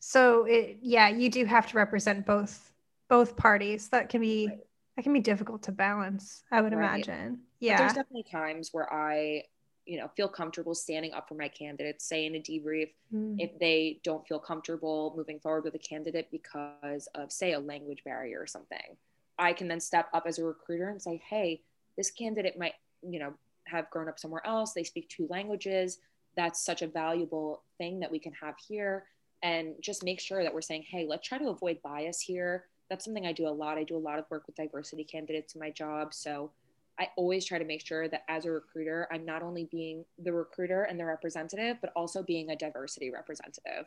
So 0.00 0.44
it 0.44 0.78
yeah, 0.82 1.08
you 1.08 1.30
do 1.30 1.44
have 1.44 1.66
to 1.68 1.76
represent 1.76 2.26
both 2.26 2.72
both 3.08 3.36
parties. 3.36 3.88
That 3.88 4.08
can 4.08 4.20
be 4.20 4.48
right. 4.48 4.58
that 4.96 5.02
can 5.02 5.12
be 5.12 5.20
difficult 5.20 5.62
to 5.64 5.72
balance, 5.72 6.42
I 6.50 6.60
would 6.60 6.74
right. 6.74 6.94
imagine. 6.94 7.40
Yeah. 7.60 7.76
But 7.76 7.78
there's 7.78 7.92
definitely 7.94 8.26
times 8.30 8.70
where 8.72 8.92
I 8.92 9.44
you 9.86 9.98
know 9.98 10.08
feel 10.16 10.28
comfortable 10.28 10.74
standing 10.74 11.12
up 11.12 11.28
for 11.28 11.34
my 11.34 11.48
candidates 11.48 12.06
say 12.06 12.26
in 12.26 12.34
a 12.36 12.40
debrief 12.40 12.90
mm. 13.12 13.36
if 13.38 13.58
they 13.58 14.00
don't 14.02 14.26
feel 14.26 14.38
comfortable 14.38 15.14
moving 15.16 15.38
forward 15.38 15.64
with 15.64 15.74
a 15.74 15.78
candidate 15.78 16.28
because 16.30 17.06
of 17.14 17.30
say 17.30 17.52
a 17.52 17.58
language 17.58 18.02
barrier 18.04 18.40
or 18.40 18.46
something 18.46 18.96
I 19.38 19.52
can 19.52 19.68
then 19.68 19.80
step 19.80 20.08
up 20.12 20.24
as 20.26 20.38
a 20.38 20.44
recruiter 20.44 20.88
and 20.88 21.00
say, 21.00 21.22
hey, 21.28 21.62
this 21.96 22.10
candidate 22.10 22.58
might, 22.58 22.74
you 23.02 23.18
know, 23.18 23.34
have 23.66 23.90
grown 23.90 24.08
up 24.08 24.18
somewhere 24.18 24.46
else. 24.46 24.72
They 24.72 24.84
speak 24.84 25.08
two 25.08 25.26
languages. 25.30 25.98
That's 26.36 26.64
such 26.64 26.82
a 26.82 26.86
valuable 26.86 27.62
thing 27.78 28.00
that 28.00 28.10
we 28.10 28.18
can 28.18 28.32
have 28.32 28.54
here. 28.68 29.04
And 29.42 29.74
just 29.80 30.04
make 30.04 30.20
sure 30.20 30.42
that 30.42 30.52
we're 30.52 30.62
saying, 30.62 30.84
hey, 30.88 31.06
let's 31.08 31.26
try 31.26 31.38
to 31.38 31.48
avoid 31.48 31.78
bias 31.82 32.20
here. 32.20 32.64
That's 32.88 33.04
something 33.04 33.26
I 33.26 33.32
do 33.32 33.46
a 33.46 33.50
lot. 33.50 33.78
I 33.78 33.84
do 33.84 33.96
a 33.96 33.98
lot 33.98 34.18
of 34.18 34.24
work 34.30 34.46
with 34.46 34.56
diversity 34.56 35.04
candidates 35.04 35.54
in 35.54 35.60
my 35.60 35.70
job. 35.70 36.14
So 36.14 36.50
I 36.98 37.08
always 37.16 37.44
try 37.44 37.58
to 37.58 37.64
make 37.64 37.84
sure 37.84 38.08
that 38.08 38.24
as 38.28 38.44
a 38.44 38.50
recruiter, 38.50 39.08
I'm 39.10 39.24
not 39.24 39.42
only 39.42 39.64
being 39.70 40.04
the 40.22 40.32
recruiter 40.32 40.84
and 40.84 40.98
the 40.98 41.04
representative, 41.04 41.78
but 41.80 41.92
also 41.96 42.22
being 42.22 42.50
a 42.50 42.56
diversity 42.56 43.10
representative. 43.10 43.86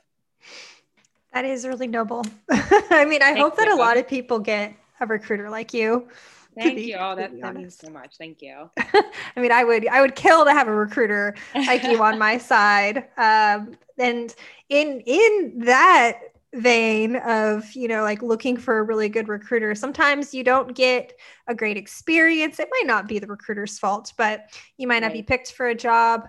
That 1.33 1.45
is 1.45 1.65
really 1.65 1.87
noble. 1.87 2.25
I 2.49 3.05
mean, 3.05 3.21
I 3.21 3.33
Thank 3.33 3.37
hope 3.39 3.57
that 3.57 3.67
you. 3.67 3.75
a 3.75 3.77
lot 3.77 3.97
of 3.97 4.07
people 4.07 4.39
get 4.39 4.75
a 4.99 5.05
recruiter 5.05 5.49
like 5.49 5.73
you. 5.73 6.07
Thank 6.55 6.79
you. 6.79 6.95
Oh, 6.99 7.15
that, 7.15 7.39
that 7.39 7.55
means 7.55 7.77
so 7.77 7.89
much. 7.89 8.15
Thank 8.17 8.41
you. 8.41 8.69
I 8.77 9.03
mean, 9.39 9.51
I 9.51 9.63
would 9.63 9.87
I 9.87 10.01
would 10.01 10.15
kill 10.15 10.43
to 10.45 10.51
have 10.51 10.67
a 10.67 10.73
recruiter 10.73 11.35
like 11.53 11.83
you 11.83 12.01
on 12.01 12.17
my 12.17 12.37
side. 12.39 13.07
Um, 13.17 13.77
and 13.97 14.33
in 14.69 15.01
in 15.05 15.59
that 15.65 16.19
vein 16.53 17.17
of 17.17 17.71
you 17.73 17.87
know 17.87 18.03
like 18.03 18.21
looking 18.21 18.55
for 18.57 18.79
a 18.79 18.83
really 18.83 19.09
good 19.09 19.27
recruiter 19.27 19.75
sometimes 19.75 20.33
you 20.33 20.43
don't 20.43 20.73
get 20.75 21.13
a 21.47 21.53
great 21.53 21.75
experience 21.75 22.57
it 22.59 22.69
might 22.71 22.87
not 22.87 23.07
be 23.07 23.19
the 23.19 23.27
recruiter's 23.27 23.77
fault 23.77 24.13
but 24.17 24.49
you 24.77 24.87
might 24.87 24.99
not 24.99 25.07
right. 25.07 25.15
be 25.15 25.21
picked 25.21 25.51
for 25.51 25.67
a 25.67 25.75
job 25.75 26.27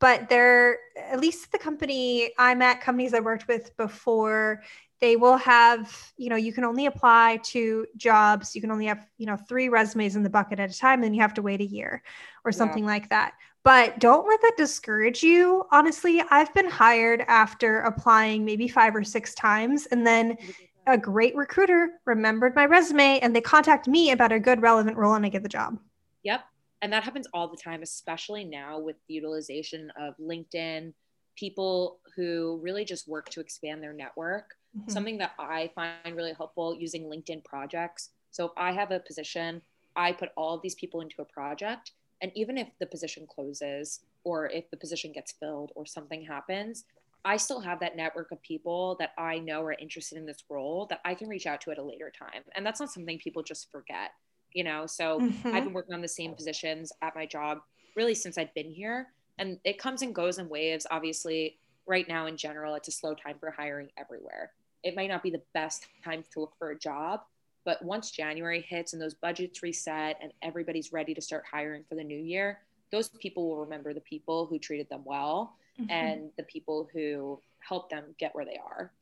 but 0.00 0.28
there 0.28 0.78
at 0.98 1.20
least 1.20 1.52
the 1.52 1.58
company 1.58 2.32
i'm 2.36 2.62
at 2.62 2.80
companies 2.80 3.14
i 3.14 3.20
worked 3.20 3.46
with 3.46 3.74
before 3.76 4.60
they 5.04 5.16
will 5.16 5.36
have 5.36 6.14
you 6.16 6.30
know 6.30 6.36
you 6.36 6.50
can 6.50 6.64
only 6.64 6.86
apply 6.86 7.38
to 7.42 7.86
jobs 7.94 8.54
you 8.54 8.60
can 8.62 8.70
only 8.70 8.86
have 8.86 9.06
you 9.18 9.26
know 9.26 9.36
three 9.36 9.68
resumes 9.68 10.16
in 10.16 10.22
the 10.22 10.30
bucket 10.30 10.58
at 10.58 10.74
a 10.74 10.78
time 10.78 11.02
and 11.02 11.14
you 11.14 11.20
have 11.20 11.34
to 11.34 11.42
wait 11.42 11.60
a 11.60 11.66
year 11.66 12.02
or 12.42 12.50
something 12.50 12.84
yeah. 12.84 12.90
like 12.90 13.10
that. 13.10 13.34
But 13.64 13.98
don't 13.98 14.26
let 14.26 14.40
that 14.40 14.54
discourage 14.56 15.22
you. 15.22 15.64
Honestly 15.70 16.22
i've 16.30 16.52
been 16.54 16.70
hired 16.70 17.22
after 17.28 17.80
applying 17.80 18.46
maybe 18.46 18.66
five 18.66 18.96
or 18.96 19.04
six 19.04 19.34
times 19.34 19.84
and 19.92 20.06
then 20.06 20.38
a 20.86 20.96
great 20.96 21.36
recruiter 21.36 22.00
remembered 22.06 22.54
my 22.54 22.64
resume 22.64 23.20
and 23.20 23.36
they 23.36 23.42
contact 23.42 23.86
me 23.86 24.10
about 24.10 24.32
a 24.32 24.40
good 24.40 24.62
relevant 24.62 24.96
role 24.96 25.14
and 25.14 25.26
i 25.26 25.28
get 25.28 25.42
the 25.42 25.50
job. 25.50 25.78
Yep. 26.22 26.40
And 26.80 26.90
that 26.94 27.04
happens 27.04 27.26
all 27.34 27.48
the 27.48 27.58
time 27.62 27.82
especially 27.82 28.44
now 28.44 28.78
with 28.80 28.96
the 29.06 29.12
utilization 29.12 29.92
of 30.00 30.14
linkedin 30.16 30.94
people 31.36 32.00
who 32.16 32.58
really 32.62 32.86
just 32.86 33.06
work 33.06 33.28
to 33.28 33.40
expand 33.40 33.82
their 33.82 33.92
network 33.92 34.54
mm-hmm. 34.76 34.90
something 34.90 35.18
that 35.18 35.32
I 35.38 35.70
find 35.74 36.16
really 36.16 36.32
helpful 36.32 36.74
using 36.74 37.04
LinkedIn 37.04 37.44
projects. 37.44 38.10
So 38.30 38.46
if 38.46 38.52
I 38.56 38.72
have 38.72 38.90
a 38.90 39.00
position, 39.00 39.62
I 39.96 40.12
put 40.12 40.30
all 40.36 40.54
of 40.54 40.62
these 40.62 40.74
people 40.74 41.00
into 41.00 41.22
a 41.22 41.24
project. 41.24 41.92
And 42.20 42.32
even 42.34 42.58
if 42.58 42.68
the 42.80 42.86
position 42.86 43.26
closes 43.26 44.00
or 44.24 44.48
if 44.48 44.70
the 44.70 44.76
position 44.76 45.12
gets 45.12 45.32
filled 45.32 45.72
or 45.74 45.86
something 45.86 46.24
happens, 46.24 46.84
I 47.24 47.36
still 47.36 47.60
have 47.60 47.80
that 47.80 47.96
network 47.96 48.32
of 48.32 48.42
people 48.42 48.96
that 48.98 49.12
I 49.16 49.38
know 49.38 49.62
are 49.62 49.72
interested 49.72 50.18
in 50.18 50.26
this 50.26 50.44
role 50.48 50.86
that 50.90 51.00
I 51.04 51.14
can 51.14 51.28
reach 51.28 51.46
out 51.46 51.60
to 51.62 51.70
at 51.70 51.78
a 51.78 51.82
later 51.82 52.12
time. 52.16 52.42
And 52.54 52.66
that's 52.66 52.80
not 52.80 52.92
something 52.92 53.18
people 53.18 53.42
just 53.42 53.70
forget, 53.70 54.10
you 54.52 54.64
know? 54.64 54.86
So 54.86 55.20
mm-hmm. 55.20 55.48
I've 55.48 55.64
been 55.64 55.72
working 55.72 55.94
on 55.94 56.02
the 56.02 56.08
same 56.08 56.34
positions 56.34 56.92
at 57.02 57.14
my 57.14 57.24
job 57.24 57.58
really 57.96 58.14
since 58.14 58.36
I've 58.36 58.52
been 58.54 58.70
here. 58.70 59.08
And 59.38 59.58
it 59.64 59.78
comes 59.78 60.02
and 60.02 60.14
goes 60.14 60.38
in 60.38 60.48
waves. 60.48 60.86
Obviously, 60.90 61.58
right 61.86 62.06
now 62.06 62.26
in 62.26 62.36
general, 62.36 62.74
it's 62.74 62.88
a 62.88 62.92
slow 62.92 63.14
time 63.14 63.36
for 63.38 63.50
hiring 63.50 63.88
everywhere 63.96 64.52
it 64.84 64.94
might 64.94 65.08
not 65.08 65.22
be 65.22 65.30
the 65.30 65.42
best 65.54 65.86
time 66.04 66.22
to 66.32 66.40
look 66.40 66.52
for 66.58 66.70
a 66.70 66.78
job 66.78 67.20
but 67.64 67.82
once 67.82 68.10
january 68.10 68.60
hits 68.68 68.92
and 68.92 69.02
those 69.02 69.14
budgets 69.14 69.62
reset 69.62 70.16
and 70.22 70.32
everybody's 70.42 70.92
ready 70.92 71.14
to 71.14 71.20
start 71.20 71.44
hiring 71.50 71.82
for 71.88 71.96
the 71.96 72.04
new 72.04 72.18
year 72.18 72.60
those 72.92 73.08
people 73.08 73.48
will 73.48 73.58
remember 73.58 73.92
the 73.92 74.00
people 74.00 74.46
who 74.46 74.58
treated 74.58 74.88
them 74.88 75.02
well 75.04 75.56
mm-hmm. 75.80 75.90
and 75.90 76.30
the 76.36 76.44
people 76.44 76.88
who 76.92 77.40
helped 77.58 77.90
them 77.90 78.04
get 78.18 78.34
where 78.34 78.44
they 78.44 78.58
are 78.64 78.92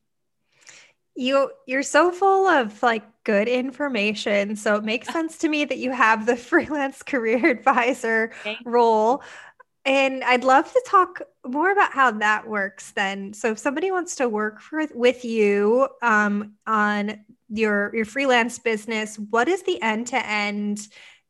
you 1.15 1.51
you're 1.67 1.83
so 1.83 2.11
full 2.11 2.47
of 2.47 2.81
like 2.81 3.03
good 3.23 3.47
information 3.47 4.55
so 4.55 4.75
it 4.75 4.83
makes 4.83 5.07
sense 5.13 5.37
to 5.37 5.49
me 5.49 5.65
that 5.65 5.77
you 5.77 5.91
have 5.91 6.25
the 6.25 6.35
freelance 6.51 7.03
career 7.03 7.45
advisor 7.45 8.31
role 8.65 9.21
and 9.85 10.23
i'd 10.23 10.43
love 10.43 10.71
to 10.71 10.83
talk 10.85 11.21
more 11.45 11.71
about 11.71 11.91
how 11.91 12.11
that 12.11 12.47
works 12.47 12.91
then. 12.91 13.33
So 13.33 13.51
if 13.51 13.59
somebody 13.59 13.91
wants 13.91 14.15
to 14.15 14.29
work 14.29 14.61
for, 14.61 14.87
with 14.93 15.25
you 15.25 15.89
um, 16.01 16.53
on 16.65 17.19
your 17.49 17.93
your 17.93 18.05
freelance 18.05 18.59
business 18.59 19.17
what 19.29 19.45
does 19.45 19.63
the 19.63 19.81
end-to-end 19.81 20.87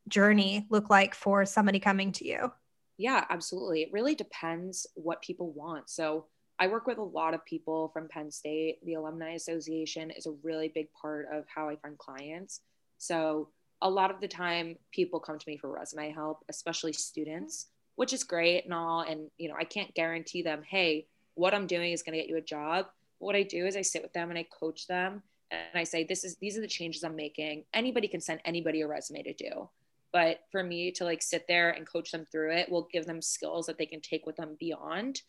journey 0.08 0.68
look 0.70 0.90
like 0.90 1.16
for 1.16 1.46
somebody 1.46 1.80
coming 1.80 2.12
to 2.14 2.28
you? 2.28 2.52
Yeah 2.98 3.26
absolutely. 3.30 3.82
It 3.82 3.90
really 3.92 4.16
depends 4.16 4.86
what 4.96 5.22
people 5.22 5.52
want. 5.52 5.90
So 5.90 6.28
I 6.60 6.68
work 6.68 6.86
with 6.86 7.00
a 7.00 7.04
lot 7.04 7.34
of 7.34 7.44
people 7.46 7.90
from 7.90 8.08
Penn 8.08 8.32
State. 8.32 8.78
The 8.86 8.94
Alumni 8.94 9.34
Association 9.34 10.12
is 10.12 10.28
a 10.28 10.36
really 10.44 10.72
big 10.74 10.88
part 10.94 11.28
of 11.34 11.46
how 11.54 11.68
I 11.68 11.76
find 11.78 11.98
clients. 11.98 12.62
So, 13.00 13.50
a 13.82 13.90
lot 13.90 14.12
of 14.12 14.22
the 14.22 14.30
time, 14.30 14.78
people 14.94 15.20
come 15.20 15.38
to 15.38 15.44
me 15.46 15.58
for 15.58 15.70
resume 15.70 16.14
help, 16.14 16.46
especially 16.48 16.94
students, 16.94 17.68
which 17.96 18.14
is 18.14 18.24
great 18.24 18.66
and 18.66 18.74
all. 18.74 19.02
And, 19.02 19.30
you 19.38 19.50
know, 19.50 19.56
I 19.58 19.64
can't 19.64 19.94
guarantee 19.94 20.42
them, 20.42 20.64
hey, 20.68 21.08
what 21.36 21.54
I'm 21.54 21.68
doing 21.68 21.92
is 21.92 22.04
going 22.04 22.14
to 22.14 22.20
get 22.20 22.30
you 22.30 22.38
a 22.38 22.42
job. 22.42 22.88
But 23.20 23.26
what 23.26 23.36
I 23.36 23.44
do 23.44 23.66
is 23.66 23.76
I 23.76 23.82
sit 23.82 24.04
with 24.04 24.14
them 24.14 24.30
and 24.30 24.38
I 24.38 24.44
coach 24.44 24.88
them 24.88 25.24
and 25.52 25.62
I 25.76 25.84
say, 25.84 26.04
this 26.04 26.24
is, 26.24 26.36
these 26.38 26.58
are 26.58 26.62
the 26.62 26.68
changes 26.68 27.04
I'm 27.04 27.16
making. 27.16 27.66
Anybody 27.74 28.08
can 28.08 28.22
send 28.22 28.42
anybody 28.46 28.82
a 28.82 28.88
resume 28.88 29.24
to 29.24 29.34
do. 29.34 29.70
But 30.12 30.42
for 30.52 30.64
me 30.64 30.92
to 30.92 31.06
like 31.06 31.24
sit 31.24 31.48
there 31.48 31.72
and 31.72 31.88
coach 31.88 32.12
them 32.12 32.26
through 32.32 32.54
it 32.54 32.70
will 32.70 32.88
give 32.92 33.06
them 33.06 33.22
skills 33.22 33.66
that 33.66 33.78
they 33.78 33.86
can 33.86 34.02
take 34.02 34.26
with 34.26 34.36
them 34.36 34.56
beyond 34.60 35.22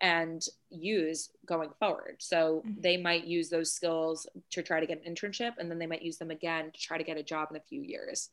and 0.00 0.44
use 0.70 1.30
going 1.44 1.70
forward. 1.80 2.16
So 2.20 2.62
mm-hmm. 2.64 2.80
they 2.80 2.96
might 2.96 3.24
use 3.24 3.48
those 3.48 3.72
skills 3.72 4.28
to 4.50 4.62
try 4.62 4.78
to 4.78 4.86
get 4.86 5.04
an 5.04 5.12
internship 5.12 5.54
and 5.58 5.68
then 5.68 5.78
they 5.78 5.86
might 5.86 6.02
use 6.02 6.18
them 6.18 6.30
again 6.30 6.70
to 6.72 6.80
try 6.80 6.98
to 6.98 7.04
get 7.04 7.16
a 7.16 7.22
job 7.22 7.48
in 7.50 7.56
a 7.56 7.60
few 7.68 7.82
years. 7.82 8.30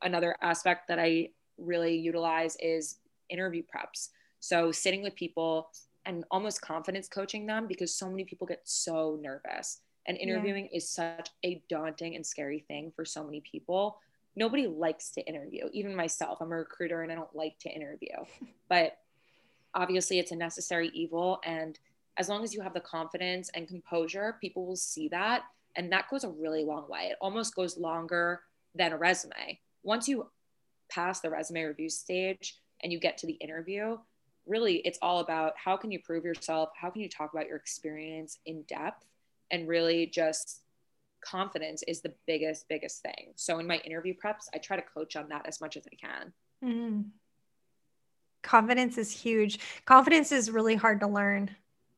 Another 0.00 0.36
aspect 0.42 0.86
that 0.88 1.00
I 1.00 1.30
really 1.56 1.96
utilize 1.96 2.56
is 2.60 2.98
interview 3.30 3.62
preps. 3.62 4.08
So 4.40 4.72
sitting 4.72 5.02
with 5.02 5.14
people 5.14 5.70
and 6.04 6.24
almost 6.30 6.60
confidence 6.60 7.08
coaching 7.08 7.46
them 7.46 7.66
because 7.66 7.94
so 7.94 8.08
many 8.08 8.24
people 8.24 8.46
get 8.46 8.62
so 8.64 9.18
nervous. 9.20 9.80
And 10.06 10.16
interviewing 10.16 10.68
yeah. 10.70 10.78
is 10.78 10.90
such 10.90 11.28
a 11.44 11.62
daunting 11.68 12.16
and 12.16 12.24
scary 12.24 12.64
thing 12.66 12.92
for 12.96 13.04
so 13.04 13.22
many 13.22 13.42
people. 13.42 13.98
Nobody 14.36 14.66
likes 14.66 15.10
to 15.12 15.26
interview, 15.26 15.68
even 15.72 15.94
myself. 15.94 16.38
I'm 16.40 16.52
a 16.52 16.56
recruiter 16.56 17.02
and 17.02 17.12
I 17.12 17.14
don't 17.14 17.34
like 17.34 17.58
to 17.60 17.68
interview. 17.68 18.14
But 18.68 18.98
obviously 19.74 20.18
it's 20.18 20.32
a 20.32 20.36
necessary 20.36 20.90
evil 20.94 21.40
and 21.44 21.78
as 22.16 22.28
long 22.28 22.42
as 22.42 22.52
you 22.52 22.60
have 22.60 22.74
the 22.74 22.80
confidence 22.80 23.50
and 23.54 23.68
composure 23.68 24.36
people 24.40 24.66
will 24.66 24.76
see 24.76 25.08
that 25.08 25.42
and 25.76 25.92
that 25.92 26.08
goes 26.10 26.24
a 26.24 26.28
really 26.28 26.64
long 26.64 26.88
way 26.88 27.08
it 27.10 27.16
almost 27.20 27.54
goes 27.54 27.78
longer 27.78 28.40
than 28.74 28.92
a 28.92 28.96
resume 28.96 29.58
once 29.82 30.08
you 30.08 30.26
pass 30.90 31.20
the 31.20 31.30
resume 31.30 31.62
review 31.62 31.88
stage 31.88 32.56
and 32.82 32.92
you 32.92 32.98
get 32.98 33.18
to 33.18 33.26
the 33.26 33.34
interview 33.34 33.96
really 34.46 34.76
it's 34.84 34.98
all 35.02 35.20
about 35.20 35.52
how 35.62 35.76
can 35.76 35.90
you 35.90 35.98
prove 35.98 36.24
yourself 36.24 36.70
how 36.80 36.90
can 36.90 37.02
you 37.02 37.08
talk 37.08 37.32
about 37.32 37.46
your 37.46 37.56
experience 37.56 38.38
in 38.46 38.62
depth 38.62 39.06
and 39.50 39.68
really 39.68 40.06
just 40.06 40.62
confidence 41.20 41.82
is 41.88 42.00
the 42.00 42.12
biggest 42.26 42.68
biggest 42.68 43.02
thing 43.02 43.32
so 43.34 43.58
in 43.58 43.66
my 43.66 43.78
interview 43.78 44.14
preps 44.14 44.46
i 44.54 44.58
try 44.58 44.76
to 44.76 44.82
coach 44.82 45.16
on 45.16 45.28
that 45.28 45.44
as 45.46 45.60
much 45.60 45.76
as 45.76 45.84
i 45.92 45.96
can 45.96 46.32
mm 46.64 47.04
confidence 48.42 48.96
is 48.98 49.10
huge. 49.10 49.58
Confidence 49.84 50.32
is 50.32 50.50
really 50.50 50.74
hard 50.74 51.00
to 51.00 51.06
learn. 51.06 51.50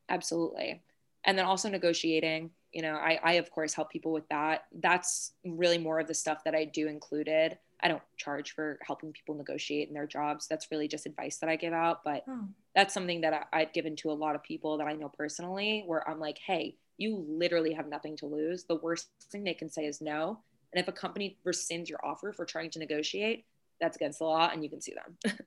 Absolutely. 0.08 0.82
And 1.24 1.38
then 1.38 1.44
also 1.44 1.68
negotiating, 1.68 2.50
you 2.72 2.82
know, 2.82 2.94
I, 2.94 3.20
I 3.22 3.32
of 3.34 3.50
course 3.50 3.74
help 3.74 3.90
people 3.90 4.12
with 4.12 4.28
that. 4.30 4.64
That's 4.80 5.32
really 5.44 5.78
more 5.78 6.00
of 6.00 6.08
the 6.08 6.14
stuff 6.14 6.42
that 6.44 6.54
I 6.54 6.64
do 6.64 6.88
included. 6.88 7.58
I 7.82 7.88
don't 7.88 8.02
charge 8.16 8.54
for 8.54 8.78
helping 8.86 9.12
people 9.12 9.34
negotiate 9.34 9.88
in 9.88 9.94
their 9.94 10.06
jobs. 10.06 10.46
That's 10.46 10.70
really 10.70 10.88
just 10.88 11.06
advice 11.06 11.38
that 11.38 11.48
I 11.48 11.56
give 11.56 11.72
out. 11.72 12.04
But 12.04 12.24
oh. 12.28 12.44
that's 12.74 12.94
something 12.94 13.20
that 13.22 13.48
I, 13.52 13.60
I've 13.60 13.72
given 13.72 13.96
to 13.96 14.10
a 14.10 14.12
lot 14.12 14.34
of 14.34 14.42
people 14.42 14.78
that 14.78 14.86
I 14.86 14.92
know 14.94 15.08
personally, 15.08 15.84
where 15.86 16.08
I'm 16.08 16.20
like, 16.20 16.38
hey, 16.38 16.76
you 16.98 17.24
literally 17.28 17.72
have 17.72 17.88
nothing 17.88 18.16
to 18.18 18.26
lose. 18.26 18.64
The 18.64 18.76
worst 18.76 19.08
thing 19.30 19.44
they 19.44 19.54
can 19.54 19.70
say 19.70 19.86
is 19.86 20.00
no. 20.00 20.40
And 20.72 20.80
if 20.80 20.88
a 20.88 20.92
company 20.92 21.38
rescinds 21.46 21.88
your 21.88 22.04
offer 22.04 22.32
for 22.32 22.44
trying 22.44 22.70
to 22.70 22.78
negotiate, 22.78 23.44
that's 23.80 23.96
against 23.96 24.18
the 24.18 24.26
law 24.26 24.50
and 24.52 24.62
you 24.62 24.70
can 24.70 24.80
sue 24.80 24.94
them. 24.94 25.38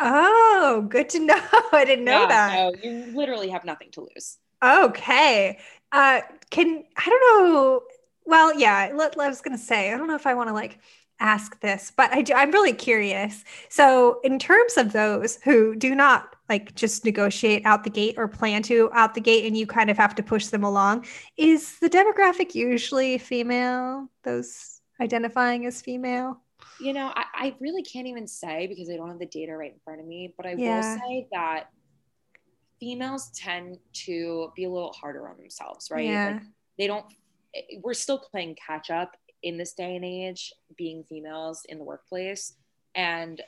Oh, 0.00 0.86
good 0.88 1.08
to 1.10 1.18
know. 1.18 1.34
I 1.72 1.84
didn't 1.84 2.04
know 2.04 2.22
yeah, 2.22 2.28
that. 2.28 2.74
So 2.74 2.88
you 2.88 3.06
literally 3.14 3.48
have 3.48 3.64
nothing 3.64 3.90
to 3.92 4.02
lose. 4.02 4.38
Okay. 4.62 5.58
Uh, 5.90 6.20
can 6.50 6.84
I 6.96 7.04
don't 7.04 7.20
know. 7.20 7.82
Well, 8.24 8.58
yeah. 8.58 8.92
Let, 8.94 9.18
I 9.18 9.28
was 9.28 9.40
gonna 9.40 9.58
say 9.58 9.92
I 9.92 9.96
don't 9.96 10.06
know 10.06 10.14
if 10.14 10.26
I 10.26 10.34
want 10.34 10.50
to 10.50 10.54
like 10.54 10.78
ask 11.20 11.60
this, 11.60 11.92
but 11.96 12.12
I 12.12 12.22
do. 12.22 12.34
I'm 12.34 12.50
really 12.50 12.72
curious. 12.72 13.44
So, 13.68 14.20
in 14.22 14.38
terms 14.38 14.76
of 14.76 14.92
those 14.92 15.36
who 15.36 15.74
do 15.74 15.94
not 15.94 16.36
like 16.48 16.74
just 16.74 17.04
negotiate 17.04 17.66
out 17.66 17.84
the 17.84 17.90
gate 17.90 18.14
or 18.16 18.28
plan 18.28 18.62
to 18.64 18.90
out 18.92 19.14
the 19.14 19.20
gate, 19.20 19.46
and 19.46 19.56
you 19.56 19.66
kind 19.66 19.90
of 19.90 19.96
have 19.96 20.14
to 20.16 20.22
push 20.22 20.46
them 20.46 20.64
along, 20.64 21.06
is 21.36 21.78
the 21.78 21.90
demographic 21.90 22.54
usually 22.54 23.18
female? 23.18 24.08
Those 24.22 24.80
identifying 25.00 25.66
as 25.66 25.82
female? 25.82 26.40
You 26.80 26.92
know, 26.92 27.12
I, 27.14 27.24
I 27.34 27.56
really 27.60 27.82
can't 27.82 28.06
even 28.06 28.26
say 28.26 28.66
because 28.66 28.88
I 28.90 28.96
don't 28.96 29.08
have 29.08 29.18
the 29.18 29.26
data 29.26 29.56
right 29.56 29.72
in 29.72 29.78
front 29.84 30.00
of 30.00 30.06
me, 30.06 30.34
but 30.36 30.46
I 30.46 30.54
yeah. 30.56 30.92
will 30.92 30.98
say 30.98 31.28
that 31.32 31.70
females 32.80 33.30
tend 33.34 33.78
to 33.92 34.52
be 34.54 34.64
a 34.64 34.70
little 34.70 34.92
harder 34.92 35.28
on 35.28 35.36
themselves, 35.36 35.90
right? 35.90 36.06
Yeah. 36.06 36.26
Like 36.32 36.42
they 36.78 36.86
don't, 36.86 37.04
eh, 37.54 37.78
we're 37.82 37.94
still 37.94 38.18
playing 38.18 38.56
catch 38.64 38.90
up 38.90 39.16
in 39.42 39.56
this 39.56 39.72
day 39.72 39.96
and 39.96 40.04
age, 40.04 40.52
being 40.76 41.04
females 41.04 41.62
in 41.68 41.78
the 41.78 41.84
workplace. 41.84 42.54
And 42.94 43.40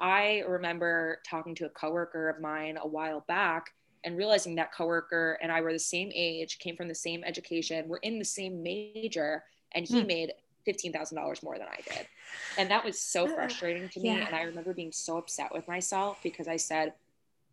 I 0.00 0.42
remember 0.48 1.20
talking 1.28 1.54
to 1.56 1.66
a 1.66 1.70
coworker 1.70 2.28
of 2.28 2.40
mine 2.40 2.78
a 2.80 2.86
while 2.86 3.24
back 3.28 3.70
and 4.04 4.16
realizing 4.16 4.54
that 4.56 4.72
coworker 4.72 5.38
and 5.42 5.50
I 5.50 5.60
were 5.60 5.72
the 5.72 5.78
same 5.78 6.10
age, 6.14 6.58
came 6.58 6.76
from 6.76 6.88
the 6.88 6.94
same 6.94 7.24
education, 7.24 7.88
we're 7.88 7.98
in 7.98 8.18
the 8.18 8.24
same 8.24 8.62
major, 8.62 9.44
and 9.72 9.86
he 9.86 10.02
mm. 10.02 10.06
made 10.06 10.32
$15,000 10.68 11.42
more 11.42 11.58
than 11.58 11.68
I 11.68 11.80
did. 11.88 12.06
And 12.58 12.70
that 12.70 12.84
was 12.84 12.98
so 13.00 13.26
frustrating 13.26 13.88
to 13.90 14.00
me. 14.00 14.08
Yeah. 14.08 14.26
And 14.26 14.34
I 14.34 14.42
remember 14.42 14.74
being 14.74 14.92
so 14.92 15.18
upset 15.18 15.52
with 15.52 15.66
myself 15.68 16.18
because 16.22 16.48
I 16.48 16.56
said, 16.56 16.94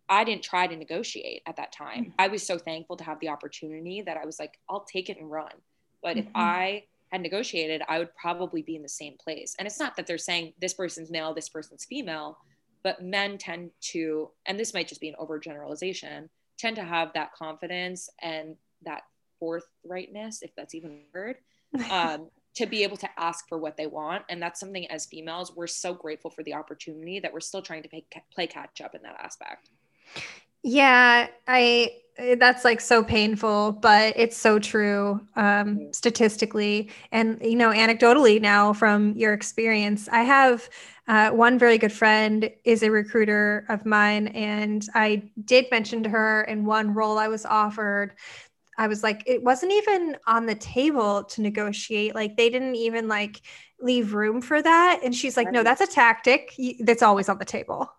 I 0.08 0.24
didn't 0.24 0.42
try 0.42 0.66
to 0.66 0.76
negotiate 0.76 1.42
at 1.46 1.56
that 1.56 1.72
time. 1.72 2.04
Mm-hmm. 2.04 2.10
I 2.18 2.28
was 2.28 2.46
so 2.46 2.58
thankful 2.58 2.96
to 2.96 3.04
have 3.04 3.20
the 3.20 3.28
opportunity 3.28 4.02
that 4.02 4.16
I 4.16 4.26
was 4.26 4.38
like, 4.38 4.58
I'll 4.68 4.84
take 4.84 5.08
it 5.08 5.18
and 5.18 5.30
run. 5.30 5.52
But 6.02 6.16
mm-hmm. 6.16 6.28
if 6.28 6.32
I 6.34 6.84
had 7.12 7.20
negotiated, 7.20 7.82
I 7.88 7.98
would 7.98 8.14
probably 8.16 8.62
be 8.62 8.74
in 8.74 8.82
the 8.82 8.88
same 8.88 9.16
place. 9.22 9.54
And 9.58 9.66
it's 9.66 9.78
not 9.78 9.96
that 9.96 10.06
they're 10.06 10.18
saying 10.18 10.54
this 10.60 10.74
person's 10.74 11.10
male, 11.10 11.34
this 11.34 11.50
person's 11.50 11.84
female, 11.84 12.38
but 12.82 13.02
men 13.02 13.38
tend 13.38 13.70
to, 13.92 14.30
and 14.46 14.58
this 14.58 14.74
might 14.74 14.88
just 14.88 15.00
be 15.00 15.08
an 15.08 15.14
overgeneralization, 15.20 16.28
tend 16.58 16.76
to 16.76 16.84
have 16.84 17.12
that 17.12 17.34
confidence 17.34 18.08
and 18.20 18.56
that 18.84 19.02
forthrightness, 19.40 20.38
if 20.42 20.50
that's 20.56 20.74
even 20.74 20.90
a 20.90 21.16
word, 21.16 21.36
um, 21.90 22.28
to 22.54 22.66
be 22.66 22.82
able 22.82 22.96
to 22.96 23.08
ask 23.18 23.48
for 23.48 23.58
what 23.58 23.76
they 23.76 23.86
want 23.86 24.24
and 24.28 24.42
that's 24.42 24.60
something 24.60 24.86
as 24.90 25.06
females 25.06 25.56
we're 25.56 25.66
so 25.66 25.94
grateful 25.94 26.30
for 26.30 26.42
the 26.42 26.52
opportunity 26.52 27.18
that 27.18 27.32
we're 27.32 27.40
still 27.40 27.62
trying 27.62 27.82
to 27.82 27.88
pay, 27.88 28.04
play 28.34 28.46
catch 28.46 28.82
up 28.82 28.94
in 28.94 29.00
that 29.00 29.16
aspect 29.22 29.70
yeah 30.62 31.26
i 31.48 31.90
that's 32.36 32.64
like 32.64 32.80
so 32.80 33.02
painful 33.02 33.72
but 33.72 34.12
it's 34.16 34.36
so 34.36 34.58
true 34.58 35.20
um, 35.36 35.44
mm-hmm. 35.44 35.92
statistically 35.92 36.90
and 37.10 37.40
you 37.42 37.56
know 37.56 37.70
anecdotally 37.70 38.40
now 38.40 38.72
from 38.72 39.16
your 39.16 39.32
experience 39.32 40.08
i 40.10 40.22
have 40.22 40.68
uh, 41.08 41.30
one 41.30 41.58
very 41.58 41.78
good 41.78 41.92
friend 41.92 42.48
is 42.64 42.82
a 42.82 42.90
recruiter 42.90 43.66
of 43.68 43.84
mine 43.84 44.28
and 44.28 44.88
i 44.94 45.22
did 45.44 45.66
mention 45.70 46.02
to 46.02 46.08
her 46.08 46.42
in 46.42 46.64
one 46.64 46.94
role 46.94 47.18
i 47.18 47.28
was 47.28 47.44
offered 47.44 48.14
I 48.78 48.86
was 48.86 49.02
like, 49.02 49.22
it 49.26 49.42
wasn't 49.42 49.72
even 49.72 50.16
on 50.26 50.46
the 50.46 50.54
table 50.54 51.24
to 51.24 51.42
negotiate. 51.42 52.14
Like 52.14 52.36
they 52.36 52.48
didn't 52.48 52.74
even 52.74 53.06
like 53.06 53.40
leave 53.80 54.14
room 54.14 54.40
for 54.40 54.62
that. 54.62 55.00
And 55.04 55.14
she's 55.14 55.36
like, 55.36 55.52
no, 55.52 55.62
that's 55.62 55.80
a 55.80 55.86
tactic 55.86 56.54
that's 56.80 57.02
always 57.02 57.28
on 57.28 57.38
the 57.38 57.44
table. 57.44 57.92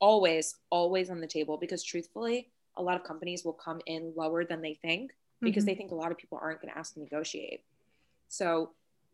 Always, 0.00 0.56
always 0.70 1.10
on 1.10 1.20
the 1.20 1.26
table. 1.26 1.56
Because 1.56 1.82
truthfully, 1.82 2.50
a 2.76 2.82
lot 2.82 2.96
of 2.96 3.04
companies 3.04 3.44
will 3.44 3.52
come 3.52 3.80
in 3.86 4.12
lower 4.16 4.44
than 4.44 4.62
they 4.62 4.74
think 4.74 5.12
because 5.40 5.62
mm-hmm. 5.62 5.68
they 5.68 5.74
think 5.74 5.90
a 5.90 5.96
lot 5.96 6.10
of 6.10 6.18
people 6.18 6.38
aren't 6.40 6.60
going 6.60 6.72
to 6.72 6.78
ask 6.78 6.94
to 6.94 7.00
negotiate. 7.00 7.62
So 8.28 8.70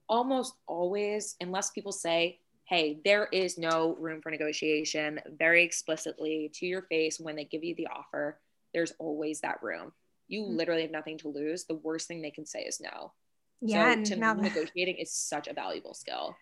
almost 0.08 0.54
always, 0.66 1.36
unless 1.40 1.70
people 1.70 1.92
say, 1.92 2.40
hey, 2.64 3.00
there 3.04 3.28
is 3.30 3.58
no 3.58 3.94
room 3.98 4.22
for 4.22 4.30
negotiation 4.30 5.20
very 5.38 5.64
explicitly 5.64 6.50
to 6.54 6.66
your 6.66 6.82
face 6.82 7.20
when 7.20 7.36
they 7.36 7.44
give 7.44 7.62
you 7.62 7.74
the 7.74 7.88
offer, 7.88 8.38
there's 8.72 8.92
always 8.98 9.40
that 9.40 9.62
room 9.62 9.92
you 10.28 10.42
mm-hmm. 10.42 10.56
literally 10.56 10.82
have 10.82 10.90
nothing 10.90 11.18
to 11.18 11.28
lose. 11.28 11.64
The 11.64 11.74
worst 11.74 12.08
thing 12.08 12.22
they 12.22 12.30
can 12.30 12.46
say 12.46 12.60
is 12.60 12.80
no. 12.80 13.12
Yeah, 13.60 13.94
so 13.96 14.14
to 14.14 14.16
now 14.16 14.34
negotiating 14.34 14.96
is 14.96 15.12
such 15.12 15.48
a 15.48 15.54
valuable 15.54 15.94
skill. 15.94 16.36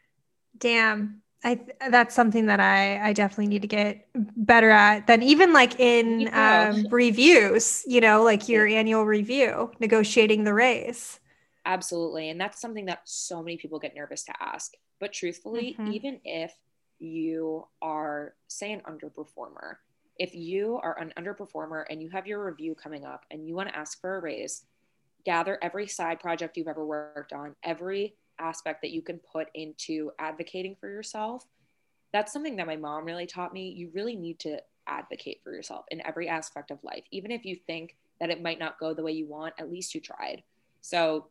Damn. 0.58 1.22
I 1.44 1.60
that's 1.90 2.14
something 2.14 2.46
that 2.46 2.60
I 2.60 3.08
I 3.08 3.12
definitely 3.12 3.48
need 3.48 3.62
to 3.62 3.68
get 3.68 4.06
better 4.14 4.70
at 4.70 5.06
than 5.06 5.22
even 5.22 5.52
like 5.52 5.80
in 5.80 6.30
um, 6.32 6.86
reviews, 6.90 7.82
you 7.86 8.00
know, 8.00 8.22
like 8.22 8.48
your 8.48 8.66
annual 8.66 9.04
review, 9.04 9.72
negotiating 9.80 10.44
the 10.44 10.54
raise. 10.54 11.18
Absolutely. 11.64 12.30
And 12.30 12.40
that's 12.40 12.60
something 12.60 12.86
that 12.86 13.02
so 13.04 13.42
many 13.42 13.56
people 13.56 13.78
get 13.78 13.94
nervous 13.94 14.24
to 14.24 14.32
ask. 14.40 14.74
But 15.00 15.12
truthfully, 15.12 15.76
mm-hmm. 15.78 15.92
even 15.92 16.20
if 16.24 16.52
you 16.98 17.66
are, 17.80 18.34
say, 18.48 18.72
an 18.72 18.80
underperformer, 18.80 19.76
if 20.18 20.34
you 20.34 20.78
are 20.82 20.98
an 20.98 21.12
underperformer 21.18 21.84
and 21.90 22.02
you 22.02 22.10
have 22.10 22.26
your 22.26 22.44
review 22.44 22.74
coming 22.74 23.04
up 23.04 23.24
and 23.30 23.46
you 23.46 23.54
want 23.54 23.68
to 23.68 23.76
ask 23.76 24.00
for 24.00 24.16
a 24.16 24.20
raise, 24.20 24.64
gather 25.24 25.58
every 25.62 25.86
side 25.86 26.20
project 26.20 26.56
you've 26.56 26.68
ever 26.68 26.84
worked 26.84 27.32
on, 27.32 27.54
every 27.62 28.16
aspect 28.42 28.82
that 28.82 28.90
you 28.90 29.02
can 29.02 29.18
put 29.18 29.48
into 29.54 30.10
advocating 30.18 30.76
for 30.80 30.88
yourself. 30.88 31.46
That's 32.12 32.32
something 32.32 32.56
that 32.56 32.66
my 32.66 32.76
mom 32.76 33.04
really 33.04 33.26
taught 33.26 33.52
me. 33.52 33.70
You 33.70 33.90
really 33.94 34.16
need 34.16 34.38
to 34.40 34.58
advocate 34.86 35.40
for 35.42 35.52
yourself 35.52 35.84
in 35.90 36.04
every 36.06 36.28
aspect 36.28 36.70
of 36.70 36.82
life. 36.82 37.04
Even 37.10 37.30
if 37.30 37.44
you 37.44 37.56
think 37.56 37.96
that 38.20 38.30
it 38.30 38.42
might 38.42 38.58
not 38.58 38.78
go 38.78 38.92
the 38.92 39.02
way 39.02 39.12
you 39.12 39.26
want, 39.26 39.54
at 39.58 39.70
least 39.70 39.94
you 39.94 40.00
tried. 40.00 40.42
So, 40.80 41.28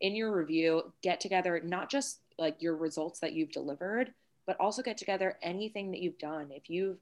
in 0.00 0.16
your 0.16 0.36
review, 0.36 0.92
get 1.02 1.20
together 1.20 1.60
not 1.64 1.88
just 1.90 2.20
like 2.38 2.60
your 2.60 2.76
results 2.76 3.20
that 3.20 3.32
you've 3.32 3.52
delivered, 3.52 4.12
but 4.46 4.58
also 4.58 4.82
get 4.82 4.96
together 4.96 5.38
anything 5.42 5.90
that 5.92 6.00
you've 6.00 6.18
done. 6.18 6.48
If 6.50 6.68
you've 6.68 6.98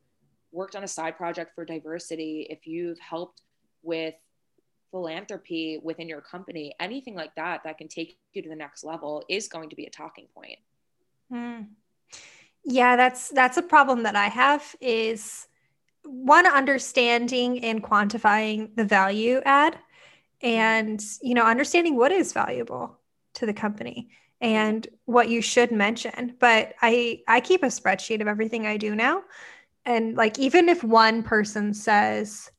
worked 0.52 0.76
on 0.76 0.84
a 0.84 0.88
side 0.88 1.16
project 1.16 1.54
for 1.54 1.64
diversity, 1.64 2.46
if 2.50 2.66
you've 2.66 2.98
helped 2.98 3.42
with 3.82 4.14
philanthropy 4.92 5.80
within 5.82 6.08
your 6.08 6.20
company, 6.20 6.72
anything 6.78 7.16
like 7.16 7.34
that 7.34 7.64
that 7.64 7.78
can 7.78 7.88
take 7.88 8.16
you 8.34 8.42
to 8.42 8.48
the 8.48 8.54
next 8.54 8.84
level 8.84 9.24
is 9.28 9.48
going 9.48 9.68
to 9.70 9.74
be 9.74 9.86
a 9.86 9.90
talking 9.90 10.28
point. 10.32 10.58
Mm. 11.32 11.70
Yeah, 12.64 12.94
that's 12.94 13.30
that's 13.30 13.56
a 13.56 13.62
problem 13.62 14.04
that 14.04 14.14
I 14.14 14.26
have 14.26 14.76
is 14.80 15.48
one 16.04 16.46
understanding 16.46 17.64
and 17.64 17.82
quantifying 17.82 18.74
the 18.76 18.84
value 18.84 19.40
add 19.44 19.78
and 20.40 21.02
you 21.22 21.34
know 21.34 21.44
understanding 21.44 21.96
what 21.96 22.12
is 22.12 22.32
valuable 22.32 22.98
to 23.34 23.46
the 23.46 23.52
company 23.52 24.10
and 24.40 24.88
what 25.04 25.28
you 25.28 25.40
should 25.40 25.70
mention 25.70 26.34
but 26.40 26.74
i 26.82 27.20
i 27.28 27.40
keep 27.40 27.62
a 27.62 27.66
spreadsheet 27.66 28.20
of 28.20 28.26
everything 28.26 28.66
i 28.66 28.76
do 28.76 28.94
now 28.94 29.22
and 29.84 30.16
like 30.16 30.38
even 30.38 30.68
if 30.68 30.82
one 30.82 31.22
person 31.22 31.72
says 31.72 32.50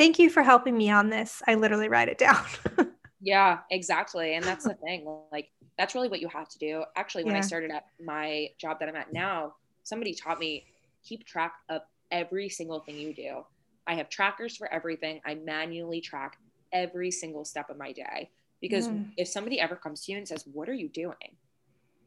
thank 0.00 0.18
you 0.18 0.30
for 0.30 0.42
helping 0.42 0.78
me 0.78 0.90
on 0.90 1.10
this. 1.10 1.42
I 1.46 1.56
literally 1.56 1.88
write 1.88 2.08
it 2.08 2.18
down. 2.18 2.44
Yeah 3.22 3.58
exactly. 3.70 4.34
And 4.34 4.42
that's 4.42 4.64
the 4.64 4.72
thing 4.72 5.06
like 5.30 5.50
that's 5.76 5.94
really 5.94 6.08
what 6.08 6.22
you 6.22 6.28
have 6.28 6.48
to 6.48 6.58
do. 6.58 6.84
Actually 6.96 7.24
when 7.24 7.34
yeah. 7.34 7.40
i 7.40 7.42
started 7.42 7.70
at 7.70 7.84
my 8.02 8.48
job 8.56 8.78
that 8.80 8.88
i'm 8.88 8.96
at 8.96 9.12
now 9.12 9.52
somebody 9.82 10.14
taught 10.14 10.38
me 10.38 10.64
keep 11.04 11.26
track 11.26 11.52
of 11.68 11.82
every 12.10 12.48
single 12.48 12.80
thing 12.80 12.98
you 12.98 13.14
do. 13.14 13.44
I 13.86 13.92
have 13.96 14.08
trackers 14.08 14.56
for 14.56 14.72
everything. 14.72 15.20
I 15.26 15.34
manually 15.34 16.00
track 16.00 16.38
every 16.72 17.10
single 17.10 17.44
step 17.44 17.68
of 17.68 17.76
my 17.76 17.92
day. 17.92 18.30
Because 18.62 18.88
mm. 18.88 19.10
if 19.18 19.28
somebody 19.28 19.60
ever 19.60 19.76
comes 19.76 20.06
to 20.06 20.12
you 20.12 20.16
and 20.16 20.26
says 20.26 20.44
what 20.50 20.66
are 20.70 20.74
you 20.74 20.88
doing? 20.88 21.36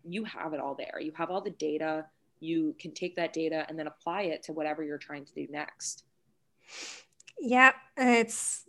You 0.03 0.23
have 0.23 0.53
it 0.55 0.59
all 0.59 0.73
there. 0.73 0.99
You 0.99 1.11
have 1.15 1.29
all 1.29 1.41
the 1.41 1.51
data. 1.51 2.07
You 2.39 2.75
can 2.79 2.91
take 2.91 3.15
that 3.17 3.33
data 3.33 3.67
and 3.69 3.77
then 3.77 3.85
apply 3.85 4.23
it 4.23 4.41
to 4.45 4.51
whatever 4.51 4.83
you're 4.83 4.97
trying 4.97 5.25
to 5.25 5.33
do 5.35 5.45
next. 5.51 6.05
Yeah, 7.39 7.73
it's 7.97 8.63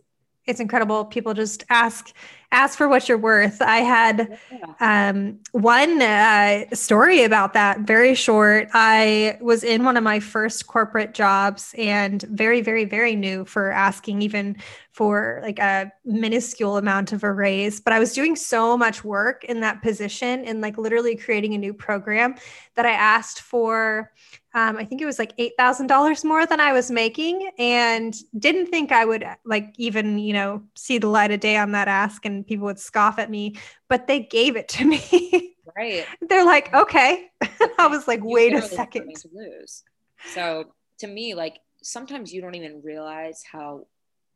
it's 0.46 0.60
incredible. 0.60 1.06
People 1.06 1.32
just 1.32 1.64
ask 1.70 2.12
ask 2.52 2.78
for 2.78 2.88
what 2.88 3.08
you're 3.08 3.18
worth. 3.18 3.60
I 3.60 3.78
had 3.78 4.38
um, 4.78 5.40
one 5.52 6.00
uh, 6.00 6.66
story 6.72 7.24
about 7.24 7.54
that, 7.54 7.80
very 7.80 8.14
short. 8.14 8.68
I 8.72 9.38
was 9.40 9.64
in 9.64 9.84
one 9.84 9.96
of 9.96 10.04
my 10.04 10.20
first 10.20 10.66
corporate 10.68 11.14
jobs 11.14 11.74
and 11.76 12.22
very, 12.22 12.60
very, 12.60 12.84
very 12.84 13.16
new 13.16 13.44
for 13.44 13.72
asking 13.72 14.22
even 14.22 14.56
for 14.92 15.40
like 15.42 15.58
a 15.58 15.90
minuscule 16.04 16.76
amount 16.76 17.12
of 17.12 17.24
a 17.24 17.32
raise. 17.32 17.80
But 17.80 17.92
I 17.92 17.98
was 17.98 18.12
doing 18.12 18.36
so 18.36 18.76
much 18.76 19.02
work 19.02 19.44
in 19.44 19.60
that 19.60 19.82
position 19.82 20.44
and 20.44 20.60
like 20.60 20.78
literally 20.78 21.16
creating 21.16 21.54
a 21.54 21.58
new 21.58 21.74
program 21.74 22.36
that 22.76 22.86
I 22.86 22.92
asked 22.92 23.40
for 23.40 24.12
um, 24.54 24.76
I 24.76 24.84
think 24.84 25.02
it 25.02 25.06
was 25.06 25.18
like 25.18 25.34
eight 25.38 25.52
thousand 25.58 25.88
dollars 25.88 26.24
more 26.24 26.46
than 26.46 26.60
I 26.60 26.72
was 26.72 26.90
making, 26.90 27.50
and 27.58 28.14
didn't 28.38 28.66
think 28.66 28.92
I 28.92 29.04
would 29.04 29.26
like 29.44 29.74
even 29.76 30.18
you 30.18 30.32
know 30.32 30.62
see 30.76 30.98
the 30.98 31.08
light 31.08 31.32
of 31.32 31.40
day 31.40 31.56
on 31.56 31.72
that 31.72 31.88
ask, 31.88 32.24
and 32.24 32.46
people 32.46 32.66
would 32.66 32.78
scoff 32.78 33.18
at 33.18 33.30
me. 33.30 33.56
But 33.88 34.06
they 34.06 34.20
gave 34.20 34.56
it 34.56 34.68
to 34.68 34.84
me. 34.84 35.50
Right. 35.76 36.06
They're 36.20 36.44
like, 36.44 36.72
okay. 36.72 37.30
I 37.78 37.88
was 37.88 38.06
like, 38.06 38.20
wait 38.22 38.52
a 38.52 38.62
second. 38.62 39.12
To 39.16 39.28
lose. 39.32 39.82
So 40.32 40.66
to 40.98 41.06
me, 41.08 41.34
like 41.34 41.58
sometimes 41.82 42.32
you 42.32 42.40
don't 42.40 42.54
even 42.54 42.80
realize 42.82 43.42
how 43.50 43.86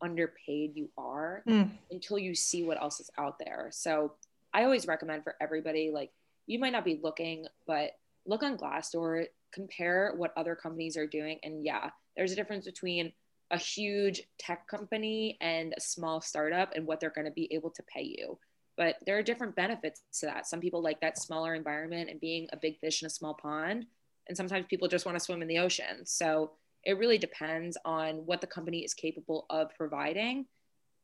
underpaid 0.01 0.71
you 0.75 0.89
are 0.97 1.43
mm. 1.47 1.69
until 1.91 2.17
you 2.17 2.35
see 2.35 2.63
what 2.63 2.81
else 2.81 2.99
is 2.99 3.09
out 3.17 3.37
there. 3.39 3.69
So 3.71 4.13
I 4.53 4.63
always 4.63 4.87
recommend 4.87 5.23
for 5.23 5.35
everybody, 5.39 5.91
like 5.93 6.11
you 6.45 6.59
might 6.59 6.73
not 6.73 6.83
be 6.83 6.99
looking, 7.01 7.45
but 7.67 7.91
look 8.25 8.43
on 8.43 8.57
Glassdoor, 8.57 9.27
compare 9.51 10.13
what 10.15 10.33
other 10.37 10.55
companies 10.55 10.97
are 10.97 11.07
doing. 11.07 11.39
And 11.43 11.65
yeah, 11.65 11.89
there's 12.15 12.31
a 12.31 12.35
difference 12.35 12.65
between 12.65 13.11
a 13.51 13.57
huge 13.57 14.21
tech 14.37 14.67
company 14.67 15.37
and 15.41 15.73
a 15.75 15.81
small 15.81 16.21
startup 16.21 16.73
and 16.75 16.85
what 16.85 16.99
they're 16.99 17.09
going 17.09 17.25
to 17.25 17.31
be 17.31 17.51
able 17.51 17.71
to 17.71 17.83
pay 17.83 18.03
you. 18.03 18.37
But 18.77 18.95
there 19.05 19.17
are 19.17 19.23
different 19.23 19.55
benefits 19.55 20.01
to 20.19 20.27
that. 20.27 20.47
Some 20.47 20.61
people 20.61 20.81
like 20.81 21.01
that 21.01 21.17
smaller 21.17 21.55
environment 21.55 22.09
and 22.09 22.19
being 22.19 22.47
a 22.53 22.57
big 22.57 22.79
fish 22.79 23.01
in 23.01 23.07
a 23.07 23.09
small 23.09 23.33
pond. 23.33 23.85
And 24.27 24.37
sometimes 24.37 24.67
people 24.69 24.87
just 24.87 25.05
want 25.05 25.17
to 25.17 25.23
swim 25.23 25.41
in 25.41 25.47
the 25.47 25.59
ocean. 25.59 26.05
So 26.05 26.51
it 26.83 26.97
really 26.97 27.17
depends 27.17 27.77
on 27.83 28.25
what 28.25 28.41
the 28.41 28.47
company 28.47 28.79
is 28.79 28.93
capable 28.93 29.45
of 29.49 29.75
providing. 29.75 30.45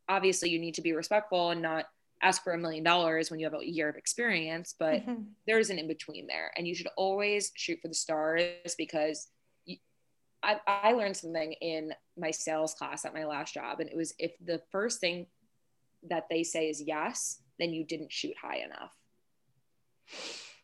Obviously, 0.07 0.49
you 0.49 0.59
need 0.59 0.75
to 0.75 0.81
be 0.81 0.93
respectful 0.93 1.49
and 1.49 1.61
not 1.61 1.85
ask 2.21 2.43
for 2.43 2.53
a 2.53 2.57
million 2.57 2.83
dollars 2.83 3.29
when 3.29 3.39
you 3.39 3.45
have 3.45 3.59
a 3.59 3.65
year 3.65 3.89
of 3.89 3.95
experience, 3.95 4.75
but 4.77 5.01
mm-hmm. 5.01 5.23
there's 5.47 5.69
an 5.69 5.79
in 5.79 5.87
between 5.87 6.27
there. 6.27 6.51
And 6.57 6.67
you 6.67 6.75
should 6.75 6.87
always 6.97 7.51
shoot 7.55 7.79
for 7.81 7.87
the 7.87 7.93
stars 7.93 8.75
because 8.77 9.27
you, 9.65 9.77
I, 10.41 10.59
I 10.67 10.91
learned 10.93 11.17
something 11.17 11.53
in 11.53 11.93
my 12.17 12.31
sales 12.31 12.73
class 12.73 13.05
at 13.05 13.13
my 13.13 13.25
last 13.25 13.53
job. 13.53 13.79
And 13.79 13.89
it 13.89 13.95
was 13.95 14.13
if 14.17 14.31
the 14.43 14.61
first 14.71 14.99
thing 14.99 15.27
that 16.09 16.25
they 16.29 16.43
say 16.43 16.69
is 16.69 16.81
yes, 16.81 17.41
then 17.59 17.73
you 17.73 17.85
didn't 17.85 18.11
shoot 18.11 18.33
high 18.41 18.57
enough. 18.57 18.95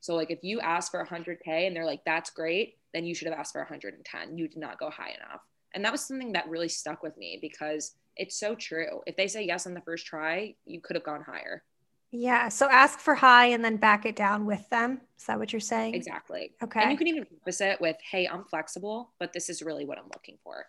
So, 0.02 0.16
like, 0.16 0.32
if 0.32 0.39
you 0.41 0.60
ask 0.60 0.91
for 0.91 1.06
100K 1.06 1.68
and 1.68 1.76
they're 1.76 1.86
like, 1.86 2.04
that's 2.06 2.32
great, 2.32 2.78
then 2.93 3.06
you 3.06 3.14
should 3.14 3.28
have 3.28 3.38
asked 3.38 3.54
for 3.54 3.62
110. 3.62 4.38
You 4.38 4.47
did 4.47 4.58
not 4.58 4.80
go 4.80 4.89
high 4.89 5.12
enough. 5.12 5.41
And 5.74 5.86
that 5.86 5.91
was 5.91 6.06
something 6.06 6.34
that 6.34 6.49
really 6.49 6.68
stuck 6.68 7.04
with 7.04 7.16
me 7.18 7.38
because 7.41 7.95
it's 8.16 8.39
so 8.39 8.55
true. 8.55 9.01
If 9.05 9.16
they 9.16 9.28
say 9.28 9.43
yes 9.45 9.66
on 9.68 9.74
the 9.74 9.82
first 9.82 10.05
try, 10.05 10.55
you 10.66 10.82
could 10.82 10.95
have 10.95 11.03
gone 11.03 11.22
higher. 11.22 11.64
Yeah. 12.12 12.49
So 12.49 12.70
ask 12.70 12.99
for 12.99 13.16
high 13.16 13.47
and 13.47 13.64
then 13.64 13.78
back 13.78 14.05
it 14.05 14.18
down 14.18 14.45
with 14.45 14.70
them. 14.70 14.99
Is 15.18 15.26
that 15.28 15.39
what 15.39 15.53
you're 15.53 15.62
saying? 15.62 15.95
Exactly. 15.95 16.51
Okay. 16.62 16.82
And 16.82 16.91
you 16.91 16.97
can 16.97 17.07
even 17.07 17.26
preface 17.26 17.62
it 17.62 17.80
with, 17.80 17.95
hey, 18.03 18.28
I'm 18.28 18.43
flexible, 18.43 19.12
but 19.18 19.32
this 19.32 19.49
is 19.49 19.62
really 19.62 19.86
what 19.86 19.97
I'm 19.97 20.09
looking 20.14 20.38
for. 20.43 20.66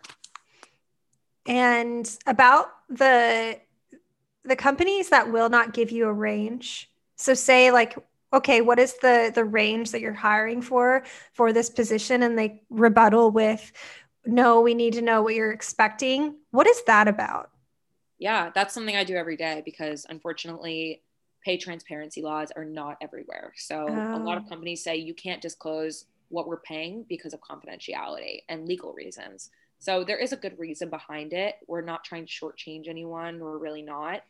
And 1.45 2.09
about 2.25 2.67
the 2.89 3.59
the 4.45 4.55
companies 4.55 5.09
that 5.09 5.31
will 5.31 5.49
not 5.49 5.73
give 5.73 5.91
you 5.91 6.07
a 6.07 6.13
range. 6.13 6.89
So 7.17 7.33
say 7.33 7.71
like, 7.71 7.97
okay, 8.31 8.61
what 8.61 8.79
is 8.79 8.95
the 9.01 9.31
the 9.35 9.43
range 9.43 9.91
that 9.91 9.99
you're 9.99 10.13
hiring 10.13 10.61
for 10.61 11.03
for 11.33 11.51
this 11.51 11.69
position? 11.69 12.23
And 12.23 12.39
they 12.39 12.61
rebuttal 12.69 13.31
with, 13.31 13.73
no, 14.25 14.61
we 14.61 14.73
need 14.73 14.93
to 14.93 15.01
know 15.01 15.21
what 15.21 15.35
you're 15.35 15.51
expecting. 15.51 16.35
What 16.51 16.67
is 16.67 16.83
that 16.85 17.07
about? 17.07 17.49
Yeah, 18.19 18.51
that's 18.53 18.73
something 18.73 18.95
I 18.95 19.03
do 19.03 19.15
every 19.15 19.35
day 19.35 19.61
because 19.65 20.05
unfortunately, 20.09 21.01
pay 21.43 21.57
transparency 21.57 22.21
laws 22.21 22.51
are 22.55 22.65
not 22.65 22.97
everywhere. 23.01 23.53
So 23.57 23.87
oh. 23.89 24.15
a 24.15 24.23
lot 24.23 24.37
of 24.37 24.43
oh. 24.45 24.49
companies 24.49 24.83
say 24.83 24.95
you 24.95 25.13
can't 25.13 25.41
disclose 25.41 26.05
what 26.29 26.47
we're 26.47 26.61
paying 26.61 27.05
because 27.09 27.33
of 27.33 27.41
confidentiality 27.41 28.43
and 28.49 28.65
legal 28.65 28.93
reasons. 28.93 29.49
So 29.79 30.03
there 30.03 30.17
is 30.17 30.31
a 30.31 30.37
good 30.37 30.57
reason 30.57 30.89
behind 30.89 31.33
it. 31.33 31.55
We're 31.67 31.81
not 31.81 32.05
trying 32.05 32.25
to 32.25 32.31
shortchange 32.31 32.87
anyone. 32.87 33.39
We're 33.39 33.57
really 33.57 33.81
not. 33.81 34.21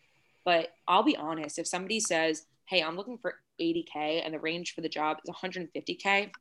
But 0.44 0.74
I'll 0.88 1.04
be 1.04 1.16
honest, 1.16 1.60
if 1.60 1.68
somebody 1.68 2.00
says, 2.00 2.46
hey, 2.66 2.82
I'm 2.82 2.96
looking 2.98 3.20
for 3.20 3.36
80K 3.62 4.24
and 4.26 4.34
the 4.34 4.40
range 4.40 4.74
for 4.74 4.82
the 4.82 4.90
job 4.90 5.18
is 5.24 5.34
150K, 5.34 6.32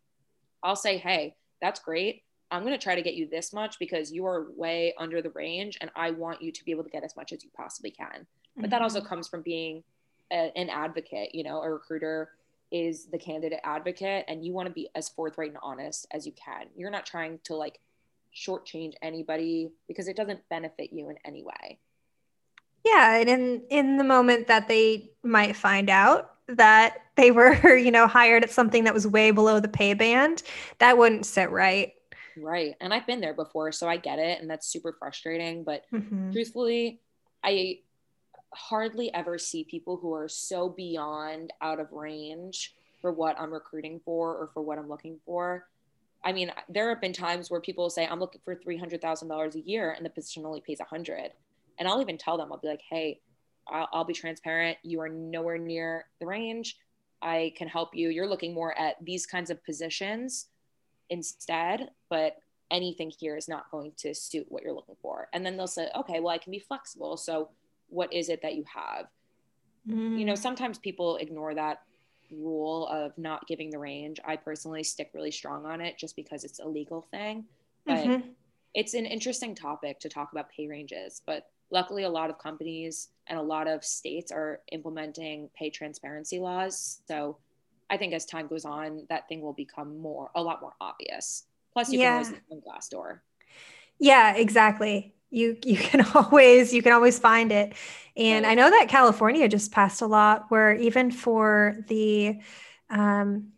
I'll 0.62 0.76
say, 0.76 0.96
hey, 0.96 1.36
that's 1.60 1.80
great. 1.80 2.22
I'm 2.52 2.62
going 2.62 2.78
to 2.78 2.82
try 2.82 2.94
to 2.94 3.02
get 3.02 3.14
you 3.14 3.26
this 3.26 3.52
much 3.52 3.78
because 3.78 4.12
you 4.12 4.26
are 4.26 4.46
way 4.54 4.94
under 4.98 5.22
the 5.22 5.30
range 5.30 5.78
and 5.80 5.90
I 5.96 6.10
want 6.10 6.42
you 6.42 6.52
to 6.52 6.64
be 6.64 6.70
able 6.70 6.84
to 6.84 6.90
get 6.90 7.02
as 7.02 7.16
much 7.16 7.32
as 7.32 7.42
you 7.42 7.50
possibly 7.56 7.90
can. 7.90 8.26
But 8.56 8.68
that 8.70 8.82
also 8.82 8.98
mm-hmm. 8.98 9.08
comes 9.08 9.26
from 9.26 9.40
being 9.40 9.82
a, 10.30 10.52
an 10.54 10.68
advocate, 10.68 11.34
you 11.34 11.42
know, 11.42 11.62
a 11.62 11.70
recruiter 11.70 12.30
is 12.70 13.06
the 13.06 13.18
candidate 13.18 13.60
advocate 13.64 14.26
and 14.28 14.44
you 14.44 14.52
want 14.52 14.68
to 14.68 14.72
be 14.72 14.88
as 14.94 15.08
forthright 15.08 15.48
and 15.48 15.58
honest 15.62 16.06
as 16.12 16.26
you 16.26 16.32
can. 16.32 16.66
You're 16.76 16.90
not 16.90 17.06
trying 17.06 17.38
to 17.44 17.54
like 17.54 17.80
shortchange 18.34 18.94
anybody 19.02 19.70
because 19.88 20.06
it 20.06 20.16
doesn't 20.16 20.46
benefit 20.50 20.92
you 20.92 21.08
in 21.08 21.16
any 21.24 21.42
way. 21.42 21.78
Yeah, 22.84 23.16
and 23.16 23.28
in 23.28 23.62
in 23.70 23.96
the 23.96 24.04
moment 24.04 24.48
that 24.48 24.68
they 24.68 25.12
might 25.22 25.54
find 25.54 25.88
out 25.88 26.32
that 26.48 27.02
they 27.16 27.30
were, 27.30 27.76
you 27.76 27.90
know, 27.90 28.06
hired 28.06 28.42
at 28.42 28.50
something 28.50 28.84
that 28.84 28.94
was 28.94 29.06
way 29.06 29.30
below 29.30 29.60
the 29.60 29.68
pay 29.68 29.94
band, 29.94 30.42
that 30.78 30.98
wouldn't 30.98 31.26
sit 31.26 31.50
right. 31.50 31.94
Right. 32.36 32.74
And 32.80 32.92
I've 32.92 33.06
been 33.06 33.20
there 33.20 33.34
before, 33.34 33.72
so 33.72 33.88
I 33.88 33.96
get 33.96 34.18
it. 34.18 34.40
And 34.40 34.48
that's 34.48 34.66
super 34.66 34.94
frustrating. 34.98 35.64
But 35.64 35.84
mm-hmm. 35.92 36.32
truthfully, 36.32 37.00
I 37.42 37.80
hardly 38.54 39.12
ever 39.14 39.38
see 39.38 39.64
people 39.64 39.96
who 39.96 40.12
are 40.14 40.28
so 40.28 40.68
beyond 40.68 41.52
out 41.60 41.80
of 41.80 41.92
range 41.92 42.74
for 43.00 43.12
what 43.12 43.38
I'm 43.38 43.52
recruiting 43.52 44.00
for 44.04 44.30
or 44.36 44.50
for 44.54 44.62
what 44.62 44.78
I'm 44.78 44.88
looking 44.88 45.18
for. 45.24 45.66
I 46.24 46.32
mean, 46.32 46.52
there 46.68 46.88
have 46.90 47.00
been 47.00 47.12
times 47.12 47.50
where 47.50 47.60
people 47.60 47.90
say, 47.90 48.06
I'm 48.06 48.20
looking 48.20 48.40
for 48.44 48.54
$300,000 48.54 49.54
a 49.54 49.60
year 49.60 49.90
and 49.90 50.06
the 50.06 50.10
position 50.10 50.46
only 50.46 50.60
pays 50.60 50.78
100. 50.78 51.32
And 51.78 51.88
I'll 51.88 52.00
even 52.00 52.18
tell 52.18 52.38
them, 52.38 52.52
I'll 52.52 52.58
be 52.58 52.68
like, 52.68 52.82
hey, 52.88 53.20
I'll, 53.68 53.88
I'll 53.92 54.04
be 54.04 54.12
transparent. 54.12 54.78
You 54.84 55.00
are 55.00 55.08
nowhere 55.08 55.58
near 55.58 56.06
the 56.20 56.26
range. 56.26 56.76
I 57.20 57.52
can 57.56 57.68
help 57.68 57.90
you. 57.94 58.08
You're 58.10 58.28
looking 58.28 58.54
more 58.54 58.78
at 58.78 58.96
these 59.02 59.26
kinds 59.26 59.50
of 59.50 59.64
positions 59.64 60.46
instead, 61.12 61.90
but 62.08 62.38
anything 62.70 63.12
here 63.20 63.36
is 63.36 63.48
not 63.48 63.70
going 63.70 63.92
to 63.98 64.14
suit 64.14 64.46
what 64.48 64.62
you're 64.62 64.72
looking 64.72 64.96
for. 65.02 65.28
And 65.34 65.44
then 65.44 65.56
they'll 65.56 65.66
say, 65.66 65.90
okay, 65.94 66.20
well, 66.20 66.34
I 66.34 66.38
can 66.38 66.50
be 66.50 66.58
flexible. 66.58 67.18
So 67.18 67.50
what 67.88 68.10
is 68.12 68.30
it 68.30 68.40
that 68.42 68.54
you 68.54 68.64
have? 68.74 69.06
Mm. 69.86 70.18
You 70.18 70.24
know, 70.24 70.32
mm. 70.32 70.38
sometimes 70.38 70.78
people 70.78 71.16
ignore 71.18 71.54
that 71.54 71.82
rule 72.30 72.88
of 72.88 73.16
not 73.18 73.46
giving 73.46 73.68
the 73.68 73.78
range. 73.78 74.18
I 74.26 74.36
personally 74.36 74.82
stick 74.82 75.10
really 75.12 75.30
strong 75.30 75.66
on 75.66 75.82
it 75.82 75.98
just 75.98 76.16
because 76.16 76.44
it's 76.44 76.60
a 76.60 76.66
legal 76.66 77.02
thing. 77.10 77.44
But 77.84 77.98
mm-hmm. 77.98 78.28
it's 78.74 78.94
an 78.94 79.04
interesting 79.04 79.54
topic 79.54 80.00
to 80.00 80.08
talk 80.08 80.32
about 80.32 80.48
pay 80.48 80.66
ranges. 80.66 81.20
But 81.26 81.50
luckily, 81.70 82.04
a 82.04 82.08
lot 82.08 82.30
of 82.30 82.38
companies 82.38 83.08
and 83.26 83.38
a 83.38 83.42
lot 83.42 83.68
of 83.68 83.84
states 83.84 84.32
are 84.32 84.60
implementing 84.72 85.50
pay 85.54 85.68
transparency 85.68 86.38
laws. 86.38 87.02
So 87.06 87.36
I 87.92 87.98
think 87.98 88.14
as 88.14 88.24
time 88.24 88.48
goes 88.48 88.64
on, 88.64 89.06
that 89.10 89.28
thing 89.28 89.42
will 89.42 89.52
become 89.52 89.98
more, 89.98 90.30
a 90.34 90.42
lot 90.42 90.62
more 90.62 90.72
obvious. 90.80 91.44
Plus, 91.74 91.92
you 91.92 92.00
yeah. 92.00 92.06
can 92.06 92.12
always 92.14 92.30
look 92.30 92.40
on 92.50 92.60
Glassdoor. 92.60 93.20
Yeah, 93.98 94.34
exactly. 94.34 95.14
You 95.30 95.58
you 95.64 95.76
can 95.76 96.04
always 96.14 96.72
you 96.72 96.82
can 96.82 96.92
always 96.92 97.18
find 97.18 97.52
it, 97.52 97.74
and 98.16 98.46
I 98.46 98.54
know 98.54 98.68
that 98.68 98.88
California 98.88 99.46
just 99.48 99.72
passed 99.72 100.02
a 100.02 100.06
lot 100.06 100.46
where 100.48 100.74
even 100.74 101.10
for 101.10 101.76
the, 101.88 102.40
um, 102.90 103.52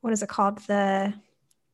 what 0.00 0.12
is 0.12 0.22
it 0.22 0.28
called 0.28 0.58
the, 0.60 1.14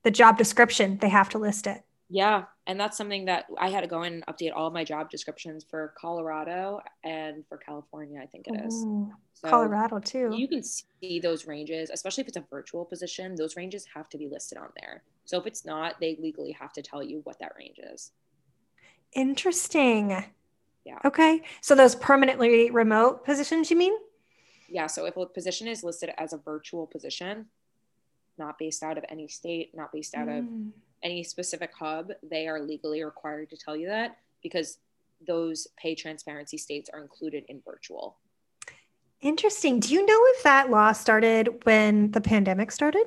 the 0.02 0.10
job 0.10 0.36
description 0.36 0.98
they 0.98 1.08
have 1.08 1.30
to 1.30 1.38
list 1.38 1.66
it. 1.66 1.82
Yeah, 2.08 2.44
and 2.68 2.78
that's 2.78 2.96
something 2.96 3.24
that 3.24 3.46
I 3.58 3.68
had 3.68 3.80
to 3.80 3.88
go 3.88 4.02
and 4.02 4.24
update 4.26 4.52
all 4.54 4.68
of 4.68 4.72
my 4.72 4.84
job 4.84 5.10
descriptions 5.10 5.66
for 5.68 5.92
Colorado 5.98 6.80
and 7.02 7.44
for 7.48 7.56
California. 7.56 8.20
I 8.22 8.26
think 8.26 8.46
it 8.46 8.64
is. 8.64 8.74
Ooh, 8.84 9.12
so 9.34 9.48
Colorado 9.48 9.98
too. 9.98 10.30
You 10.32 10.46
can 10.46 10.62
see 10.62 11.18
those 11.20 11.48
ranges, 11.48 11.90
especially 11.90 12.22
if 12.22 12.28
it's 12.28 12.36
a 12.36 12.44
virtual 12.48 12.84
position. 12.84 13.34
Those 13.34 13.56
ranges 13.56 13.84
have 13.92 14.08
to 14.10 14.18
be 14.18 14.28
listed 14.28 14.56
on 14.56 14.68
there. 14.80 15.02
So 15.24 15.38
if 15.38 15.46
it's 15.46 15.64
not, 15.64 16.00
they 16.00 16.16
legally 16.20 16.52
have 16.52 16.72
to 16.74 16.82
tell 16.82 17.02
you 17.02 17.22
what 17.24 17.40
that 17.40 17.52
range 17.58 17.80
is. 17.92 18.12
Interesting. 19.12 20.24
Yeah. 20.84 20.98
Okay. 21.04 21.42
So 21.60 21.74
those 21.74 21.96
permanently 21.96 22.70
remote 22.70 23.24
positions, 23.24 23.68
you 23.68 23.76
mean? 23.76 23.94
Yeah. 24.68 24.86
So 24.86 25.06
if 25.06 25.16
a 25.16 25.26
position 25.26 25.66
is 25.66 25.82
listed 25.82 26.10
as 26.18 26.32
a 26.32 26.38
virtual 26.38 26.86
position, 26.86 27.46
not 28.38 28.58
based 28.58 28.84
out 28.84 28.96
of 28.96 29.04
any 29.08 29.26
state, 29.26 29.70
not 29.74 29.92
based 29.92 30.14
out 30.14 30.28
mm. 30.28 30.38
of 30.38 30.44
any 31.02 31.22
specific 31.22 31.72
hub, 31.78 32.12
they 32.22 32.48
are 32.48 32.60
legally 32.60 33.04
required 33.04 33.50
to 33.50 33.56
tell 33.56 33.76
you 33.76 33.88
that 33.88 34.18
because 34.42 34.78
those 35.26 35.66
pay 35.76 35.94
transparency 35.94 36.58
states 36.58 36.90
are 36.92 37.00
included 37.00 37.44
in 37.48 37.60
virtual. 37.64 38.18
Interesting. 39.20 39.80
Do 39.80 39.94
you 39.94 40.04
know 40.04 40.20
if 40.34 40.42
that 40.42 40.70
law 40.70 40.92
started 40.92 41.64
when 41.64 42.10
the 42.10 42.20
pandemic 42.20 42.70
started? 42.70 43.06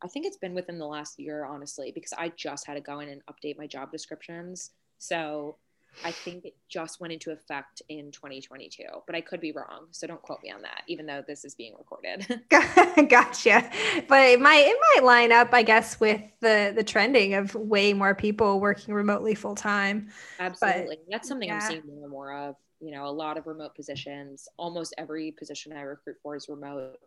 I 0.00 0.06
think 0.06 0.26
it's 0.26 0.36
been 0.36 0.54
within 0.54 0.78
the 0.78 0.86
last 0.86 1.18
year, 1.18 1.44
honestly, 1.44 1.90
because 1.92 2.12
I 2.16 2.32
just 2.36 2.66
had 2.66 2.74
to 2.74 2.80
go 2.80 3.00
in 3.00 3.08
and 3.08 3.22
update 3.26 3.58
my 3.58 3.66
job 3.66 3.90
descriptions. 3.90 4.70
So 4.98 5.56
I 6.04 6.12
think 6.12 6.44
it 6.44 6.54
just 6.68 7.00
went 7.00 7.12
into 7.12 7.32
effect 7.32 7.82
in 7.88 8.12
2022, 8.12 8.84
but 9.06 9.16
I 9.16 9.20
could 9.20 9.40
be 9.40 9.52
wrong. 9.52 9.86
So 9.90 10.06
don't 10.06 10.22
quote 10.22 10.42
me 10.42 10.50
on 10.50 10.62
that, 10.62 10.82
even 10.86 11.06
though 11.06 11.22
this 11.26 11.44
is 11.44 11.54
being 11.54 11.74
recorded. 11.76 12.42
gotcha. 13.08 13.70
But 14.08 14.22
it 14.28 14.40
might 14.40 14.64
it 14.66 14.76
might 14.94 15.04
line 15.04 15.32
up, 15.32 15.48
I 15.52 15.62
guess, 15.62 15.98
with 15.98 16.20
the 16.40 16.72
the 16.74 16.84
trending 16.84 17.34
of 17.34 17.54
way 17.54 17.92
more 17.92 18.14
people 18.14 18.60
working 18.60 18.94
remotely 18.94 19.34
full 19.34 19.54
time. 19.54 20.08
Absolutely, 20.38 20.96
but, 20.96 21.10
that's 21.10 21.28
something 21.28 21.48
yeah. 21.48 21.56
I'm 21.56 21.60
seeing 21.60 21.82
more 21.86 22.02
and 22.02 22.10
more 22.10 22.32
of. 22.32 22.56
You 22.80 22.92
know, 22.92 23.06
a 23.06 23.10
lot 23.10 23.36
of 23.36 23.46
remote 23.46 23.74
positions. 23.74 24.48
Almost 24.56 24.94
every 24.98 25.32
position 25.32 25.72
I 25.72 25.80
recruit 25.80 26.16
for 26.22 26.36
is 26.36 26.48
remote, 26.48 26.98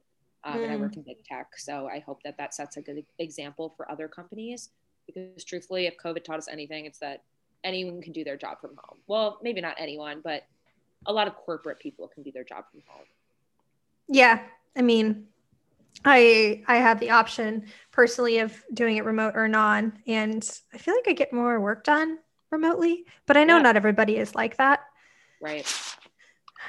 um, 0.43 0.57
mm. 0.57 0.63
and 0.63 0.73
I 0.73 0.75
work 0.75 0.93
mm. 0.93 0.97
in 0.97 1.03
big 1.03 1.23
tech. 1.23 1.57
So 1.57 1.87
I 1.87 1.99
hope 1.99 2.21
that 2.23 2.37
that 2.37 2.53
sets 2.53 2.75
a 2.75 2.81
good 2.81 3.05
example 3.19 3.73
for 3.77 3.89
other 3.89 4.09
companies. 4.09 4.69
Because 5.07 5.43
truthfully, 5.45 5.87
if 5.87 5.95
COVID 5.97 6.23
taught 6.23 6.37
us 6.37 6.47
anything, 6.49 6.85
it's 6.85 6.99
that 6.99 7.23
anyone 7.63 8.01
can 8.01 8.13
do 8.13 8.23
their 8.23 8.37
job 8.37 8.59
from 8.59 8.71
home. 8.77 8.97
Well, 9.07 9.39
maybe 9.41 9.61
not 9.61 9.75
anyone, 9.77 10.21
but 10.23 10.43
a 11.05 11.13
lot 11.13 11.27
of 11.27 11.35
corporate 11.35 11.79
people 11.79 12.07
can 12.07 12.23
do 12.23 12.31
their 12.31 12.43
job 12.43 12.65
from 12.71 12.81
home. 12.87 13.05
Yeah, 14.07 14.41
I 14.75 14.81
mean, 14.81 15.27
I 16.05 16.63
I 16.67 16.77
have 16.77 16.99
the 16.99 17.11
option 17.11 17.65
personally 17.91 18.39
of 18.39 18.63
doing 18.73 18.97
it 18.97 19.05
remote 19.05 19.33
or 19.35 19.47
non, 19.47 19.93
and 20.07 20.47
I 20.73 20.77
feel 20.77 20.95
like 20.95 21.07
I 21.07 21.13
get 21.13 21.33
more 21.33 21.59
work 21.59 21.83
done 21.83 22.19
remotely. 22.51 23.05
But 23.25 23.37
I 23.37 23.43
know 23.43 23.57
yeah. 23.57 23.63
not 23.63 23.77
everybody 23.77 24.17
is 24.17 24.35
like 24.35 24.57
that. 24.57 24.81
Right. 25.41 25.65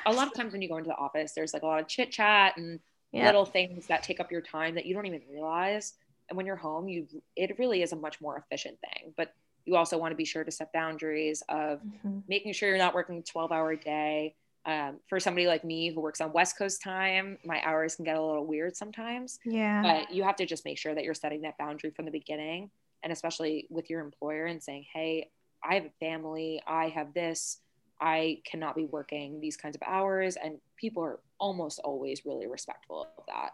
A 0.07 0.13
lot 0.13 0.27
of 0.27 0.35
times 0.35 0.53
when 0.53 0.63
you 0.63 0.69
go 0.69 0.79
into 0.79 0.89
the 0.89 0.97
office, 0.97 1.33
there's 1.33 1.53
like 1.53 1.63
a 1.63 1.67
lot 1.67 1.81
of 1.81 1.87
chit 1.87 2.11
chat 2.11 2.57
and 2.57 2.81
yeah. 3.13 3.27
little 3.27 3.45
things 3.45 3.87
that 3.89 4.03
take 4.03 4.21
up 4.21 4.33
your 4.33 4.41
time 4.41 4.75
that 4.75 4.87
you 4.87 4.95
don't 4.95 5.07
even 5.07 5.21
realize. 5.31 5.95
And 6.29 6.37
when 6.37 6.47
you're 6.47 6.57
home, 6.57 6.89
you 6.89 7.07
it 7.37 7.59
really 7.59 7.83
is 7.83 7.93
a 7.93 7.97
much 7.97 8.21
more 8.21 8.37
efficient 8.39 8.79
thing. 8.81 9.13
But 9.17 9.35
you 9.65 9.77
also 9.77 9.99
want 9.99 10.13
to 10.13 10.17
be 10.17 10.25
sure 10.25 10.45
to 10.45 10.51
set 10.51 10.73
boundaries 10.73 11.43
of 11.49 11.81
mm-hmm. 11.81 12.19
making 12.29 12.53
sure 12.53 12.69
you're 12.69 12.79
not 12.79 12.95
working 12.95 13.19
a 13.19 13.23
12 13.23 13.53
hour 13.53 13.77
day. 13.77 14.35
Um, 14.65 15.01
for 15.09 15.19
somebody 15.19 15.49
like 15.49 15.65
me 15.65 15.93
who 15.93 16.01
works 16.01 16.21
on 16.21 16.33
West 16.33 16.57
Coast 16.57 16.83
time, 16.83 17.37
my 17.45 17.61
hours 17.65 17.97
can 17.97 18.05
get 18.05 18.17
a 18.17 18.23
little 18.25 18.47
weird 18.47 18.77
sometimes. 18.77 19.41
Yeah. 19.45 19.83
But 19.83 20.15
you 20.15 20.23
have 20.23 20.37
to 20.37 20.47
just 20.47 20.65
make 20.65 20.79
sure 20.79 20.95
that 20.95 21.03
you're 21.03 21.15
setting 21.15 21.43
that 21.43 21.59
boundary 21.59 21.91
from 21.91 22.05
the 22.05 22.13
beginning. 22.13 22.71
And 23.03 23.13
especially 23.13 23.67
with 23.71 23.91
your 23.91 24.01
employer 24.01 24.47
and 24.47 24.63
saying, 24.63 24.87
hey, 24.95 25.31
I 25.65 25.75
have 25.75 25.87
a 25.87 25.91
family, 25.99 26.63
I 26.65 26.89
have 26.91 27.13
this, 27.13 27.59
I 28.01 28.41
cannot 28.45 28.77
be 28.77 28.85
working 28.85 29.41
these 29.41 29.57
kinds 29.57 29.75
of 29.75 29.83
hours. 29.85 30.37
And 30.37 30.59
people 30.77 31.03
are 31.03 31.19
almost 31.39 31.81
always 31.81 32.25
really 32.25 32.47
respectful 32.47 33.09
of 33.19 33.25
that. 33.27 33.51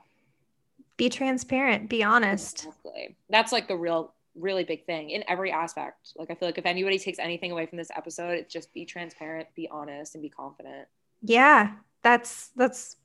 Be 0.99 1.09
transparent, 1.09 1.89
be 1.89 2.03
honest. 2.03 2.67
Exactly. 2.67 3.17
That's 3.31 3.53
like 3.53 3.69
the 3.69 3.77
real 3.77 4.13
really 4.39 4.65
big 4.65 4.85
thing 4.87 5.11
in 5.11 5.25
every 5.29 5.51
aspect. 5.51 6.13
Like 6.17 6.31
I 6.31 6.35
feel 6.35 6.49
like 6.49 6.59
if 6.59 6.67
anybody 6.67 6.99
takes 6.99 7.19
anything 7.19 7.53
away 7.53 7.67
from 7.67 7.79
this 7.79 7.91
episode, 7.97 8.39
it's 8.39 8.53
just 8.53 8.73
be 8.73 8.85
transparent, 8.85 9.49
be 9.55 9.69
honest, 9.71 10.15
and 10.15 10.23
be 10.23 10.29
confident. 10.29 10.89
Yeah, 11.23 11.73
that's 12.03 12.49
that's 12.57 12.97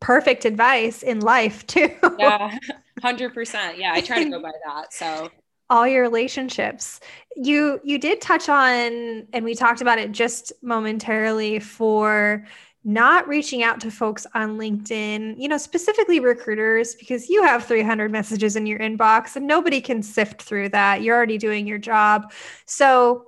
perfect 0.00 0.44
advice 0.44 1.02
in 1.02 1.20
life 1.20 1.66
too. 1.66 1.96
yeah, 2.18 2.58
hundred 3.02 3.34
percent. 3.34 3.78
Yeah, 3.78 3.92
I 3.92 4.00
try 4.00 4.24
to 4.24 4.30
go 4.30 4.42
by 4.42 4.52
that. 4.66 4.92
So 4.92 5.30
all 5.70 5.86
your 5.86 6.02
relationships. 6.02 7.00
You 7.36 7.80
you 7.84 7.98
did 7.98 8.20
touch 8.20 8.48
on, 8.48 9.26
and 9.32 9.44
we 9.44 9.54
talked 9.54 9.80
about 9.80 9.98
it 9.98 10.12
just 10.12 10.52
momentarily 10.62 11.60
for 11.60 12.44
not 12.82 13.28
reaching 13.28 13.62
out 13.62 13.80
to 13.80 13.90
folks 13.90 14.26
on 14.34 14.56
LinkedIn, 14.56 15.34
you 15.38 15.48
know, 15.48 15.58
specifically 15.58 16.18
recruiters, 16.18 16.94
because 16.94 17.28
you 17.28 17.42
have 17.42 17.64
300 17.64 18.10
messages 18.10 18.56
in 18.56 18.66
your 18.66 18.78
inbox 18.78 19.36
and 19.36 19.46
nobody 19.46 19.80
can 19.80 20.02
sift 20.02 20.42
through 20.42 20.70
that. 20.70 21.02
You're 21.02 21.16
already 21.16 21.38
doing 21.38 21.66
your 21.66 21.78
job. 21.78 22.32
So, 22.66 23.26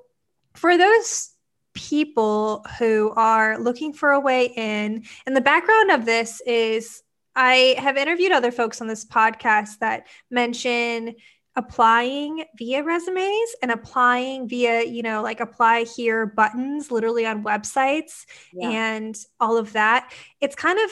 for 0.55 0.76
those 0.76 1.30
people 1.74 2.64
who 2.78 3.12
are 3.16 3.59
looking 3.59 3.92
for 3.92 4.12
a 4.12 4.20
way 4.20 4.46
in, 4.57 5.05
and 5.26 5.36
the 5.36 5.40
background 5.40 5.90
of 5.90 6.05
this 6.05 6.42
is 6.46 7.03
I 7.34 7.76
have 7.78 7.96
interviewed 7.96 8.32
other 8.32 8.53
folks 8.53 8.80
on 8.80 8.86
this 8.86 9.05
podcast 9.05 9.78
that 9.78 10.07
mention 10.30 11.14
applying 11.57 12.44
via 12.57 12.82
resumes 12.82 13.55
and 13.62 13.70
applying 13.70 14.48
via 14.48 14.84
you 14.84 15.03
know 15.03 15.22
like 15.22 15.40
apply 15.40 15.84
here 15.84 16.24
buttons 16.24 16.90
literally 16.90 17.26
on 17.26 17.44
websites 17.44 18.24
yeah. 18.53 18.70
and 18.70 19.16
all 19.40 19.57
of 19.57 19.72
that. 19.72 20.12
It's 20.40 20.57
kind 20.57 20.78
of 20.78 20.90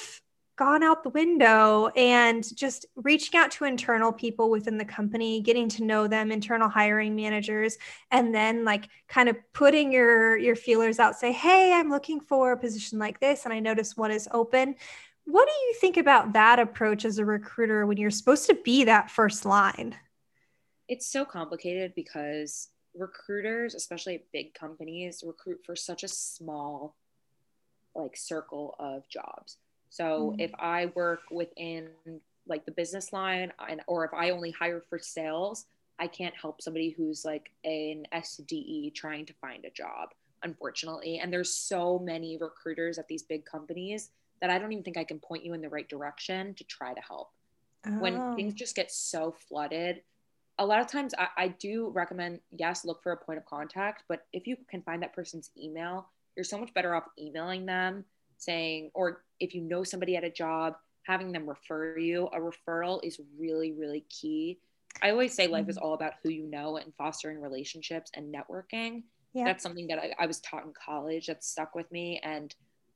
gone 0.61 0.83
out 0.83 1.03
the 1.03 1.09
window 1.09 1.87
and 1.97 2.55
just 2.55 2.85
reaching 2.95 3.41
out 3.41 3.51
to 3.51 3.65
internal 3.65 4.13
people 4.13 4.51
within 4.51 4.77
the 4.77 4.85
company 4.85 5.41
getting 5.41 5.71
to 5.71 5.83
know 5.83 6.07
them 6.07 6.31
internal 6.31 6.69
hiring 6.69 7.17
managers 7.17 7.79
and 8.11 8.35
then 8.35 8.63
like 8.63 8.87
kind 9.09 9.31
of 9.31 9.37
putting 9.55 9.91
your 9.91 10.37
your 10.37 10.55
feelers 10.55 10.99
out 10.99 11.15
say 11.15 11.33
hey 11.33 11.73
i'm 11.73 11.89
looking 11.89 12.21
for 12.21 12.53
a 12.53 12.59
position 12.59 12.99
like 12.99 13.19
this 13.21 13.47
and 13.47 13.55
i 13.55 13.59
notice 13.59 13.97
one 13.97 14.11
is 14.11 14.29
open. 14.33 14.75
What 15.25 15.47
do 15.47 15.53
you 15.67 15.75
think 15.81 15.97
about 15.97 16.35
that 16.35 16.59
approach 16.59 17.07
as 17.07 17.19
a 17.19 17.25
recruiter 17.25 17.87
when 17.87 17.97
you're 17.97 18.11
supposed 18.11 18.47
to 18.49 18.55
be 18.63 18.85
that 18.85 19.11
first 19.11 19.47
line 19.47 19.97
it's 20.91 21.07
so 21.07 21.25
complicated 21.25 21.95
because 21.95 22.69
recruiters, 22.95 23.75
especially 23.75 24.17
at 24.17 24.33
big 24.33 24.53
companies, 24.53 25.23
recruit 25.25 25.61
for 25.65 25.77
such 25.77 26.03
a 26.03 26.09
small 26.09 26.97
like 27.95 28.17
circle 28.17 28.75
of 28.79 29.09
jobs. 29.09 29.57
So 29.89 30.31
mm-hmm. 30.31 30.41
if 30.41 30.51
I 30.59 30.87
work 30.97 31.23
within 31.31 31.89
like 32.47 32.67
the 32.67 32.73
business 32.73 33.13
line 33.13 33.53
and 33.69 33.81
or 33.87 34.05
if 34.05 34.13
I 34.13 34.31
only 34.31 34.51
hire 34.51 34.83
for 34.91 34.99
sales, 34.99 35.67
I 36.01 36.09
can't 36.09 36.35
help 36.35 36.61
somebody 36.61 36.91
who's 36.91 37.25
like 37.25 37.51
an 37.65 38.07
SDE 38.13 38.93
trying 38.95 39.27
to 39.27 39.33
find 39.35 39.65
a 39.65 39.71
job 39.71 40.11
unfortunately. 40.43 41.19
And 41.19 41.33
there's 41.33 41.53
so 41.53 41.99
many 41.99 42.37
recruiters 42.37 42.99
at 42.99 43.07
these 43.07 43.23
big 43.23 43.45
companies 43.45 44.11
that 44.41 44.51
I 44.51 44.59
don't 44.59 44.73
even 44.73 44.83
think 44.83 44.97
I 44.97 45.05
can 45.05 45.21
point 45.21 45.45
you 45.45 45.53
in 45.53 45.61
the 45.61 45.69
right 45.69 45.89
direction 45.89 46.55
to 46.55 46.65
try 46.65 46.95
to 46.95 47.01
help. 47.01 47.31
Oh. 47.87 47.99
When 48.01 48.35
things 48.35 48.55
just 48.55 48.75
get 48.75 48.91
so 48.91 49.35
flooded, 49.49 50.03
a 50.61 50.65
lot 50.65 50.81
of 50.81 50.87
times 50.87 51.15
I, 51.19 51.29
I 51.37 51.49
do 51.49 51.89
recommend, 51.89 52.41
yes, 52.53 52.85
look 52.85 53.03
for 53.03 53.13
a 53.13 53.17
point 53.17 53.39
of 53.39 53.47
contact, 53.47 54.05
but 54.09 54.27
if 54.33 54.47
you 54.47 54.57
can 54.71 54.83
find 54.83 55.03
that 55.03 55.15
person's 55.15 55.51
email, 55.59 56.07
you're 56.37 56.45
so 56.45 56.59
much 56.59 56.73
better 56.75 56.95
off 56.95 57.05
emailing 57.19 57.67
them 57.67 58.05
saying, 58.37 58.91
or 58.95 59.23
if 59.41 59.55
you 59.55 59.63
know 59.63 59.83
somebody 59.83 60.17
at 60.17 60.25
a 60.25 60.31
job, 60.31 60.75
having 61.03 61.33
them 61.33 61.49
refer 61.49 61.99
you. 61.99 62.29
A 62.33 62.39
referral 62.39 63.01
is 63.03 63.21
really, 63.39 63.73
really 63.73 64.05
key. 64.09 64.59
I 65.03 65.11
always 65.11 65.35
say 65.35 65.47
life 65.47 65.69
is 65.69 65.77
mm-hmm. 65.77 65.87
all 65.87 65.95
about 65.95 66.15
who 66.23 66.31
you 66.31 66.47
know 66.47 66.77
and 66.77 66.93
fostering 66.97 67.41
relationships 67.41 68.11
and 68.15 68.33
networking. 68.33 69.05
Yeah. 69.33 69.45
That's 69.45 69.63
something 69.63 69.87
that 69.89 69.99
I, 69.99 70.15
I 70.19 70.27
was 70.27 70.41
taught 70.41 70.65
in 70.65 70.73
college 70.73 71.27
that 71.27 71.43
stuck 71.43 71.75
with 71.75 71.91
me. 71.91 72.21
And 72.23 72.55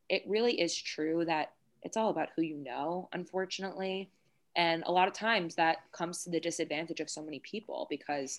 it 0.09 0.23
really 0.27 0.61
is 0.61 0.77
true 0.77 1.25
that 1.25 1.53
it's 1.83 1.97
all 1.97 2.11
about 2.11 2.29
who 2.37 2.43
you 2.43 2.57
know, 2.57 3.09
unfortunately. 3.13 4.11
And 4.57 4.85
a 4.87 4.93
lot 4.93 5.09
of 5.09 5.15
times 5.15 5.57
that 5.57 5.79
comes 5.93 6.23
to 6.25 6.31
the 6.31 6.41
disadvantage 6.41 7.01
of 7.01 7.11
so 7.11 7.23
many 7.23 7.41
people 7.41 7.87
because 7.91 8.39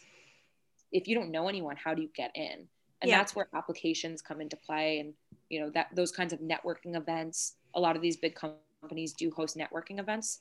if 0.91 1.07
you 1.07 1.16
don't 1.16 1.32
know 1.32 1.47
anyone, 1.49 1.76
how 1.76 1.93
do 1.93 2.01
you 2.01 2.09
get 2.16 2.32
in? 2.36 2.68
And 3.01 3.09
yeah. 3.09 3.18
that's 3.18 3.36
where 3.36 3.47
applications 3.53 4.22
come 4.22 4.39
into 4.39 4.55
play 4.55 4.99
and 4.99 5.13
you 5.49 5.59
know 5.59 5.70
that 5.72 5.88
those 5.93 6.11
kinds 6.11 6.34
of 6.34 6.39
networking 6.39 6.95
events. 6.95 7.55
A 7.76 7.80
lot 7.80 7.95
of 7.95 8.01
these 8.01 8.16
big 8.16 8.36
companies 8.36 9.13
do 9.13 9.30
host 9.32 9.57
networking 9.57 9.99
events 9.99 10.39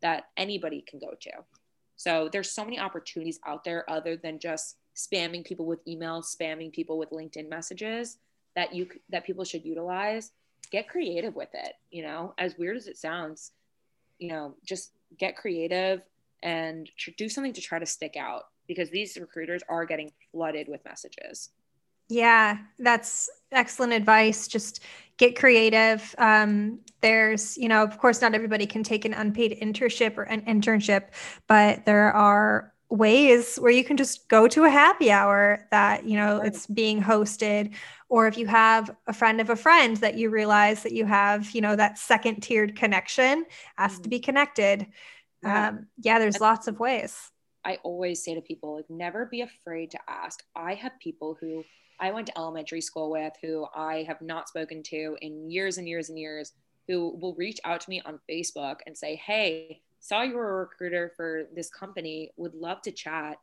that 0.00 0.24
anybody 0.36 0.84
can 0.86 0.98
go 0.98 1.14
to. 1.20 1.30
So 1.96 2.28
there's 2.32 2.50
so 2.50 2.64
many 2.64 2.80
opportunities 2.80 3.38
out 3.46 3.62
there 3.62 3.88
other 3.88 4.16
than 4.16 4.40
just 4.40 4.76
spamming 4.96 5.44
people 5.44 5.64
with 5.64 5.84
emails, 5.86 6.36
spamming 6.36 6.72
people 6.72 6.98
with 6.98 7.10
LinkedIn 7.10 7.48
messages 7.48 8.18
that 8.54 8.74
you 8.74 8.88
that 9.10 9.24
people 9.24 9.44
should 9.44 9.64
utilize. 9.64 10.32
Get 10.70 10.88
creative 10.88 11.34
with 11.36 11.50
it, 11.52 11.74
you 11.90 12.02
know, 12.02 12.34
as 12.38 12.56
weird 12.56 12.76
as 12.76 12.86
it 12.86 12.96
sounds, 12.96 13.52
you 14.18 14.28
know, 14.28 14.54
just 14.64 14.92
get 15.18 15.36
creative 15.36 16.02
and 16.42 16.90
do 17.16 17.28
something 17.28 17.52
to 17.52 17.60
try 17.60 17.78
to 17.78 17.86
stick 17.86 18.16
out 18.16 18.44
because 18.66 18.90
these 18.90 19.16
recruiters 19.16 19.62
are 19.68 19.84
getting 19.84 20.10
flooded 20.32 20.68
with 20.68 20.84
messages. 20.84 21.50
Yeah, 22.08 22.58
that's 22.78 23.30
excellent 23.52 23.92
advice. 23.92 24.48
Just 24.48 24.80
get 25.16 25.36
creative. 25.36 26.14
Um, 26.18 26.80
there's, 27.00 27.56
you 27.56 27.68
know, 27.68 27.82
of 27.82 27.98
course, 27.98 28.20
not 28.20 28.34
everybody 28.34 28.66
can 28.66 28.82
take 28.82 29.04
an 29.04 29.14
unpaid 29.14 29.58
internship 29.62 30.18
or 30.18 30.24
an 30.24 30.42
internship, 30.42 31.08
but 31.46 31.86
there 31.86 32.12
are 32.12 32.71
ways 32.92 33.56
where 33.56 33.72
you 33.72 33.82
can 33.82 33.96
just 33.96 34.28
go 34.28 34.46
to 34.46 34.64
a 34.64 34.70
happy 34.70 35.10
hour 35.10 35.66
that 35.70 36.04
you 36.04 36.14
know 36.14 36.38
right. 36.38 36.46
it's 36.46 36.66
being 36.66 37.02
hosted 37.02 37.72
or 38.10 38.26
if 38.26 38.36
you 38.36 38.46
have 38.46 38.94
a 39.06 39.14
friend 39.14 39.40
of 39.40 39.48
a 39.48 39.56
friend 39.56 39.96
that 39.98 40.14
you 40.14 40.28
realize 40.28 40.82
that 40.82 40.92
you 40.92 41.06
have 41.06 41.50
you 41.52 41.62
know 41.62 41.74
that 41.74 41.96
second 41.96 42.42
tiered 42.42 42.76
connection 42.76 43.46
has 43.76 43.92
mm-hmm. 43.92 44.02
to 44.02 44.08
be 44.10 44.18
connected 44.20 44.86
yeah. 45.42 45.68
Um, 45.68 45.86
yeah 46.02 46.18
there's 46.18 46.38
lots 46.38 46.68
of 46.68 46.78
ways 46.78 47.30
i 47.64 47.78
always 47.82 48.22
say 48.22 48.34
to 48.34 48.42
people 48.42 48.76
like 48.76 48.90
never 48.90 49.24
be 49.24 49.40
afraid 49.40 49.90
to 49.92 49.98
ask 50.06 50.42
i 50.54 50.74
have 50.74 50.92
people 51.00 51.36
who 51.40 51.64
i 51.98 52.10
went 52.10 52.26
to 52.26 52.38
elementary 52.38 52.82
school 52.82 53.10
with 53.10 53.32
who 53.40 53.66
i 53.74 54.04
have 54.06 54.20
not 54.20 54.48
spoken 54.48 54.82
to 54.84 55.16
in 55.22 55.50
years 55.50 55.78
and 55.78 55.88
years 55.88 56.10
and 56.10 56.18
years 56.18 56.52
who 56.88 57.16
will 57.18 57.34
reach 57.36 57.58
out 57.64 57.80
to 57.80 57.88
me 57.88 58.02
on 58.04 58.20
facebook 58.30 58.80
and 58.86 58.96
say 58.96 59.16
hey 59.16 59.80
saw 60.02 60.22
you 60.22 60.34
were 60.34 60.50
a 60.50 60.60
recruiter 60.64 61.12
for 61.16 61.44
this 61.54 61.70
company, 61.70 62.32
would 62.36 62.54
love 62.54 62.82
to 62.82 62.90
chat. 62.90 63.38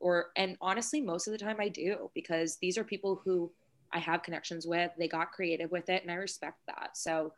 Or, 0.00 0.30
and 0.36 0.56
honestly, 0.60 1.00
most 1.00 1.28
of 1.28 1.32
the 1.32 1.38
time 1.38 1.58
I 1.60 1.68
do 1.68 2.10
because 2.14 2.56
these 2.56 2.78
are 2.78 2.84
people 2.84 3.20
who 3.24 3.52
I 3.92 3.98
have 3.98 4.22
connections 4.22 4.66
with. 4.66 4.90
They 4.98 5.06
got 5.06 5.32
creative 5.32 5.70
with 5.70 5.88
it, 5.88 6.02
and 6.02 6.10
I 6.10 6.14
respect 6.14 6.58
that. 6.66 6.90
So, 6.94 7.32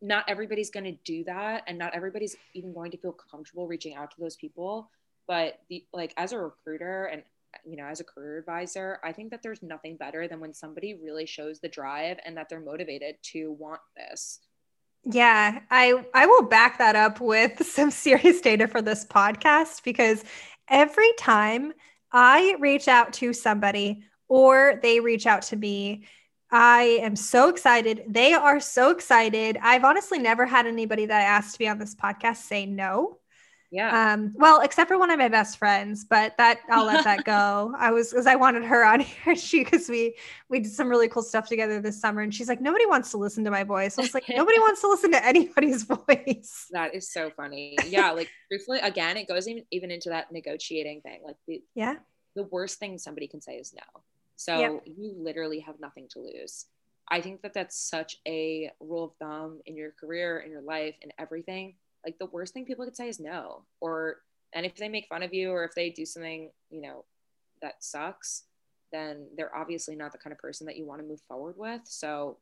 not 0.00 0.24
everybody's 0.28 0.70
going 0.70 0.84
to 0.84 0.98
do 1.04 1.24
that, 1.24 1.62
and 1.66 1.78
not 1.78 1.94
everybody's 1.94 2.36
even 2.52 2.72
going 2.72 2.90
to 2.90 2.98
feel 2.98 3.12
comfortable 3.12 3.66
reaching 3.66 3.94
out 3.94 4.10
to 4.12 4.20
those 4.20 4.36
people. 4.36 4.90
But 5.26 5.60
the 5.68 5.84
like 5.92 6.12
as 6.16 6.32
a 6.32 6.38
recruiter 6.38 7.06
and 7.06 7.22
you 7.64 7.76
know 7.76 7.86
as 7.86 8.00
a 8.00 8.04
career 8.04 8.38
advisor, 8.38 8.98
I 9.02 9.12
think 9.12 9.30
that 9.30 9.42
there's 9.42 9.62
nothing 9.62 9.96
better 9.96 10.28
than 10.28 10.40
when 10.40 10.52
somebody 10.52 10.94
really 10.94 11.26
shows 11.26 11.60
the 11.60 11.68
drive 11.68 12.18
and 12.24 12.36
that 12.36 12.48
they're 12.48 12.60
motivated 12.60 13.16
to 13.32 13.52
want 13.52 13.80
this. 13.96 14.40
Yeah, 15.04 15.60
I 15.70 16.04
I 16.14 16.26
will 16.26 16.42
back 16.42 16.78
that 16.78 16.96
up 16.96 17.20
with 17.20 17.64
some 17.66 17.90
serious 17.90 18.40
data 18.40 18.68
for 18.68 18.80
this 18.82 19.04
podcast 19.04 19.82
because 19.84 20.24
every 20.68 21.12
time 21.18 21.72
I 22.12 22.56
reach 22.60 22.88
out 22.88 23.12
to 23.14 23.32
somebody 23.32 24.04
or 24.28 24.78
they 24.82 25.00
reach 25.00 25.26
out 25.26 25.42
to 25.42 25.56
me, 25.56 26.06
I 26.50 26.98
am 27.02 27.16
so 27.16 27.48
excited. 27.48 28.04
They 28.08 28.32
are 28.32 28.60
so 28.60 28.90
excited. 28.90 29.58
I've 29.60 29.84
honestly 29.84 30.18
never 30.18 30.46
had 30.46 30.66
anybody 30.66 31.06
that 31.06 31.20
I 31.20 31.24
asked 31.24 31.52
to 31.54 31.58
be 31.58 31.68
on 31.68 31.78
this 31.78 31.94
podcast 31.94 32.36
say 32.36 32.64
no. 32.66 33.18
Yeah. 33.74 34.12
Um, 34.12 34.32
well, 34.36 34.60
except 34.60 34.86
for 34.86 34.98
one 34.98 35.10
of 35.10 35.18
my 35.18 35.28
best 35.28 35.58
friends, 35.58 36.04
but 36.04 36.36
that 36.36 36.60
I'll 36.70 36.86
let 36.86 37.02
that 37.02 37.24
go. 37.24 37.74
I 37.76 37.90
was 37.90 38.10
because 38.10 38.28
I 38.28 38.36
wanted 38.36 38.62
her 38.62 38.84
on 38.84 39.00
here. 39.24 39.34
She 39.34 39.64
because 39.64 39.88
we 39.88 40.14
we 40.48 40.60
did 40.60 40.70
some 40.70 40.88
really 40.88 41.08
cool 41.08 41.24
stuff 41.24 41.48
together 41.48 41.80
this 41.80 42.00
summer, 42.00 42.22
and 42.22 42.32
she's 42.32 42.48
like, 42.48 42.60
nobody 42.60 42.86
wants 42.86 43.10
to 43.10 43.16
listen 43.16 43.42
to 43.42 43.50
my 43.50 43.64
voice. 43.64 43.98
I 43.98 44.02
was 44.02 44.14
like, 44.14 44.28
nobody 44.28 44.58
wants 44.60 44.80
to 44.82 44.88
listen 44.88 45.10
to 45.10 45.24
anybody's 45.26 45.82
voice. 45.82 46.68
That 46.70 46.94
is 46.94 47.10
so 47.10 47.30
funny. 47.30 47.76
Yeah, 47.88 48.12
like 48.12 48.30
truthfully, 48.48 48.78
again, 48.78 49.16
it 49.16 49.26
goes 49.26 49.48
even 49.48 49.64
even 49.72 49.90
into 49.90 50.10
that 50.10 50.30
negotiating 50.30 51.00
thing. 51.00 51.22
Like 51.24 51.36
the 51.48 51.60
yeah, 51.74 51.96
the 52.36 52.44
worst 52.44 52.78
thing 52.78 52.96
somebody 52.98 53.26
can 53.26 53.40
say 53.40 53.56
is 53.56 53.74
no. 53.74 54.02
So 54.36 54.60
yep. 54.60 54.82
you 54.84 55.16
literally 55.18 55.58
have 55.60 55.80
nothing 55.80 56.06
to 56.10 56.20
lose. 56.20 56.66
I 57.08 57.20
think 57.20 57.42
that 57.42 57.54
that's 57.54 57.76
such 57.76 58.18
a 58.26 58.70
rule 58.78 59.04
of 59.04 59.14
thumb 59.16 59.60
in 59.66 59.76
your 59.76 59.90
career, 59.90 60.38
in 60.38 60.52
your 60.52 60.62
life, 60.62 60.94
in 61.02 61.10
everything 61.18 61.74
like 62.04 62.18
the 62.18 62.26
worst 62.26 62.54
thing 62.54 62.64
people 62.64 62.84
could 62.84 62.96
say 62.96 63.08
is 63.08 63.20
no 63.20 63.64
or 63.80 64.16
and 64.52 64.64
if 64.64 64.76
they 64.76 64.88
make 64.88 65.06
fun 65.08 65.22
of 65.22 65.34
you 65.34 65.50
or 65.50 65.64
if 65.64 65.74
they 65.74 65.90
do 65.90 66.04
something 66.04 66.50
you 66.70 66.80
know 66.80 67.04
that 67.62 67.82
sucks 67.82 68.44
then 68.94 69.26
they're 69.36 69.54
obviously 69.54 69.96
not 69.96 70.12
the 70.12 70.18
kind 70.18 70.32
of 70.32 70.38
person 70.38 70.66
that 70.66 70.76
you 70.76 70.86
want 70.86 71.00
to 71.02 71.06
move 71.06 71.20
forward 71.26 71.56
with. 71.58 71.80
So 71.84 72.38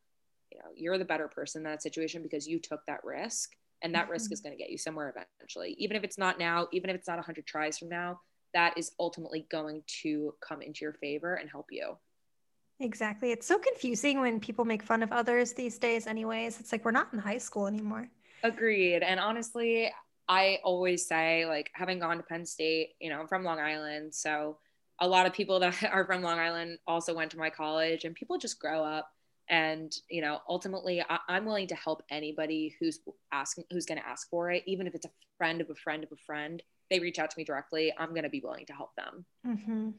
you 0.53 0.59
know 0.59 0.67
you're 0.77 0.99
the 0.99 1.05
better 1.05 1.27
person 1.27 1.61
in 1.61 1.65
that 1.65 1.83
situation 1.83 2.23
because 2.23 2.47
you 2.47 2.61
took 2.61 2.81
that 2.87 3.03
risk 3.03 3.51
and 3.83 3.95
that 3.95 4.05
mm-hmm. 4.05 4.13
risk 4.13 4.31
is 4.31 4.43
going 4.43 4.53
to 4.53 4.63
get 4.63 4.71
you 4.71 4.79
somewhere 4.79 5.13
eventually. 5.41 5.75
Even 5.79 5.97
if 5.97 6.05
it's 6.05 6.19
not 6.19 6.39
now 6.39 6.69
even 6.73 6.91
if 6.91 6.97
it's 6.97 7.09
not 7.09 7.17
100 7.17 7.47
tries 7.47 7.79
from 7.79 7.89
now 7.89 8.21
that 8.55 8.77
is 8.77 8.93
ultimately 9.01 9.47
going 9.51 9.83
to 10.03 10.35
come 10.47 10.61
into 10.61 10.81
your 10.83 10.93
favor 10.93 11.37
and 11.37 11.49
help 11.49 11.67
you. 11.71 11.97
Exactly. 12.81 13.33
It's 13.33 13.47
so 13.47 13.59
confusing 13.59 14.21
when 14.21 14.41
people 14.41 14.67
make 14.67 14.83
fun 14.83 15.03
of 15.03 15.11
others 15.11 15.55
these 15.55 15.79
days 15.79 16.07
anyways. 16.07 16.61
It's 16.61 16.71
like 16.71 16.85
we're 16.85 16.91
not 16.91 17.09
in 17.15 17.19
high 17.19 17.39
school 17.39 17.67
anymore 17.67 18.11
Agreed. 18.43 19.03
And 19.03 19.21
honestly, 19.21 19.91
I 20.29 20.59
always 20.65 21.07
say, 21.07 21.47
like, 21.47 21.71
having 21.75 21.99
gone 21.99 22.17
to 22.17 22.23
Penn 22.23 22.47
State, 22.47 22.91
you 23.01 23.11
know, 23.11 23.21
I'm 23.21 23.29
from 23.29 23.45
Long 23.45 23.61
Island. 23.61 24.15
So 24.15 24.59
a 25.01 25.07
lot 25.07 25.27
of 25.27 25.33
people 25.33 25.61
that 25.61 25.83
are 25.85 26.05
from 26.05 26.23
Long 26.23 26.39
Island 26.39 26.79
also 26.87 27.15
went 27.15 27.31
to 27.33 27.39
my 27.39 27.51
college, 27.51 28.05
and 28.05 28.15
people 28.15 28.39
just 28.39 28.59
grow 28.59 28.83
up. 28.85 29.09
And, 29.49 29.95
you 30.09 30.23
know, 30.23 30.41
ultimately, 30.49 31.03
I- 31.03 31.19
am 31.29 31.45
willing 31.45 31.67
to 31.69 31.75
help 31.75 32.03
anybody 32.11 32.75
who's 32.79 33.01
asking, 33.33 33.65
who's 33.71 33.87
going 33.87 34.01
to 34.01 34.07
ask 34.07 34.29
for 34.31 34.51
it, 34.51 34.63
even 34.67 34.87
if 34.87 34.95
it's 34.95 35.07
a 35.07 35.11
friend 35.37 35.61
of 35.61 35.71
a 35.71 35.75
friend 35.75 36.05
of 36.05 36.13
a 36.13 36.17
friend. 36.17 36.63
They 36.91 37.01
reach 37.01 37.19
out 37.19 37.31
to 37.31 37.39
me 37.39 37.45
directly. 37.45 37.93
I'm 37.99 38.11
going 38.11 38.25
to 38.25 38.29
be 38.29 38.41
willing 38.41 38.67
to 38.67 38.73
help 38.75 38.95
them. 38.97 39.25
Mm-hmm 39.47 39.91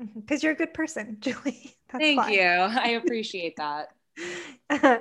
because 0.00 0.38
mm-hmm. 0.38 0.46
you're 0.46 0.52
a 0.52 0.56
good 0.56 0.74
person, 0.74 1.16
Julie. 1.20 1.76
That's 1.90 2.02
Thank 2.02 2.20
fine. 2.20 2.32
you. 2.32 2.40
I 2.42 2.88
appreciate 3.04 3.56
that. 3.56 3.88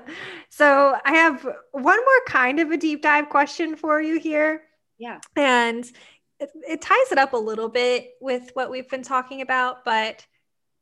so 0.49 0.97
I 1.05 1.11
have 1.13 1.43
one 1.71 1.97
more 1.97 2.21
kind 2.27 2.59
of 2.59 2.71
a 2.71 2.77
deep 2.77 3.01
dive 3.01 3.29
question 3.29 3.75
for 3.75 4.01
you 4.01 4.19
here. 4.19 4.63
Yeah. 4.97 5.19
And 5.35 5.85
it, 6.39 6.49
it 6.67 6.81
ties 6.81 7.11
it 7.11 7.17
up 7.17 7.33
a 7.33 7.37
little 7.37 7.69
bit 7.69 8.11
with 8.21 8.51
what 8.53 8.69
we've 8.69 8.89
been 8.89 9.03
talking 9.03 9.41
about, 9.41 9.83
but 9.85 10.25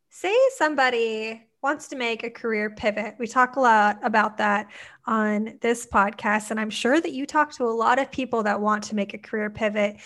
say 0.10 0.36
somebody 0.56 1.44
wants 1.62 1.88
to 1.90 1.96
make 1.96 2.24
a 2.24 2.30
career 2.30 2.70
pivot. 2.70 3.16
We 3.18 3.28
talk 3.28 3.56
a 3.56 3.60
lot 3.60 4.00
about 4.04 4.38
that 4.38 4.68
on 5.06 5.58
this 5.62 5.88
podcast. 5.88 6.52
And 6.52 6.60
I'm 6.60 6.70
sure 6.70 7.02
that 7.02 7.12
you 7.12 7.26
talk 7.26 7.52
to 7.54 7.64
a 7.64 7.72
lot 7.72 8.00
of 8.00 8.12
people 8.12 8.44
that 8.44 8.62
want 8.62 8.84
to 8.86 8.96
make 8.96 9.14
a 9.14 9.18
career 9.18 9.50
pivot 9.50 9.98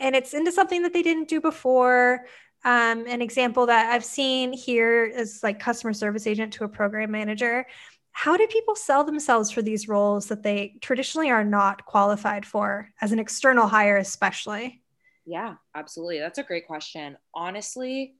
and 0.00 0.16
it's 0.16 0.34
into 0.34 0.50
something 0.50 0.82
that 0.82 0.92
they 0.92 1.02
didn't 1.02 1.28
do 1.28 1.40
before 1.40 2.24
um, 2.64 3.06
an 3.06 3.22
example 3.22 3.66
that 3.66 3.90
I've 3.90 4.04
seen 4.04 4.52
here 4.52 5.04
is 5.04 5.42
like 5.42 5.58
customer 5.58 5.94
service 5.94 6.26
agent 6.26 6.52
to 6.54 6.64
a 6.64 6.68
program 6.68 7.10
manager. 7.10 7.66
How 8.12 8.36
do 8.36 8.46
people 8.48 8.74
sell 8.74 9.02
themselves 9.02 9.50
for 9.50 9.62
these 9.62 9.88
roles 9.88 10.26
that 10.26 10.42
they 10.42 10.76
traditionally 10.80 11.30
are 11.30 11.44
not 11.44 11.86
qualified 11.86 12.44
for 12.44 12.90
as 13.00 13.12
an 13.12 13.18
external 13.18 13.66
hire, 13.66 13.96
especially? 13.96 14.82
Yeah, 15.24 15.54
absolutely. 15.74 16.18
That's 16.18 16.38
a 16.38 16.42
great 16.42 16.66
question. 16.66 17.16
Honestly, 17.34 18.16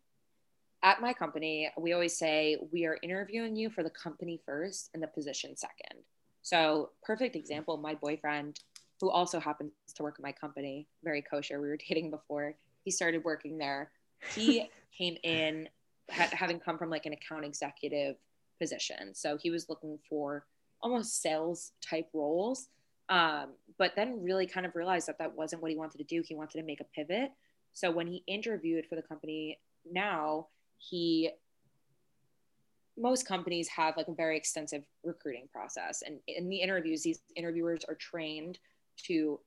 at 0.82 1.03
my 1.03 1.12
company, 1.12 1.70
we 1.76 1.93
always 1.93 2.16
say 2.16 2.57
we 2.72 2.86
are 2.86 2.99
interviewing 3.03 3.57
you 3.57 3.68
for 3.68 3.82
the 3.82 3.91
company 3.91 4.41
first 4.47 4.91
and 4.95 5.03
the 5.03 5.09
position 5.09 5.55
second. 5.57 6.01
So, 6.43 6.91
perfect 7.03 7.36
example 7.36 7.76
my 7.76 7.95
boyfriend, 7.95 8.59
who 9.01 9.11
also 9.11 9.38
happens 9.38 9.72
to 9.95 10.03
work 10.03 10.16
at 10.18 10.22
my 10.22 10.32
company, 10.32 10.88
very 11.05 11.20
kosher, 11.20 11.61
we 11.61 11.68
were 11.68 11.76
dating 11.88 12.11
before, 12.11 12.55
he 12.84 12.91
started 12.91 13.24
working 13.24 13.59
there 13.59 13.91
he 14.34 14.70
came 14.96 15.16
in 15.22 15.68
ha- 16.10 16.30
having 16.32 16.60
come 16.60 16.78
from 16.78 16.90
like 16.90 17.06
an 17.06 17.12
account 17.12 17.44
executive 17.44 18.16
position. 18.60 19.14
So 19.14 19.36
he 19.36 19.50
was 19.50 19.68
looking 19.68 19.98
for 20.08 20.44
almost 20.82 21.22
sales 21.22 21.72
type 21.80 22.08
roles. 22.12 22.68
Um, 23.08 23.54
but 23.76 23.92
then 23.96 24.22
really 24.22 24.46
kind 24.46 24.64
of 24.64 24.76
realized 24.76 25.08
that 25.08 25.18
that 25.18 25.34
wasn't 25.34 25.62
what 25.62 25.70
he 25.70 25.76
wanted 25.76 25.98
to 25.98 26.04
do. 26.04 26.22
He 26.24 26.34
wanted 26.34 26.58
to 26.58 26.64
make 26.64 26.80
a 26.80 26.84
pivot. 26.84 27.32
So 27.72 27.90
when 27.90 28.06
he 28.06 28.22
interviewed 28.26 28.86
for 28.86 28.94
the 28.94 29.02
company 29.02 29.58
now, 29.90 30.48
he 30.78 31.30
most 32.96 33.26
companies 33.26 33.68
have 33.68 33.96
like 33.96 34.08
a 34.08 34.14
very 34.14 34.36
extensive 34.36 34.82
recruiting 35.04 35.48
process 35.50 36.02
and 36.02 36.18
in 36.26 36.48
the 36.48 36.56
interviews 36.56 37.02
these 37.02 37.20
interviewers 37.34 37.82
are 37.88 37.94
trained 37.94 38.58
to 38.96 39.40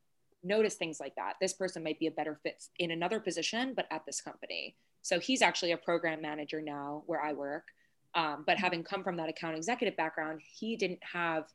notice 0.44 0.76
things 0.76 1.00
like 1.00 1.16
that. 1.16 1.36
This 1.40 1.54
person 1.54 1.84
might 1.84 2.00
be 2.00 2.08
a 2.08 2.12
better 2.12 2.40
fit 2.44 2.64
in 2.80 2.92
another 2.92 3.20
position 3.20 3.74
but 3.76 3.88
at 3.92 4.06
this 4.06 4.22
company. 4.22 4.76
So 5.02 5.20
he's 5.20 5.42
actually 5.42 5.72
a 5.72 5.78
program 5.78 6.22
manager 6.22 6.62
now 6.62 7.04
where 7.06 7.22
i 7.22 7.34
work. 7.34 7.68
Um, 8.16 8.44
but 8.46 8.58
having 8.58 8.84
come 8.84 9.04
from 9.04 9.18
that 9.18 9.30
account 9.30 9.58
executive 9.58 9.98
background 9.98 10.42
he 10.44 10.76
didn't 10.76 11.00
have 11.02 11.46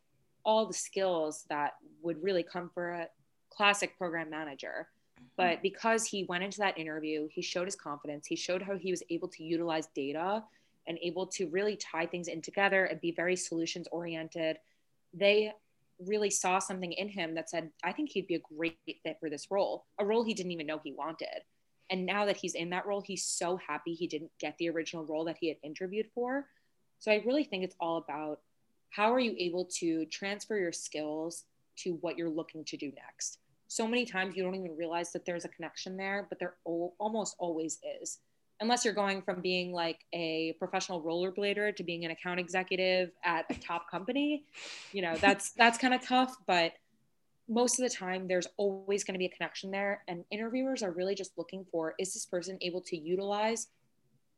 all 0.45 0.67
the 0.67 0.75
skills 0.75 1.45
that 1.51 1.75
would 2.03 2.23
really 2.23 2.43
come 2.43 2.71
for 2.73 2.91
a 2.91 3.09
classic 3.51 3.97
program 3.99 4.31
manager. 4.31 4.89
But 5.37 5.63
because 5.63 6.07
he 6.07 6.25
went 6.25 6.45
into 6.45 6.59
that 6.59 6.79
interview 6.79 7.29
he 7.31 7.43
showed 7.43 7.67
his 7.67 7.77
confidence. 7.77 8.27
He 8.27 8.37
showed 8.37 8.63
how 8.63 8.77
he 8.77 8.91
was 8.91 9.03
able 9.11 9.29
to 9.29 9.45
utilize 9.45 9.89
data 9.95 10.45
and 10.89 10.99
able 11.03 11.27
to 11.27 11.47
really 11.49 11.77
tie 11.77 12.07
things 12.07 12.29
in 12.29 12.41
together 12.41 12.87
and 12.87 13.01
be 13.01 13.13
very 13.13 13.37
solutions 13.37 13.87
oriented, 13.93 14.57
they 15.13 15.53
really 16.07 16.31
saw 16.31 16.59
something 16.59 16.93
in 16.93 17.09
him 17.09 17.35
that 17.35 17.51
said, 17.51 17.71
I 17.83 17.93
think 17.93 18.11
he'd 18.11 18.27
be 18.27 18.37
a 18.37 18.55
great 18.57 18.79
fit 19.03 19.17
for 19.21 19.31
this 19.31 19.51
role, 19.51 19.87
a 19.99 20.05
role 20.05 20.25
he 20.25 20.35
didn't 20.35 20.53
even 20.53 20.67
know 20.67 20.81
he 20.83 20.93
wanted. 20.93 21.43
And 21.91 22.05
now 22.05 22.27
that 22.27 22.37
he's 22.37 22.55
in 22.55 22.71
that 22.71 22.87
role, 22.87 23.01
he's 23.01 23.25
so 23.25 23.57
happy 23.57 23.95
he 23.95 24.07
didn't 24.07 24.31
get 24.39 24.57
the 24.59 24.69
original 24.69 25.07
role 25.07 25.25
that 25.25 25.39
he 25.41 25.49
had 25.49 25.57
interviewed 25.63 26.07
for. 26.15 26.47
So 26.99 27.11
I 27.11 27.23
really 27.25 27.45
think 27.45 27.65
it's 27.65 27.77
all 27.81 27.97
about 27.97 28.41
how 28.91 29.13
are 29.13 29.21
you 29.21 29.35
able 29.39 29.65
to 29.79 30.05
transfer 30.07 30.57
your 30.57 30.73
skills 30.73 31.45
to 31.79 31.93
what 32.01 32.19
you're 32.19 32.29
looking 32.29 32.65
to 32.65 32.77
do 32.77 32.93
next. 33.05 33.39
So 33.69 33.87
many 33.87 34.05
times 34.05 34.37
you 34.37 34.43
don't 34.43 34.55
even 34.55 34.77
realize 34.77 35.13
that 35.13 35.25
there's 35.25 35.45
a 35.45 35.49
connection 35.49 35.97
there, 35.97 36.27
but 36.29 36.39
there 36.39 36.55
almost 36.65 37.37
always 37.39 37.79
is 38.03 38.19
unless 38.61 38.85
you're 38.85 38.95
going 38.95 39.23
from 39.23 39.41
being 39.41 39.73
like 39.73 40.01
a 40.13 40.55
professional 40.59 41.03
rollerblader 41.03 41.75
to 41.75 41.83
being 41.83 42.05
an 42.05 42.11
account 42.11 42.41
executive 42.41 43.11
at 43.25 43.45
a 43.51 43.55
top 43.55 43.91
company 43.91 44.45
you 44.93 45.03
know 45.03 45.17
that's 45.17 45.51
that's 45.57 45.79
kind 45.79 45.95
of 45.95 46.03
tough 46.03 46.37
but 46.47 46.73
most 47.51 47.81
of 47.81 47.89
the 47.89 47.95
time 47.95 48.29
there's 48.29 48.47
always 48.59 49.05
going 49.05 49.15
to 49.15 49.19
be 49.19 49.27
a 49.27 49.31
connection 49.31 49.71
there 49.71 50.03
and 50.09 50.25
interviewers 50.31 50.83
are 50.83 50.91
really 50.91 51.15
just 51.15 51.33
looking 51.39 51.65
for 51.71 51.95
is 51.99 52.13
this 52.13 52.27
person 52.27 52.59
able 52.61 52.81
to 52.81 52.97
utilize 52.97 53.69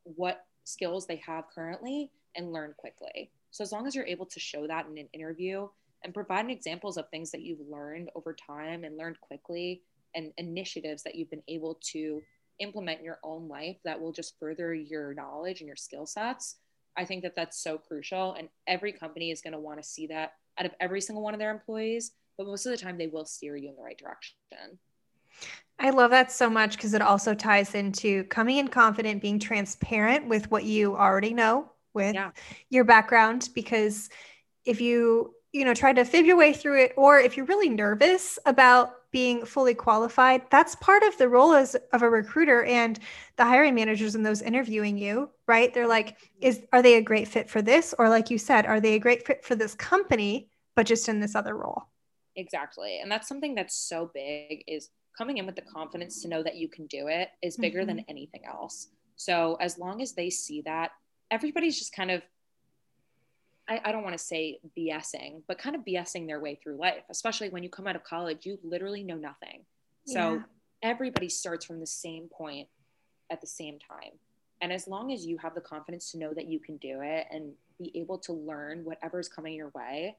what 0.04 0.46
skills 0.64 1.06
they 1.06 1.16
have 1.16 1.44
currently 1.54 2.10
and 2.36 2.52
learn 2.52 2.74
quickly? 2.76 3.30
So 3.50 3.62
as 3.62 3.72
long 3.72 3.86
as 3.86 3.94
you're 3.94 4.06
able 4.06 4.26
to 4.26 4.40
show 4.40 4.66
that 4.66 4.86
in 4.86 4.96
an 4.98 5.08
interview 5.12 5.68
and 6.04 6.14
provide 6.14 6.48
examples 6.50 6.96
of 6.96 7.08
things 7.08 7.30
that 7.32 7.42
you've 7.42 7.68
learned 7.68 8.10
over 8.14 8.34
time 8.34 8.84
and 8.84 8.96
learned 8.96 9.20
quickly 9.20 9.82
and 10.14 10.32
initiatives 10.38 11.02
that 11.02 11.14
you've 11.14 11.30
been 11.30 11.42
able 11.48 11.78
to 11.92 12.22
implement 12.60 13.00
in 13.00 13.04
your 13.04 13.18
own 13.22 13.48
life 13.48 13.76
that 13.84 14.00
will 14.00 14.12
just 14.12 14.38
further 14.38 14.72
your 14.74 15.14
knowledge 15.14 15.60
and 15.60 15.66
your 15.66 15.76
skill 15.76 16.06
sets 16.06 16.56
i 16.96 17.04
think 17.04 17.22
that 17.22 17.34
that's 17.36 17.62
so 17.62 17.78
crucial 17.78 18.34
and 18.34 18.48
every 18.66 18.92
company 18.92 19.30
is 19.30 19.40
going 19.40 19.52
to 19.52 19.60
want 19.60 19.82
to 19.82 19.88
see 19.88 20.06
that 20.06 20.32
out 20.58 20.66
of 20.66 20.72
every 20.80 21.00
single 21.00 21.22
one 21.22 21.34
of 21.34 21.40
their 21.40 21.50
employees 21.50 22.12
but 22.38 22.46
most 22.46 22.66
of 22.66 22.70
the 22.70 22.78
time 22.78 22.96
they 22.96 23.06
will 23.06 23.24
steer 23.24 23.56
you 23.56 23.68
in 23.68 23.76
the 23.76 23.82
right 23.82 23.98
direction 23.98 24.36
I 25.78 25.90
love 25.90 26.10
that 26.10 26.30
so 26.30 26.50
much 26.50 26.76
because 26.76 26.92
it 26.92 27.00
also 27.00 27.34
ties 27.34 27.74
into 27.74 28.24
coming 28.24 28.58
in 28.58 28.68
confident, 28.68 29.22
being 29.22 29.38
transparent 29.38 30.28
with 30.28 30.50
what 30.50 30.64
you 30.64 30.94
already 30.94 31.32
know 31.32 31.70
with 31.94 32.14
yeah. 32.14 32.32
your 32.68 32.84
background. 32.84 33.48
Because 33.54 34.10
if 34.66 34.80
you, 34.80 35.34
you 35.52 35.64
know, 35.64 35.72
try 35.72 35.92
to 35.92 36.04
fib 36.04 36.26
your 36.26 36.36
way 36.36 36.52
through 36.52 36.84
it, 36.84 36.92
or 36.96 37.18
if 37.18 37.36
you're 37.36 37.46
really 37.46 37.70
nervous 37.70 38.38
about 38.44 38.92
being 39.12 39.44
fully 39.44 39.74
qualified 39.74 40.42
that's 40.50 40.76
part 40.76 41.02
of 41.02 41.16
the 41.18 41.28
role 41.28 41.52
as 41.52 41.74
of 41.92 42.02
a 42.02 42.08
recruiter 42.08 42.64
and 42.64 42.98
the 43.36 43.44
hiring 43.44 43.74
managers 43.74 44.14
and 44.14 44.24
those 44.24 44.42
interviewing 44.42 44.96
you 44.96 45.28
right? 45.50 45.74
They're 45.74 45.88
like 45.88 46.16
is 46.40 46.62
are 46.72 46.80
they 46.80 46.94
a 46.94 47.02
great 47.02 47.26
fit 47.26 47.50
for 47.50 47.60
this? 47.60 47.92
Or 47.98 48.08
like 48.08 48.30
you 48.30 48.38
said 48.38 48.66
are 48.66 48.80
they 48.80 48.94
a 48.94 49.00
great 49.00 49.26
fit 49.26 49.44
for 49.44 49.56
this 49.56 49.74
company 49.74 50.48
but 50.76 50.86
just 50.86 51.08
in 51.08 51.18
this 51.18 51.34
other 51.34 51.56
role? 51.56 51.88
Exactly. 52.36 53.00
And 53.00 53.10
that's 53.10 53.26
something 53.26 53.56
that's 53.56 53.76
so 53.76 54.10
big 54.14 54.62
is 54.68 54.90
coming 55.18 55.38
in 55.38 55.46
with 55.46 55.56
the 55.56 55.62
confidence 55.62 56.22
to 56.22 56.28
know 56.28 56.42
that 56.44 56.54
you 56.54 56.68
can 56.68 56.86
do 56.86 57.08
it 57.08 57.30
is 57.42 57.56
bigger 57.56 57.80
mm-hmm. 57.80 57.96
than 57.96 58.04
anything 58.08 58.42
else. 58.46 58.88
So 59.16 59.56
as 59.60 59.76
long 59.76 60.00
as 60.00 60.12
they 60.12 60.30
see 60.30 60.62
that 60.62 60.92
everybody's 61.32 61.78
just 61.78 61.92
kind 61.92 62.12
of 62.12 62.22
I, 63.70 63.80
I 63.84 63.92
don't 63.92 64.02
want 64.02 64.18
to 64.18 64.22
say 64.22 64.58
BSing, 64.76 65.42
but 65.46 65.58
kind 65.58 65.76
of 65.76 65.82
BSing 65.82 66.26
their 66.26 66.40
way 66.40 66.56
through 66.56 66.76
life, 66.76 67.04
especially 67.08 67.48
when 67.50 67.62
you 67.62 67.70
come 67.70 67.86
out 67.86 67.94
of 67.94 68.02
college, 68.02 68.44
you 68.44 68.58
literally 68.64 69.04
know 69.04 69.16
nothing. 69.16 69.64
So 70.06 70.34
yeah. 70.34 70.40
everybody 70.82 71.28
starts 71.28 71.64
from 71.64 71.78
the 71.78 71.86
same 71.86 72.28
point 72.28 72.66
at 73.30 73.40
the 73.40 73.46
same 73.46 73.78
time. 73.78 74.12
And 74.60 74.72
as 74.72 74.88
long 74.88 75.12
as 75.12 75.24
you 75.24 75.38
have 75.38 75.54
the 75.54 75.60
confidence 75.60 76.10
to 76.10 76.18
know 76.18 76.34
that 76.34 76.46
you 76.46 76.58
can 76.58 76.76
do 76.78 77.00
it 77.00 77.28
and 77.30 77.52
be 77.78 77.96
able 77.96 78.18
to 78.18 78.32
learn 78.32 78.84
whatever's 78.84 79.28
coming 79.28 79.54
your 79.54 79.70
way 79.74 80.16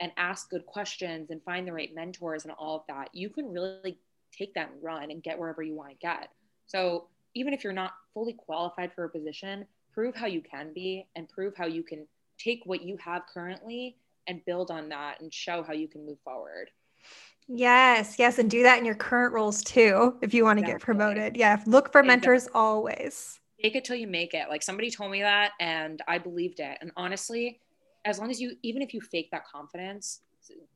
and 0.00 0.10
ask 0.16 0.50
good 0.50 0.66
questions 0.66 1.30
and 1.30 1.42
find 1.42 1.68
the 1.68 1.72
right 1.72 1.94
mentors 1.94 2.44
and 2.44 2.54
all 2.58 2.76
of 2.76 2.82
that, 2.88 3.10
you 3.12 3.28
can 3.28 3.52
really 3.52 3.98
take 4.36 4.54
that 4.54 4.70
and 4.72 4.82
run 4.82 5.10
and 5.10 5.22
get 5.22 5.38
wherever 5.38 5.62
you 5.62 5.74
want 5.74 5.90
to 5.90 5.96
get. 5.96 6.30
So 6.66 7.08
even 7.34 7.52
if 7.52 7.62
you're 7.62 7.72
not 7.72 7.92
fully 8.14 8.32
qualified 8.32 8.92
for 8.94 9.04
a 9.04 9.08
position, 9.08 9.66
prove 9.92 10.16
how 10.16 10.26
you 10.26 10.40
can 10.40 10.72
be 10.72 11.06
and 11.14 11.28
prove 11.28 11.54
how 11.56 11.66
you 11.66 11.82
can 11.84 12.06
take 12.38 12.60
what 12.64 12.82
you 12.82 12.96
have 12.98 13.22
currently 13.32 13.96
and 14.26 14.44
build 14.44 14.70
on 14.70 14.88
that 14.88 15.20
and 15.20 15.32
show 15.32 15.62
how 15.62 15.72
you 15.72 15.88
can 15.88 16.04
move 16.06 16.18
forward. 16.24 16.70
Yes, 17.46 18.18
yes, 18.18 18.38
and 18.38 18.50
do 18.50 18.62
that 18.62 18.78
in 18.78 18.84
your 18.84 18.94
current 18.94 19.34
roles 19.34 19.62
too 19.62 20.16
if 20.22 20.32
you 20.32 20.44
want 20.44 20.58
to 20.58 20.62
exactly. 20.62 20.78
get 20.78 20.84
promoted. 20.84 21.36
Yeah, 21.36 21.62
look 21.66 21.92
for 21.92 22.02
mentors 22.02 22.44
exactly. 22.44 22.60
always. 22.60 23.40
Make 23.62 23.76
it 23.76 23.84
till 23.84 23.96
you 23.96 24.06
make 24.06 24.34
it. 24.34 24.48
Like 24.48 24.62
somebody 24.62 24.90
told 24.90 25.10
me 25.10 25.20
that 25.22 25.52
and 25.60 26.00
I 26.08 26.18
believed 26.18 26.60
it. 26.60 26.78
And 26.80 26.90
honestly, 26.96 27.60
as 28.04 28.18
long 28.18 28.30
as 28.30 28.40
you 28.40 28.56
even 28.62 28.82
if 28.82 28.94
you 28.94 29.00
fake 29.00 29.28
that 29.32 29.46
confidence, 29.46 30.20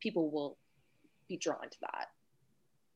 people 0.01 0.31
will 0.31 0.59
be 1.29 1.37
drawn 1.37 1.69
to 1.71 1.77
that. 1.81 2.09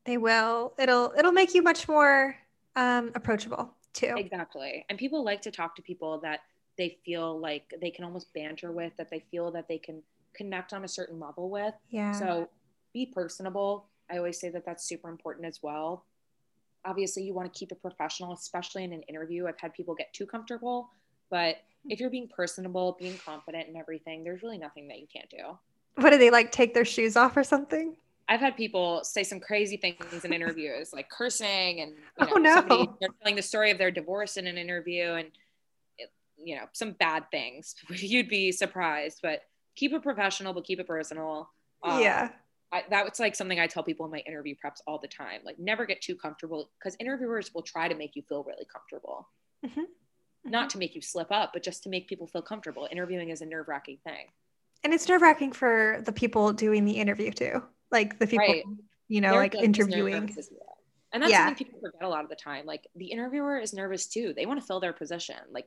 They 0.04 0.18
will. 0.18 0.74
It'll 0.78 1.14
it'll 1.16 1.32
make 1.32 1.54
you 1.54 1.62
much 1.62 1.88
more 1.88 2.36
um 2.76 3.10
approachable 3.14 3.74
too. 3.94 4.14
Exactly. 4.16 4.84
And 4.88 4.98
people 4.98 5.24
like 5.24 5.42
to 5.42 5.50
talk 5.50 5.76
to 5.76 5.82
people 5.82 6.20
that 6.20 6.40
they 6.78 6.98
feel 7.04 7.38
like 7.38 7.72
they 7.80 7.90
can 7.90 8.04
almost 8.04 8.32
banter 8.34 8.72
with, 8.72 8.96
that 8.96 9.10
they 9.10 9.24
feel 9.30 9.50
that 9.52 9.68
they 9.68 9.78
can 9.78 10.02
connect 10.34 10.72
on 10.72 10.84
a 10.84 10.88
certain 10.88 11.20
level 11.20 11.50
with. 11.50 11.74
Yeah. 11.90 12.12
So 12.12 12.48
be 12.92 13.06
personable. 13.06 13.86
I 14.10 14.18
always 14.18 14.38
say 14.40 14.48
that 14.50 14.64
that's 14.64 14.84
super 14.84 15.08
important 15.08 15.46
as 15.46 15.60
well. 15.62 16.04
Obviously, 16.84 17.22
you 17.22 17.34
want 17.34 17.52
to 17.52 17.58
keep 17.58 17.70
it 17.72 17.80
professional, 17.80 18.32
especially 18.32 18.84
in 18.84 18.92
an 18.92 19.02
interview. 19.02 19.46
I've 19.46 19.60
had 19.60 19.72
people 19.72 19.94
get 19.94 20.12
too 20.12 20.26
comfortable, 20.26 20.90
but 21.30 21.56
if 21.88 22.00
you're 22.00 22.10
being 22.10 22.28
personable, 22.28 22.96
being 22.98 23.18
confident 23.24 23.68
and 23.68 23.76
everything, 23.76 24.24
there's 24.24 24.42
really 24.42 24.58
nothing 24.58 24.88
that 24.88 24.98
you 24.98 25.06
can't 25.12 25.30
do. 25.30 25.58
What 25.96 26.10
do 26.10 26.18
they 26.18 26.30
like 26.30 26.52
take 26.52 26.74
their 26.74 26.84
shoes 26.84 27.16
off 27.16 27.36
or 27.36 27.44
something? 27.44 27.96
I've 28.28 28.40
had 28.40 28.56
people 28.56 29.04
say 29.04 29.24
some 29.24 29.40
crazy 29.40 29.76
things 29.76 30.24
in 30.24 30.32
interviews, 30.32 30.92
like 30.92 31.08
cursing 31.10 31.80
and 31.80 31.92
you 31.92 31.96
oh, 32.20 32.24
know, 32.24 32.32
oh, 32.34 32.38
no. 32.38 32.54
somebody 32.54 32.88
they're 33.00 33.10
telling 33.20 33.36
the 33.36 33.42
story 33.42 33.70
of 33.70 33.78
their 33.78 33.90
divorce 33.90 34.36
in 34.36 34.46
an 34.46 34.56
interview, 34.56 35.12
and 35.12 35.30
you 36.44 36.56
know 36.56 36.64
some 36.72 36.92
bad 36.92 37.24
things 37.30 37.74
you'd 37.90 38.28
be 38.28 38.52
surprised 38.52 39.20
but 39.22 39.40
keep 39.76 39.92
it 39.92 40.02
professional 40.02 40.52
but 40.52 40.64
keep 40.64 40.80
it 40.80 40.86
personal 40.86 41.50
um, 41.84 42.00
yeah 42.00 42.30
I, 42.72 42.84
that's 42.88 43.20
like 43.20 43.34
something 43.34 43.60
I 43.60 43.66
tell 43.66 43.82
people 43.82 44.06
in 44.06 44.12
my 44.12 44.20
interview 44.20 44.54
preps 44.54 44.80
all 44.86 44.98
the 44.98 45.08
time. 45.08 45.40
Like, 45.44 45.58
never 45.58 45.84
get 45.84 46.00
too 46.00 46.16
comfortable 46.16 46.70
because 46.78 46.96
interviewers 46.98 47.52
will 47.54 47.62
try 47.62 47.86
to 47.86 47.94
make 47.94 48.16
you 48.16 48.22
feel 48.22 48.44
really 48.44 48.64
comfortable. 48.72 49.28
Mm-hmm. 49.64 49.80
Mm-hmm. 49.80 50.50
Not 50.50 50.70
to 50.70 50.78
make 50.78 50.94
you 50.94 51.02
slip 51.02 51.30
up, 51.30 51.50
but 51.52 51.62
just 51.62 51.82
to 51.82 51.90
make 51.90 52.08
people 52.08 52.26
feel 52.26 52.40
comfortable. 52.40 52.88
Interviewing 52.90 53.28
is 53.28 53.42
a 53.42 53.46
nerve 53.46 53.68
wracking 53.68 53.98
thing. 54.04 54.26
And 54.82 54.94
it's 54.94 55.06
nerve 55.06 55.20
wracking 55.20 55.52
for 55.52 56.02
the 56.04 56.12
people 56.12 56.52
doing 56.52 56.84
the 56.84 56.92
interview 56.92 57.30
too. 57.30 57.62
Like 57.90 58.18
the 58.18 58.26
people, 58.26 58.46
right. 58.46 58.64
you 59.06 59.20
know, 59.20 59.32
They're 59.32 59.40
like 59.40 59.54
interviewing. 59.54 60.34
And 61.12 61.22
that's 61.22 61.30
yeah. 61.30 61.46
something 61.46 61.66
people 61.66 61.78
forget 61.78 62.02
a 62.02 62.08
lot 62.08 62.24
of 62.24 62.30
the 62.30 62.36
time. 62.36 62.64
Like, 62.64 62.88
the 62.96 63.12
interviewer 63.12 63.58
is 63.58 63.74
nervous 63.74 64.06
too. 64.06 64.32
They 64.34 64.46
want 64.46 64.60
to 64.60 64.66
fill 64.66 64.80
their 64.80 64.94
position. 64.94 65.36
Like, 65.52 65.66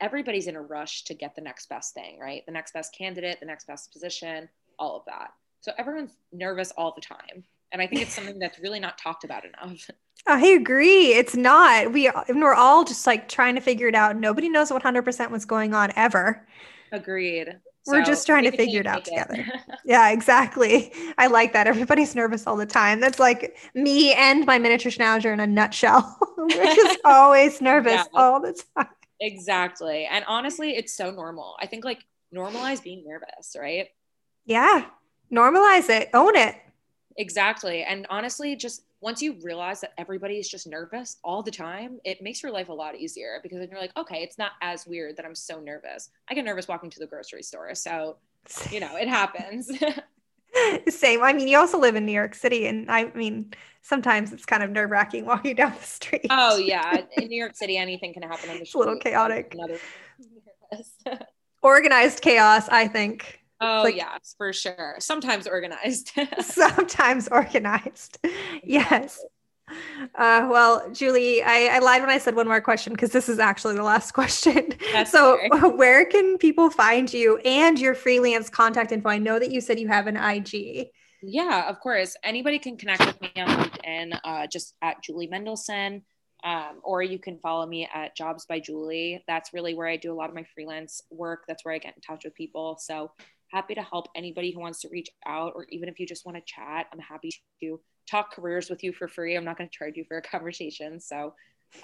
everybody's 0.00 0.46
in 0.46 0.56
a 0.56 0.62
rush 0.62 1.04
to 1.04 1.14
get 1.14 1.34
the 1.34 1.42
next 1.42 1.68
best 1.68 1.94
thing, 1.94 2.18
right? 2.18 2.44
The 2.46 2.52
next 2.52 2.72
best 2.72 2.94
candidate, 2.96 3.40
the 3.40 3.46
next 3.46 3.66
best 3.66 3.92
position, 3.92 4.48
all 4.78 4.96
of 4.96 5.04
that. 5.06 5.30
So 5.60 5.72
everyone's 5.78 6.16
nervous 6.32 6.72
all 6.76 6.92
the 6.94 7.00
time. 7.00 7.44
And 7.72 7.82
I 7.82 7.86
think 7.86 8.02
it's 8.02 8.14
something 8.14 8.38
that's 8.38 8.58
really 8.60 8.80
not 8.80 8.98
talked 8.98 9.24
about 9.24 9.44
enough. 9.44 9.90
I 10.26 10.46
agree. 10.46 11.12
It's 11.12 11.36
not. 11.36 11.92
We 11.92 12.10
we're 12.30 12.54
all 12.54 12.84
just 12.84 13.06
like 13.06 13.28
trying 13.28 13.54
to 13.54 13.60
figure 13.60 13.88
it 13.88 13.94
out. 13.94 14.16
Nobody 14.16 14.48
knows 14.48 14.70
100% 14.70 15.30
what's 15.30 15.44
going 15.44 15.74
on 15.74 15.92
ever. 15.94 16.46
Agreed. 16.92 17.56
We're 17.86 18.04
so 18.04 18.10
just 18.10 18.26
trying 18.26 18.42
to 18.44 18.50
figure 18.50 18.80
it 18.80 18.86
out 18.86 19.04
together. 19.04 19.46
yeah, 19.84 20.10
exactly. 20.10 20.92
I 21.18 21.28
like 21.28 21.52
that. 21.52 21.68
Everybody's 21.68 22.16
nervous 22.16 22.44
all 22.46 22.56
the 22.56 22.66
time. 22.66 22.98
That's 22.98 23.20
like 23.20 23.56
me 23.74 24.12
and 24.14 24.44
my 24.44 24.58
miniature 24.58 24.90
schnauzer 24.90 25.32
in 25.32 25.38
a 25.38 25.46
nutshell. 25.46 26.18
We're 26.36 26.74
just 26.74 26.98
always 27.04 27.60
nervous 27.60 27.92
yeah. 27.92 28.04
all 28.14 28.40
the 28.40 28.60
time 28.76 28.88
Exactly. 29.20 30.06
And 30.10 30.24
honestly, 30.28 30.76
it's 30.76 30.92
so 30.92 31.10
normal. 31.10 31.56
I 31.60 31.66
think 31.66 31.84
like 31.84 32.04
normalize 32.34 32.82
being 32.82 33.04
nervous, 33.06 33.56
right? 33.58 33.88
Yeah. 34.44 34.86
Normalize 35.32 35.88
it. 35.88 36.10
Own 36.14 36.36
it. 36.36 36.56
Exactly. 37.16 37.82
And 37.82 38.06
honestly, 38.10 38.56
just 38.56 38.82
once 39.00 39.22
you 39.22 39.36
realize 39.42 39.80
that 39.80 39.92
everybody 39.98 40.34
is 40.34 40.48
just 40.48 40.66
nervous 40.66 41.16
all 41.24 41.42
the 41.42 41.50
time, 41.50 41.98
it 42.04 42.22
makes 42.22 42.42
your 42.42 42.52
life 42.52 42.68
a 42.68 42.72
lot 42.72 42.96
easier 42.96 43.40
because 43.42 43.58
then 43.58 43.68
you're 43.70 43.80
like, 43.80 43.96
okay, 43.96 44.22
it's 44.22 44.38
not 44.38 44.52
as 44.62 44.86
weird 44.86 45.16
that 45.16 45.24
I'm 45.24 45.34
so 45.34 45.60
nervous. 45.60 46.10
I 46.28 46.34
get 46.34 46.44
nervous 46.44 46.68
walking 46.68 46.90
to 46.90 46.98
the 46.98 47.06
grocery 47.06 47.42
store. 47.42 47.74
So, 47.74 48.16
you 48.70 48.80
know, 48.80 48.96
it 48.96 49.08
happens. 49.08 49.70
Same. 50.88 51.22
I 51.22 51.32
mean, 51.32 51.48
you 51.48 51.58
also 51.58 51.78
live 51.78 51.96
in 51.96 52.06
New 52.06 52.12
York 52.12 52.34
City, 52.34 52.66
and 52.66 52.90
I 52.90 53.10
mean, 53.14 53.52
sometimes 53.82 54.32
it's 54.32 54.46
kind 54.46 54.62
of 54.62 54.70
nerve 54.70 54.90
wracking 54.90 55.24
walking 55.32 55.54
down 55.56 55.72
the 55.78 55.84
street. 55.86 56.26
Oh 56.30 56.56
yeah, 56.58 57.02
in 57.16 57.28
New 57.28 57.38
York 57.38 57.56
City, 57.56 57.76
anything 57.76 58.12
can 58.12 58.22
happen 58.22 58.50
on 58.50 58.58
the 58.58 58.64
street. 58.66 58.68
It's 58.68 58.74
a 58.74 58.78
little 58.78 58.98
chaotic. 58.98 59.54
Another- 59.54 59.78
Organized 61.62 62.20
chaos, 62.20 62.68
I 62.68 62.86
think. 62.88 63.40
oh 63.60 63.82
like- 63.84 63.96
yes, 63.96 64.34
for 64.36 64.52
sure. 64.52 64.96
Sometimes 64.98 65.46
organized. 65.46 66.12
Sometimes 66.40 67.28
organized. 67.28 68.18
Yes. 68.62 69.24
Uh, 70.14 70.48
well, 70.50 70.88
Julie, 70.92 71.42
I, 71.42 71.68
I 71.72 71.78
lied 71.80 72.00
when 72.00 72.10
I 72.10 72.18
said 72.18 72.34
one 72.34 72.46
more 72.46 72.60
question 72.60 72.92
because 72.92 73.10
this 73.10 73.28
is 73.28 73.38
actually 73.38 73.74
the 73.74 73.82
last 73.82 74.12
question. 74.14 74.72
That's 74.92 75.10
so, 75.10 75.38
fair. 75.38 75.68
where 75.76 76.06
can 76.06 76.38
people 76.38 76.70
find 76.70 77.12
you 77.12 77.36
and 77.38 77.78
your 77.78 77.94
freelance 77.94 78.48
contact 78.48 78.92
info? 78.92 79.08
I 79.08 79.18
know 79.18 79.38
that 79.38 79.50
you 79.50 79.60
said 79.60 79.78
you 79.78 79.88
have 79.88 80.06
an 80.06 80.16
IG. 80.16 80.88
Yeah, 81.22 81.68
of 81.68 81.80
course. 81.80 82.16
Anybody 82.22 82.58
can 82.58 82.76
connect 82.76 83.04
with 83.04 83.20
me 83.20 83.30
on 83.36 83.48
LinkedIn, 83.48 84.18
uh, 84.24 84.46
just 84.46 84.74
at 84.80 85.02
Julie 85.02 85.28
Mendelson, 85.28 86.02
um, 86.44 86.80
or 86.82 87.02
you 87.02 87.18
can 87.18 87.38
follow 87.38 87.66
me 87.66 87.88
at 87.92 88.16
Jobs 88.16 88.46
by 88.46 88.60
Julie. 88.60 89.22
That's 89.26 89.52
really 89.52 89.74
where 89.74 89.88
I 89.88 89.96
do 89.96 90.12
a 90.12 90.16
lot 90.16 90.28
of 90.28 90.34
my 90.34 90.44
freelance 90.54 91.02
work. 91.10 91.44
That's 91.48 91.64
where 91.64 91.74
I 91.74 91.78
get 91.78 91.94
in 91.96 92.02
touch 92.02 92.24
with 92.24 92.34
people. 92.34 92.78
So 92.80 93.10
happy 93.50 93.74
to 93.74 93.82
help 93.82 94.08
anybody 94.14 94.52
who 94.52 94.60
wants 94.60 94.80
to 94.80 94.88
reach 94.88 95.08
out, 95.26 95.52
or 95.54 95.66
even 95.70 95.88
if 95.88 95.98
you 96.00 96.06
just 96.06 96.24
want 96.26 96.36
to 96.36 96.42
chat, 96.46 96.86
I'm 96.92 96.98
happy 96.98 97.30
to 97.60 97.80
talk 98.10 98.32
careers 98.34 98.70
with 98.70 98.82
you 98.84 98.92
for 98.92 99.08
free. 99.08 99.36
I'm 99.36 99.44
not 99.44 99.58
going 99.58 99.68
to 99.68 99.76
charge 99.76 99.96
you 99.96 100.04
for 100.04 100.18
a 100.18 100.22
conversation. 100.30 101.00
So 101.00 101.34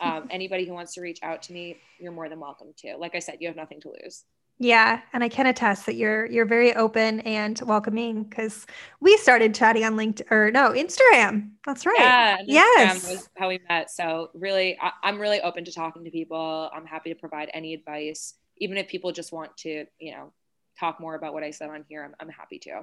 um, 0.00 0.26
anybody 0.30 0.66
who 0.66 0.72
wants 0.74 0.94
to 0.94 1.00
reach 1.00 1.20
out 1.22 1.42
to 1.42 1.52
me, 1.52 1.76
you're 1.98 2.12
more 2.12 2.28
than 2.28 2.40
welcome 2.40 2.68
to. 2.78 2.96
Like 2.96 3.14
I 3.14 3.18
said, 3.18 3.38
you 3.40 3.48
have 3.48 3.56
nothing 3.56 3.80
to 3.82 3.92
lose. 4.02 4.24
Yeah, 4.58 5.00
and 5.12 5.24
I 5.24 5.28
can 5.28 5.46
attest 5.46 5.86
that 5.86 5.96
you're 5.96 6.26
you're 6.26 6.46
very 6.46 6.72
open 6.74 7.20
and 7.20 7.60
welcoming 7.64 8.22
because 8.22 8.64
we 9.00 9.16
started 9.16 9.54
chatting 9.56 9.82
on 9.82 9.94
LinkedIn 9.96 10.30
or 10.30 10.52
no 10.52 10.70
Instagram. 10.70 11.50
That's 11.66 11.84
right. 11.84 11.96
Yeah, 11.98 12.36
Instagram 12.36 12.46
Yes. 12.46 13.08
was 13.08 13.28
how 13.36 13.48
we 13.48 13.58
met. 13.68 13.90
So 13.90 14.30
really, 14.34 14.78
I, 14.80 14.92
I'm 15.02 15.18
really 15.18 15.40
open 15.40 15.64
to 15.64 15.72
talking 15.72 16.04
to 16.04 16.10
people. 16.12 16.70
I'm 16.72 16.86
happy 16.86 17.10
to 17.10 17.16
provide 17.18 17.50
any 17.52 17.74
advice, 17.74 18.34
even 18.58 18.76
if 18.76 18.86
people 18.86 19.10
just 19.10 19.32
want 19.32 19.56
to, 19.58 19.86
you 19.98 20.12
know, 20.12 20.32
talk 20.82 21.00
more 21.00 21.14
about 21.14 21.32
what 21.32 21.44
I 21.44 21.52
said 21.52 21.70
on 21.70 21.84
here. 21.88 22.02
I'm, 22.04 22.14
I'm 22.18 22.28
happy 22.28 22.58
to. 22.60 22.82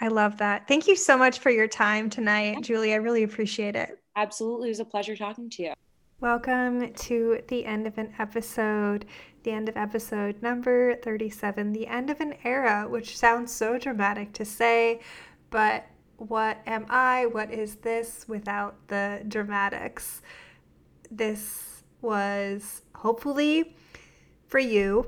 I 0.00 0.08
love 0.08 0.38
that. 0.38 0.66
Thank 0.66 0.86
you 0.86 0.96
so 0.96 1.18
much 1.18 1.40
for 1.40 1.50
your 1.50 1.68
time 1.68 2.08
tonight, 2.08 2.62
Julie. 2.62 2.94
I 2.94 2.96
really 2.96 3.24
appreciate 3.24 3.76
it. 3.76 3.98
Absolutely, 4.16 4.68
it 4.68 4.70
was 4.70 4.80
a 4.80 4.86
pleasure 4.86 5.14
talking 5.14 5.50
to 5.50 5.62
you. 5.64 5.72
Welcome 6.20 6.94
to 6.94 7.42
the 7.48 7.66
end 7.66 7.86
of 7.86 7.98
an 7.98 8.14
episode, 8.18 9.04
the 9.42 9.50
end 9.50 9.68
of 9.68 9.76
episode 9.76 10.40
number 10.40 10.96
37, 10.96 11.74
the 11.74 11.86
end 11.86 12.08
of 12.08 12.20
an 12.20 12.34
era, 12.44 12.86
which 12.88 13.18
sounds 13.18 13.52
so 13.52 13.78
dramatic 13.78 14.32
to 14.34 14.44
say, 14.46 15.00
but 15.50 15.86
what 16.16 16.58
am 16.66 16.86
I? 16.88 17.26
What 17.26 17.52
is 17.52 17.76
this 17.76 18.24
without 18.28 18.76
the 18.88 19.22
dramatics? 19.28 20.22
This 21.10 21.82
was 22.00 22.80
hopefully 22.94 23.76
for 24.46 24.58
you 24.58 25.06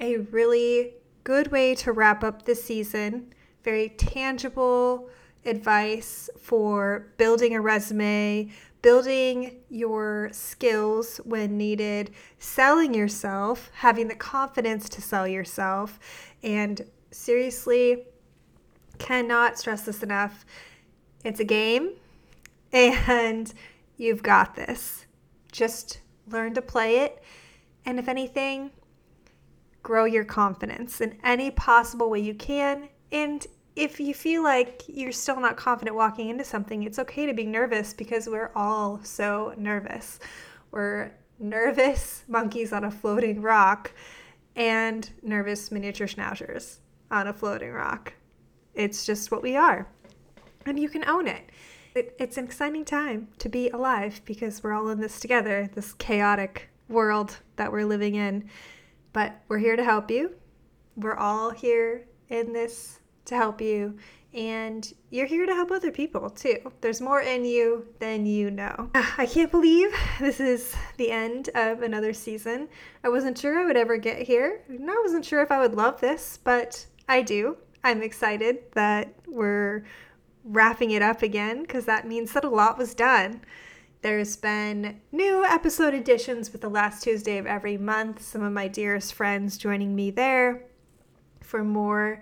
a 0.00 0.16
really 0.16 0.94
good 1.24 1.50
way 1.50 1.74
to 1.74 1.92
wrap 1.92 2.22
up 2.22 2.44
the 2.44 2.54
season. 2.54 3.32
Very 3.62 3.88
tangible 3.88 5.08
advice 5.46 6.28
for 6.38 7.06
building 7.16 7.54
a 7.54 7.60
resume, 7.60 8.50
building 8.82 9.56
your 9.70 10.28
skills 10.32 11.18
when 11.24 11.56
needed, 11.56 12.10
selling 12.38 12.92
yourself, 12.94 13.70
having 13.74 14.08
the 14.08 14.14
confidence 14.14 14.88
to 14.90 15.00
sell 15.00 15.26
yourself, 15.26 15.98
and 16.42 16.82
seriously, 17.10 18.04
cannot 18.98 19.58
stress 19.58 19.82
this 19.82 20.02
enough. 20.02 20.44
It's 21.24 21.40
a 21.40 21.44
game 21.44 21.92
and 22.72 23.52
you've 23.96 24.22
got 24.22 24.54
this. 24.54 25.06
Just 25.50 26.00
learn 26.28 26.54
to 26.54 26.62
play 26.62 26.98
it. 26.98 27.22
And 27.86 27.98
if 27.98 28.08
anything, 28.08 28.70
grow 29.84 30.06
your 30.06 30.24
confidence 30.24 31.00
in 31.00 31.16
any 31.22 31.52
possible 31.52 32.10
way 32.10 32.18
you 32.18 32.34
can. 32.34 32.88
And 33.12 33.46
if 33.76 34.00
you 34.00 34.14
feel 34.14 34.42
like 34.42 34.82
you're 34.88 35.12
still 35.12 35.38
not 35.38 35.56
confident 35.56 35.96
walking 35.96 36.30
into 36.30 36.42
something, 36.42 36.82
it's 36.82 36.98
okay 36.98 37.26
to 37.26 37.34
be 37.34 37.44
nervous 37.44 37.92
because 37.92 38.26
we're 38.26 38.50
all 38.56 38.98
so 39.04 39.54
nervous. 39.56 40.18
We're 40.72 41.12
nervous 41.38 42.24
monkeys 42.28 42.72
on 42.72 42.84
a 42.84 42.90
floating 42.90 43.42
rock 43.42 43.92
and 44.56 45.08
nervous 45.22 45.70
miniature 45.70 46.06
schnauzers 46.06 46.78
on 47.10 47.26
a 47.26 47.32
floating 47.32 47.72
rock. 47.72 48.14
It's 48.74 49.04
just 49.04 49.30
what 49.30 49.42
we 49.42 49.54
are. 49.54 49.86
And 50.66 50.78
you 50.78 50.88
can 50.88 51.06
own 51.08 51.26
it. 51.26 51.50
it. 51.94 52.16
It's 52.18 52.38
an 52.38 52.44
exciting 52.44 52.84
time 52.84 53.28
to 53.38 53.48
be 53.48 53.68
alive 53.68 54.22
because 54.24 54.62
we're 54.62 54.72
all 54.72 54.88
in 54.88 55.00
this 55.00 55.20
together, 55.20 55.68
this 55.74 55.92
chaotic 55.92 56.70
world 56.88 57.36
that 57.56 57.70
we're 57.70 57.84
living 57.84 58.14
in. 58.14 58.48
But 59.14 59.40
we're 59.48 59.58
here 59.58 59.76
to 59.76 59.84
help 59.84 60.10
you. 60.10 60.32
We're 60.96 61.16
all 61.16 61.50
here 61.50 62.06
in 62.28 62.52
this 62.52 63.00
to 63.24 63.36
help 63.36 63.62
you. 63.62 63.96
And 64.34 64.92
you're 65.10 65.26
here 65.26 65.46
to 65.46 65.54
help 65.54 65.70
other 65.70 65.92
people 65.92 66.28
too. 66.28 66.72
There's 66.80 67.00
more 67.00 67.20
in 67.20 67.44
you 67.44 67.86
than 68.00 68.26
you 68.26 68.50
know. 68.50 68.90
I 68.94 69.26
can't 69.26 69.50
believe 69.50 69.94
this 70.18 70.40
is 70.40 70.74
the 70.96 71.10
end 71.12 71.50
of 71.54 71.82
another 71.82 72.12
season. 72.12 72.68
I 73.04 73.08
wasn't 73.08 73.38
sure 73.38 73.58
I 73.58 73.64
would 73.64 73.76
ever 73.76 73.96
get 73.96 74.22
here. 74.22 74.62
I 74.68 75.00
wasn't 75.04 75.24
sure 75.24 75.40
if 75.40 75.52
I 75.52 75.60
would 75.60 75.74
love 75.74 76.00
this, 76.00 76.38
but 76.42 76.84
I 77.08 77.22
do. 77.22 77.56
I'm 77.84 78.02
excited 78.02 78.58
that 78.72 79.14
we're 79.28 79.84
wrapping 80.42 80.90
it 80.90 81.02
up 81.02 81.22
again 81.22 81.62
because 81.62 81.84
that 81.84 82.06
means 82.06 82.32
that 82.32 82.44
a 82.44 82.50
lot 82.50 82.76
was 82.76 82.94
done. 82.94 83.42
There's 84.04 84.36
been 84.36 85.00
new 85.12 85.46
episode 85.46 85.94
additions 85.94 86.52
with 86.52 86.60
the 86.60 86.68
last 86.68 87.02
Tuesday 87.02 87.38
of 87.38 87.46
every 87.46 87.78
month. 87.78 88.20
Some 88.20 88.42
of 88.42 88.52
my 88.52 88.68
dearest 88.68 89.14
friends 89.14 89.56
joining 89.56 89.96
me 89.96 90.10
there 90.10 90.64
for 91.40 91.64
more 91.64 92.20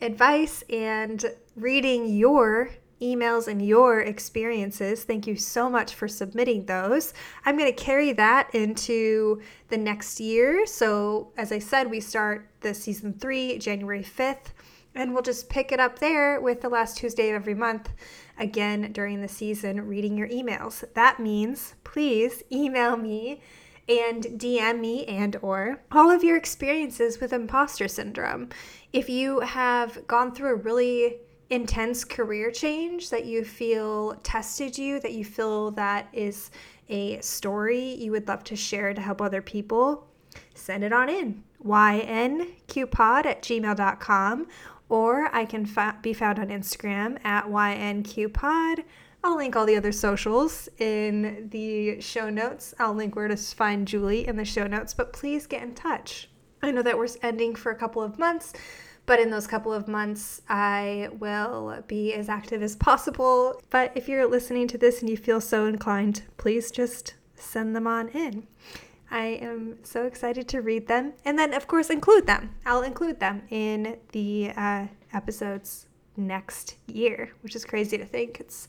advice 0.00 0.64
and 0.70 1.22
reading 1.56 2.06
your 2.06 2.70
emails 3.02 3.48
and 3.48 3.60
your 3.60 4.00
experiences. 4.00 5.04
Thank 5.04 5.26
you 5.26 5.36
so 5.36 5.68
much 5.68 5.94
for 5.94 6.08
submitting 6.08 6.64
those. 6.64 7.12
I'm 7.44 7.58
going 7.58 7.70
to 7.70 7.84
carry 7.84 8.14
that 8.14 8.54
into 8.54 9.42
the 9.68 9.76
next 9.76 10.20
year. 10.20 10.64
So, 10.64 11.32
as 11.36 11.52
I 11.52 11.58
said, 11.58 11.90
we 11.90 12.00
start 12.00 12.48
the 12.62 12.72
season 12.72 13.12
three 13.12 13.58
January 13.58 14.02
5th, 14.02 14.54
and 14.94 15.12
we'll 15.12 15.22
just 15.22 15.50
pick 15.50 15.70
it 15.70 15.80
up 15.80 15.98
there 15.98 16.40
with 16.40 16.62
the 16.62 16.70
last 16.70 16.96
Tuesday 16.96 17.28
of 17.28 17.34
every 17.34 17.54
month 17.54 17.90
again 18.40 18.90
during 18.92 19.20
the 19.20 19.28
season 19.28 19.86
reading 19.86 20.16
your 20.16 20.28
emails. 20.28 20.82
That 20.94 21.20
means 21.20 21.74
please 21.84 22.42
email 22.50 22.96
me 22.96 23.40
and 23.88 24.24
DM 24.24 24.80
me 24.80 25.04
and 25.06 25.36
or 25.42 25.82
all 25.92 26.10
of 26.10 26.24
your 26.24 26.36
experiences 26.36 27.20
with 27.20 27.32
imposter 27.32 27.86
syndrome. 27.86 28.48
If 28.92 29.08
you 29.08 29.40
have 29.40 30.06
gone 30.06 30.34
through 30.34 30.52
a 30.52 30.56
really 30.56 31.18
intense 31.50 32.04
career 32.04 32.50
change 32.50 33.10
that 33.10 33.26
you 33.26 33.44
feel 33.44 34.14
tested 34.22 34.78
you, 34.78 35.00
that 35.00 35.12
you 35.12 35.24
feel 35.24 35.72
that 35.72 36.08
is 36.12 36.50
a 36.88 37.20
story 37.20 37.94
you 37.94 38.12
would 38.12 38.28
love 38.28 38.44
to 38.44 38.56
share 38.56 38.94
to 38.94 39.00
help 39.00 39.20
other 39.20 39.42
people, 39.42 40.06
send 40.54 40.84
it 40.84 40.92
on 40.92 41.08
in. 41.08 41.42
ynqpod 41.64 43.26
at 43.26 43.42
gmail.com 43.42 44.46
or 44.90 45.34
I 45.34 45.46
can 45.46 45.64
fa- 45.64 45.96
be 46.02 46.12
found 46.12 46.38
on 46.38 46.48
Instagram 46.48 47.24
at 47.24 47.46
ynqpod. 47.46 48.84
I'll 49.22 49.36
link 49.36 49.54
all 49.54 49.66
the 49.66 49.76
other 49.76 49.92
socials 49.92 50.68
in 50.78 51.48
the 51.50 52.00
show 52.00 52.28
notes. 52.30 52.74
I'll 52.78 52.94
link 52.94 53.14
where 53.16 53.28
to 53.28 53.36
find 53.36 53.86
Julie 53.86 54.26
in 54.26 54.36
the 54.36 54.44
show 54.44 54.66
notes, 54.66 54.92
but 54.92 55.12
please 55.12 55.46
get 55.46 55.62
in 55.62 55.74
touch. 55.74 56.28
I 56.62 56.70
know 56.70 56.82
that 56.82 56.98
we're 56.98 57.08
ending 57.22 57.54
for 57.54 57.70
a 57.70 57.76
couple 57.76 58.02
of 58.02 58.18
months, 58.18 58.52
but 59.06 59.20
in 59.20 59.30
those 59.30 59.46
couple 59.46 59.72
of 59.72 59.88
months, 59.88 60.42
I 60.48 61.08
will 61.18 61.82
be 61.86 62.14
as 62.14 62.28
active 62.28 62.62
as 62.62 62.76
possible. 62.76 63.60
But 63.70 63.92
if 63.94 64.08
you're 64.08 64.26
listening 64.26 64.68
to 64.68 64.78
this 64.78 65.00
and 65.00 65.10
you 65.10 65.16
feel 65.16 65.40
so 65.40 65.66
inclined, 65.66 66.22
please 66.36 66.70
just 66.70 67.14
send 67.34 67.74
them 67.74 67.86
on 67.86 68.08
in. 68.08 68.46
I 69.10 69.38
am 69.42 69.78
so 69.82 70.04
excited 70.04 70.46
to 70.48 70.62
read 70.62 70.86
them. 70.86 71.14
And 71.24 71.38
then, 71.38 71.52
of 71.52 71.66
course, 71.66 71.90
include 71.90 72.26
them. 72.26 72.54
I'll 72.64 72.82
include 72.82 73.18
them 73.18 73.42
in 73.50 73.96
the 74.12 74.52
uh, 74.56 74.86
episodes 75.12 75.86
next 76.16 76.76
year, 76.86 77.30
which 77.42 77.56
is 77.56 77.64
crazy 77.64 77.98
to 77.98 78.04
think. 78.04 78.38
It's 78.38 78.68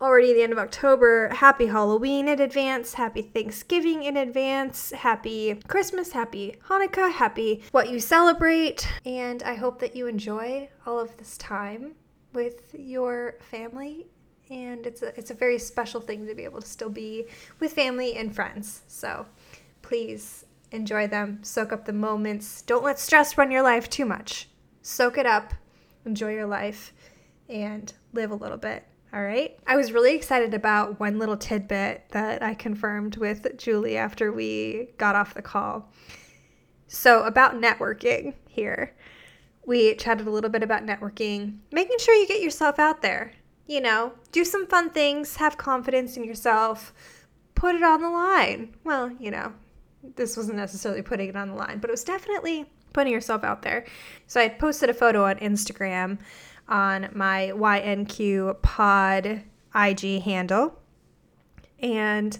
already 0.00 0.34
the 0.34 0.42
end 0.42 0.52
of 0.52 0.58
October. 0.58 1.28
Happy 1.28 1.66
Halloween 1.66 2.28
in 2.28 2.40
advance, 2.40 2.94
happy 2.94 3.22
Thanksgiving 3.22 4.02
in 4.02 4.16
advance, 4.16 4.90
happy 4.90 5.54
Christmas, 5.66 6.12
happy 6.12 6.56
Hanukkah, 6.68 7.10
happy 7.10 7.62
what 7.70 7.90
you 7.90 8.00
celebrate. 8.00 8.86
And 9.06 9.42
I 9.42 9.54
hope 9.54 9.78
that 9.80 9.96
you 9.96 10.06
enjoy 10.06 10.68
all 10.84 10.98
of 10.98 11.16
this 11.16 11.38
time 11.38 11.92
with 12.32 12.74
your 12.78 13.36
family. 13.40 14.08
And 14.50 14.86
it's 14.86 15.00
a, 15.02 15.18
it's 15.18 15.30
a 15.30 15.34
very 15.34 15.58
special 15.58 16.02
thing 16.02 16.26
to 16.26 16.34
be 16.34 16.44
able 16.44 16.60
to 16.60 16.66
still 16.66 16.90
be 16.90 17.26
with 17.60 17.72
family 17.72 18.16
and 18.16 18.34
friends. 18.34 18.82
So 18.88 19.24
please 19.84 20.46
enjoy 20.72 21.06
them, 21.06 21.38
soak 21.42 21.70
up 21.70 21.84
the 21.84 21.92
moments. 21.92 22.62
Don't 22.62 22.82
let 22.82 22.98
stress 22.98 23.36
run 23.36 23.50
your 23.50 23.62
life 23.62 23.90
too 23.90 24.06
much. 24.06 24.48
Soak 24.80 25.18
it 25.18 25.26
up, 25.26 25.52
enjoy 26.06 26.32
your 26.32 26.46
life, 26.46 26.94
and 27.50 27.92
live 28.14 28.30
a 28.30 28.34
little 28.34 28.56
bit. 28.56 28.84
All 29.12 29.22
right. 29.22 29.56
I 29.66 29.76
was 29.76 29.92
really 29.92 30.16
excited 30.16 30.54
about 30.54 30.98
one 30.98 31.18
little 31.18 31.36
tidbit 31.36 32.06
that 32.12 32.42
I 32.42 32.54
confirmed 32.54 33.16
with 33.16 33.46
Julie 33.58 33.98
after 33.98 34.32
we 34.32 34.88
got 34.96 35.14
off 35.14 35.34
the 35.34 35.42
call. 35.42 35.92
So, 36.86 37.24
about 37.24 37.60
networking 37.60 38.34
here. 38.48 38.96
We 39.66 39.94
chatted 39.96 40.26
a 40.26 40.30
little 40.30 40.50
bit 40.50 40.62
about 40.62 40.84
networking, 40.84 41.58
making 41.72 41.98
sure 41.98 42.14
you 42.14 42.26
get 42.26 42.42
yourself 42.42 42.78
out 42.78 43.02
there. 43.02 43.32
You 43.66 43.82
know, 43.82 44.12
do 44.32 44.44
some 44.44 44.66
fun 44.66 44.90
things, 44.90 45.36
have 45.36 45.56
confidence 45.58 46.16
in 46.16 46.24
yourself, 46.24 46.92
put 47.54 47.74
it 47.74 47.82
on 47.82 48.02
the 48.02 48.10
line. 48.10 48.74
Well, 48.82 49.12
you 49.18 49.30
know, 49.30 49.52
this 50.16 50.36
wasn't 50.36 50.56
necessarily 50.56 51.02
putting 51.02 51.28
it 51.28 51.36
on 51.36 51.48
the 51.48 51.54
line, 51.54 51.78
but 51.78 51.90
it 51.90 51.92
was 51.92 52.04
definitely 52.04 52.66
putting 52.92 53.12
yourself 53.12 53.44
out 53.44 53.62
there. 53.62 53.86
So, 54.26 54.40
I 54.40 54.48
posted 54.48 54.90
a 54.90 54.94
photo 54.94 55.24
on 55.24 55.36
Instagram 55.36 56.18
on 56.68 57.10
my 57.14 57.52
YNQ 57.54 58.62
pod 58.62 59.42
IG 59.74 60.22
handle. 60.22 60.78
And 61.80 62.38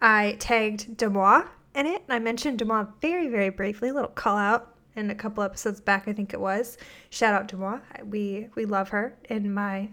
I 0.00 0.36
tagged 0.38 0.96
Demois 0.96 1.46
in 1.74 1.86
it. 1.86 2.02
And 2.06 2.14
I 2.14 2.18
mentioned 2.18 2.60
Demois 2.60 2.88
very, 3.00 3.28
very 3.28 3.48
briefly, 3.48 3.88
a 3.88 3.94
little 3.94 4.10
call 4.10 4.36
out 4.36 4.74
in 4.96 5.10
a 5.10 5.14
couple 5.14 5.42
episodes 5.42 5.80
back, 5.80 6.06
I 6.06 6.12
think 6.12 6.32
it 6.32 6.40
was. 6.40 6.78
Shout 7.10 7.34
out 7.34 7.48
Demois. 7.48 7.80
We 8.04 8.48
we 8.54 8.64
love 8.64 8.90
her 8.90 9.16
in 9.28 9.52
my 9.52 9.88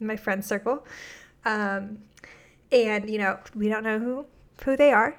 in 0.00 0.06
my 0.06 0.16
friend 0.16 0.44
circle. 0.44 0.86
Um, 1.44 1.98
and 2.70 3.10
you 3.10 3.18
know, 3.18 3.38
we 3.54 3.68
don't 3.68 3.82
know 3.82 3.98
who 3.98 4.26
who 4.64 4.76
they 4.76 4.92
are. 4.92 5.18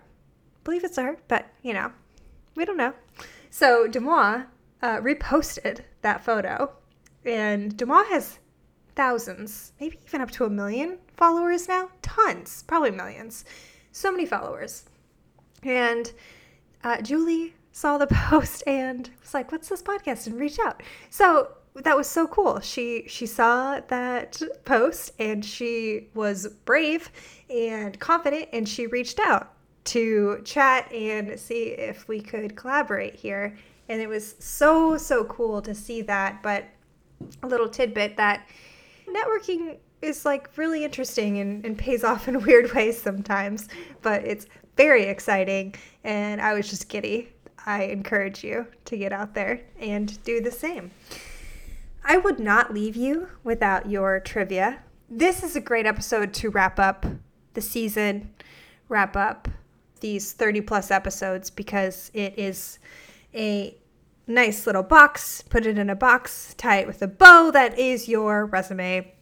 Believe 0.65 0.83
it's 0.83 0.97
her, 0.97 1.17
but 1.29 1.47
you 1.61 1.73
know, 1.73 1.93
we 2.55 2.65
don't 2.65 2.75
know. 2.75 2.93
So 3.49 3.87
Demois 3.87 4.45
uh, 4.81 4.97
reposted 4.97 5.81
that 6.01 6.25
photo 6.25 6.73
and 7.23 7.77
Demois 7.77 8.05
has 8.07 8.39
thousands, 8.95 9.73
maybe 9.79 9.99
even 10.07 10.21
up 10.21 10.31
to 10.31 10.45
a 10.45 10.49
million 10.49 10.97
followers 11.15 11.67
now. 11.67 11.89
Tons, 12.01 12.63
probably 12.67 12.91
millions. 12.91 13.45
So 13.91 14.11
many 14.11 14.25
followers. 14.25 14.85
And 15.63 16.11
uh, 16.83 17.01
Julie 17.01 17.55
saw 17.71 17.97
the 17.97 18.07
post 18.11 18.63
and 18.67 19.09
was 19.21 19.33
like, 19.33 19.51
"What's 19.51 19.69
this 19.69 19.81
podcast?" 19.81 20.27
and 20.27 20.39
reached 20.39 20.59
out. 20.59 20.81
So 21.09 21.49
that 21.75 21.97
was 21.97 22.07
so 22.07 22.27
cool. 22.27 22.59
She 22.59 23.05
she 23.07 23.25
saw 23.25 23.79
that 23.87 24.41
post 24.63 25.11
and 25.19 25.43
she 25.43 26.07
was 26.13 26.47
brave 26.65 27.11
and 27.49 27.99
confident 27.99 28.49
and 28.53 28.67
she 28.67 28.87
reached 28.87 29.19
out 29.19 29.54
to 29.85 30.41
chat 30.43 30.91
and 30.91 31.39
see 31.39 31.69
if 31.69 32.07
we 32.07 32.19
could 32.19 32.55
collaborate 32.55 33.15
here. 33.15 33.57
And 33.87 34.01
it 34.01 34.07
was 34.07 34.35
so 34.39 34.97
so 34.97 35.23
cool 35.25 35.61
to 35.61 35.75
see 35.75 36.01
that, 36.03 36.41
but 36.41 36.65
a 37.43 37.47
little 37.47 37.69
tidbit 37.69 38.17
that 38.17 38.47
networking 39.07 39.77
is 40.01 40.25
like 40.25 40.49
really 40.57 40.83
interesting 40.83 41.39
and, 41.39 41.65
and 41.65 41.77
pays 41.77 42.03
off 42.03 42.27
in 42.27 42.41
weird 42.45 42.73
ways 42.73 43.01
sometimes, 43.01 43.67
but 44.01 44.23
it's 44.25 44.47
very 44.75 45.03
exciting. 45.03 45.75
And 46.03 46.41
I 46.41 46.53
was 46.53 46.69
just 46.69 46.89
giddy. 46.89 47.31
I 47.65 47.83
encourage 47.83 48.43
you 48.43 48.67
to 48.85 48.97
get 48.97 49.11
out 49.11 49.33
there 49.33 49.61
and 49.79 50.21
do 50.23 50.41
the 50.41 50.51
same. 50.51 50.91
I 52.03 52.17
would 52.17 52.39
not 52.39 52.73
leave 52.73 52.95
you 52.95 53.29
without 53.43 53.89
your 53.89 54.19
trivia. 54.19 54.83
This 55.09 55.43
is 55.43 55.55
a 55.55 55.61
great 55.61 55.87
episode 55.87 56.33
to 56.35 56.49
wrap 56.49 56.79
up 56.79 57.05
the 57.55 57.61
season, 57.61 58.31
wrap 58.89 59.15
up 59.15 59.47
these 59.99 60.33
30 60.33 60.61
plus 60.61 60.91
episodes 60.91 61.49
because 61.49 62.11
it 62.13 62.37
is 62.37 62.79
a 63.33 63.77
nice 64.27 64.65
little 64.65 64.83
box, 64.83 65.41
put 65.41 65.65
it 65.65 65.77
in 65.77 65.89
a 65.89 65.95
box, 65.95 66.53
tie 66.57 66.77
it 66.77 66.87
with 66.87 67.01
a 67.01 67.07
bow. 67.07 67.51
That 67.51 67.77
is 67.77 68.07
your 68.07 68.45
resume. 68.45 69.13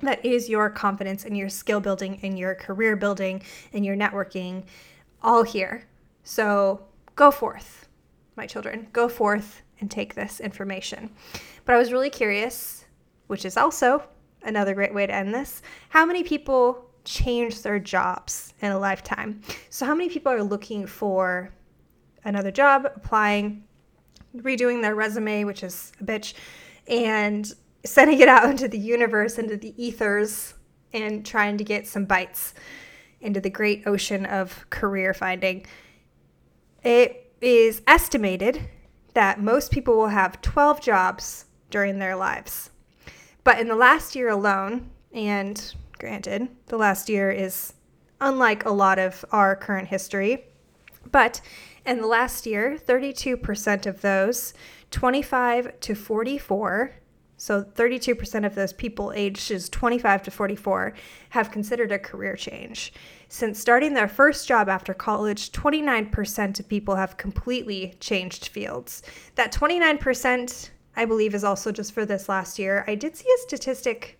That 0.00 0.24
is 0.24 0.48
your 0.48 0.68
confidence 0.70 1.24
and 1.24 1.36
your 1.36 1.48
skill 1.48 1.80
building 1.80 2.20
and 2.22 2.38
your 2.38 2.54
career 2.54 2.96
building 2.96 3.42
and 3.72 3.84
your 3.84 3.96
networking 3.96 4.64
all 5.22 5.42
here. 5.42 5.84
So 6.22 6.86
go 7.14 7.30
forth, 7.30 7.88
my 8.36 8.46
children. 8.46 8.88
Go 8.92 9.08
forth 9.08 9.62
and 9.80 9.90
take 9.90 10.14
this 10.14 10.40
information. 10.40 11.10
But 11.64 11.74
I 11.74 11.78
was 11.78 11.92
really 11.92 12.10
curious, 12.10 12.84
which 13.26 13.44
is 13.44 13.56
also 13.56 14.02
another 14.42 14.74
great 14.74 14.94
way 14.94 15.06
to 15.06 15.14
end 15.14 15.34
this. 15.34 15.62
How 15.88 16.06
many 16.06 16.22
people 16.22 16.90
change 17.06 17.62
their 17.62 17.78
jobs 17.78 18.52
in 18.60 18.72
a 18.72 18.78
lifetime? 18.78 19.40
So, 19.70 19.86
how 19.86 19.94
many 19.94 20.10
people 20.10 20.30
are 20.30 20.42
looking 20.42 20.86
for 20.86 21.50
another 22.24 22.50
job, 22.50 22.86
applying, 22.94 23.64
redoing 24.36 24.82
their 24.82 24.94
resume, 24.94 25.44
which 25.44 25.62
is 25.62 25.92
a 26.00 26.04
bitch, 26.04 26.34
and 26.86 27.50
sending 27.84 28.20
it 28.20 28.28
out 28.28 28.44
into 28.50 28.68
the 28.68 28.78
universe, 28.78 29.38
into 29.38 29.56
the 29.56 29.74
ethers, 29.82 30.54
and 30.92 31.24
trying 31.24 31.56
to 31.56 31.64
get 31.64 31.86
some 31.86 32.04
bites 32.04 32.54
into 33.20 33.40
the 33.40 33.50
great 33.50 33.86
ocean 33.86 34.26
of 34.26 34.68
career 34.70 35.14
finding. 35.14 35.64
It 36.82 37.32
is 37.40 37.82
estimated 37.86 38.68
that 39.14 39.40
most 39.40 39.72
people 39.72 39.96
will 39.96 40.08
have 40.08 40.40
12 40.42 40.80
jobs 40.80 41.46
during 41.70 41.98
their 41.98 42.16
lives. 42.16 42.70
But 43.44 43.58
in 43.58 43.68
the 43.68 43.76
last 43.76 44.14
year 44.14 44.28
alone, 44.28 44.90
and 45.12 45.74
granted, 45.98 46.48
the 46.66 46.76
last 46.76 47.08
year 47.08 47.30
is 47.30 47.74
unlike 48.20 48.64
a 48.64 48.70
lot 48.70 48.98
of 48.98 49.24
our 49.32 49.56
current 49.56 49.88
history, 49.88 50.46
but 51.10 51.40
in 51.84 52.00
the 52.00 52.06
last 52.06 52.46
year, 52.46 52.76
32% 52.76 53.86
of 53.86 54.00
those 54.00 54.54
25 54.90 55.80
to 55.80 55.94
44, 55.94 56.92
so 57.36 57.62
32% 57.62 58.46
of 58.46 58.54
those 58.54 58.72
people 58.72 59.12
ages 59.14 59.68
25 59.68 60.22
to 60.22 60.30
44 60.30 60.94
have 61.30 61.50
considered 61.50 61.92
a 61.92 61.98
career 61.98 62.34
change. 62.34 62.92
Since 63.28 63.60
starting 63.60 63.92
their 63.92 64.08
first 64.08 64.48
job 64.48 64.68
after 64.68 64.94
college, 64.94 65.52
29% 65.52 66.60
of 66.60 66.68
people 66.68 66.96
have 66.96 67.16
completely 67.16 67.94
changed 68.00 68.48
fields. 68.48 69.02
That 69.34 69.52
29%, 69.52 70.70
I 70.96 71.04
believe, 71.04 71.34
is 71.34 71.44
also 71.44 71.70
just 71.72 71.92
for 71.92 72.06
this 72.06 72.28
last 72.28 72.58
year. 72.58 72.84
I 72.86 72.94
did 72.94 73.16
see 73.16 73.28
a 73.28 73.42
statistic 73.42 74.18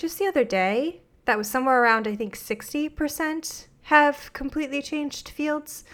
just 0.00 0.18
the 0.18 0.26
other 0.26 0.44
day 0.44 1.02
that 1.26 1.36
was 1.36 1.48
somewhere 1.48 1.82
around, 1.82 2.08
I 2.08 2.16
think, 2.16 2.36
60% 2.36 3.66
have 3.82 4.32
completely 4.32 4.80
changed 4.80 5.28
fields. 5.28 5.84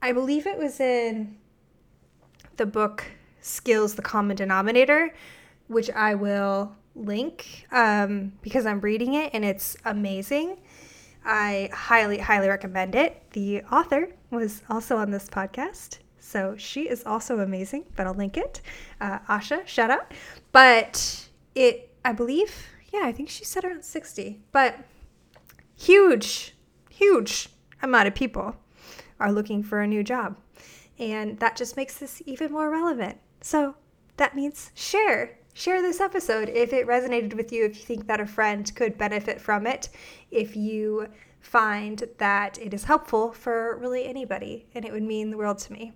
I 0.00 0.12
believe 0.12 0.46
it 0.46 0.56
was 0.56 0.80
in 0.80 1.36
the 2.56 2.64
book 2.64 3.04
Skills 3.42 3.94
the 3.94 4.02
Common 4.02 4.36
Denominator, 4.36 5.14
which 5.68 5.90
I 5.90 6.14
will 6.14 6.74
link 6.94 7.66
um, 7.72 8.32
because 8.40 8.64
I'm 8.64 8.80
reading 8.80 9.14
it 9.14 9.30
and 9.34 9.44
it's 9.44 9.76
amazing. 9.84 10.56
I 11.22 11.68
highly, 11.74 12.18
highly 12.18 12.48
recommend 12.48 12.94
it. 12.94 13.22
The 13.32 13.62
author 13.64 14.08
was 14.30 14.62
also 14.70 14.96
on 14.96 15.10
this 15.10 15.28
podcast, 15.28 15.98
so 16.20 16.54
she 16.56 16.88
is 16.88 17.04
also 17.04 17.40
amazing, 17.40 17.84
but 17.96 18.06
I'll 18.06 18.14
link 18.14 18.38
it. 18.38 18.62
Uh, 18.98 19.18
Asha, 19.28 19.66
shout 19.66 19.90
out. 19.90 20.12
But 20.52 21.28
it, 21.54 21.92
I 22.04 22.12
believe, 22.12 22.54
yeah, 22.96 23.06
I 23.06 23.12
think 23.12 23.28
she 23.28 23.44
said 23.44 23.64
around 23.64 23.84
60, 23.84 24.40
but 24.52 24.76
huge, 25.76 26.54
huge 26.90 27.48
amount 27.82 28.08
of 28.08 28.14
people 28.14 28.56
are 29.20 29.32
looking 29.32 29.62
for 29.62 29.80
a 29.80 29.86
new 29.86 30.02
job. 30.02 30.36
And 30.98 31.38
that 31.40 31.56
just 31.56 31.76
makes 31.76 31.98
this 31.98 32.22
even 32.26 32.52
more 32.52 32.70
relevant. 32.70 33.18
So 33.42 33.76
that 34.16 34.34
means 34.34 34.70
share. 34.74 35.38
Share 35.52 35.82
this 35.82 36.00
episode 36.00 36.48
if 36.48 36.72
it 36.72 36.86
resonated 36.86 37.34
with 37.34 37.52
you, 37.52 37.64
if 37.64 37.76
you 37.76 37.82
think 37.82 38.06
that 38.06 38.20
a 38.20 38.26
friend 38.26 38.70
could 38.74 38.98
benefit 38.98 39.40
from 39.40 39.66
it, 39.66 39.88
if 40.30 40.56
you 40.56 41.08
find 41.40 42.04
that 42.18 42.58
it 42.58 42.74
is 42.74 42.84
helpful 42.84 43.32
for 43.32 43.76
really 43.78 44.04
anybody, 44.06 44.66
and 44.74 44.84
it 44.84 44.92
would 44.92 45.02
mean 45.02 45.30
the 45.30 45.36
world 45.36 45.58
to 45.58 45.72
me. 45.72 45.92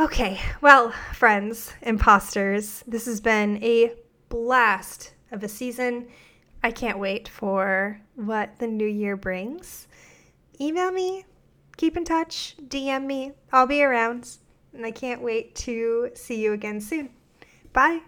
Okay, 0.00 0.40
well, 0.60 0.92
friends, 1.12 1.72
imposters, 1.82 2.84
this 2.86 3.06
has 3.06 3.20
been 3.20 3.62
a 3.62 3.92
blast 4.28 5.12
of 5.30 5.42
a 5.42 5.48
season. 5.48 6.08
I 6.62 6.70
can't 6.70 6.98
wait 6.98 7.28
for 7.28 8.00
what 8.16 8.58
the 8.58 8.66
new 8.66 8.86
year 8.86 9.16
brings. 9.16 9.86
Email 10.60 10.90
me, 10.90 11.24
keep 11.76 11.96
in 11.96 12.04
touch, 12.04 12.56
DM 12.68 13.06
me. 13.06 13.32
I'll 13.52 13.66
be 13.66 13.82
around, 13.82 14.38
and 14.72 14.84
I 14.84 14.90
can't 14.90 15.22
wait 15.22 15.54
to 15.56 16.10
see 16.14 16.42
you 16.42 16.52
again 16.52 16.80
soon. 16.80 17.10
Bye. 17.72 18.00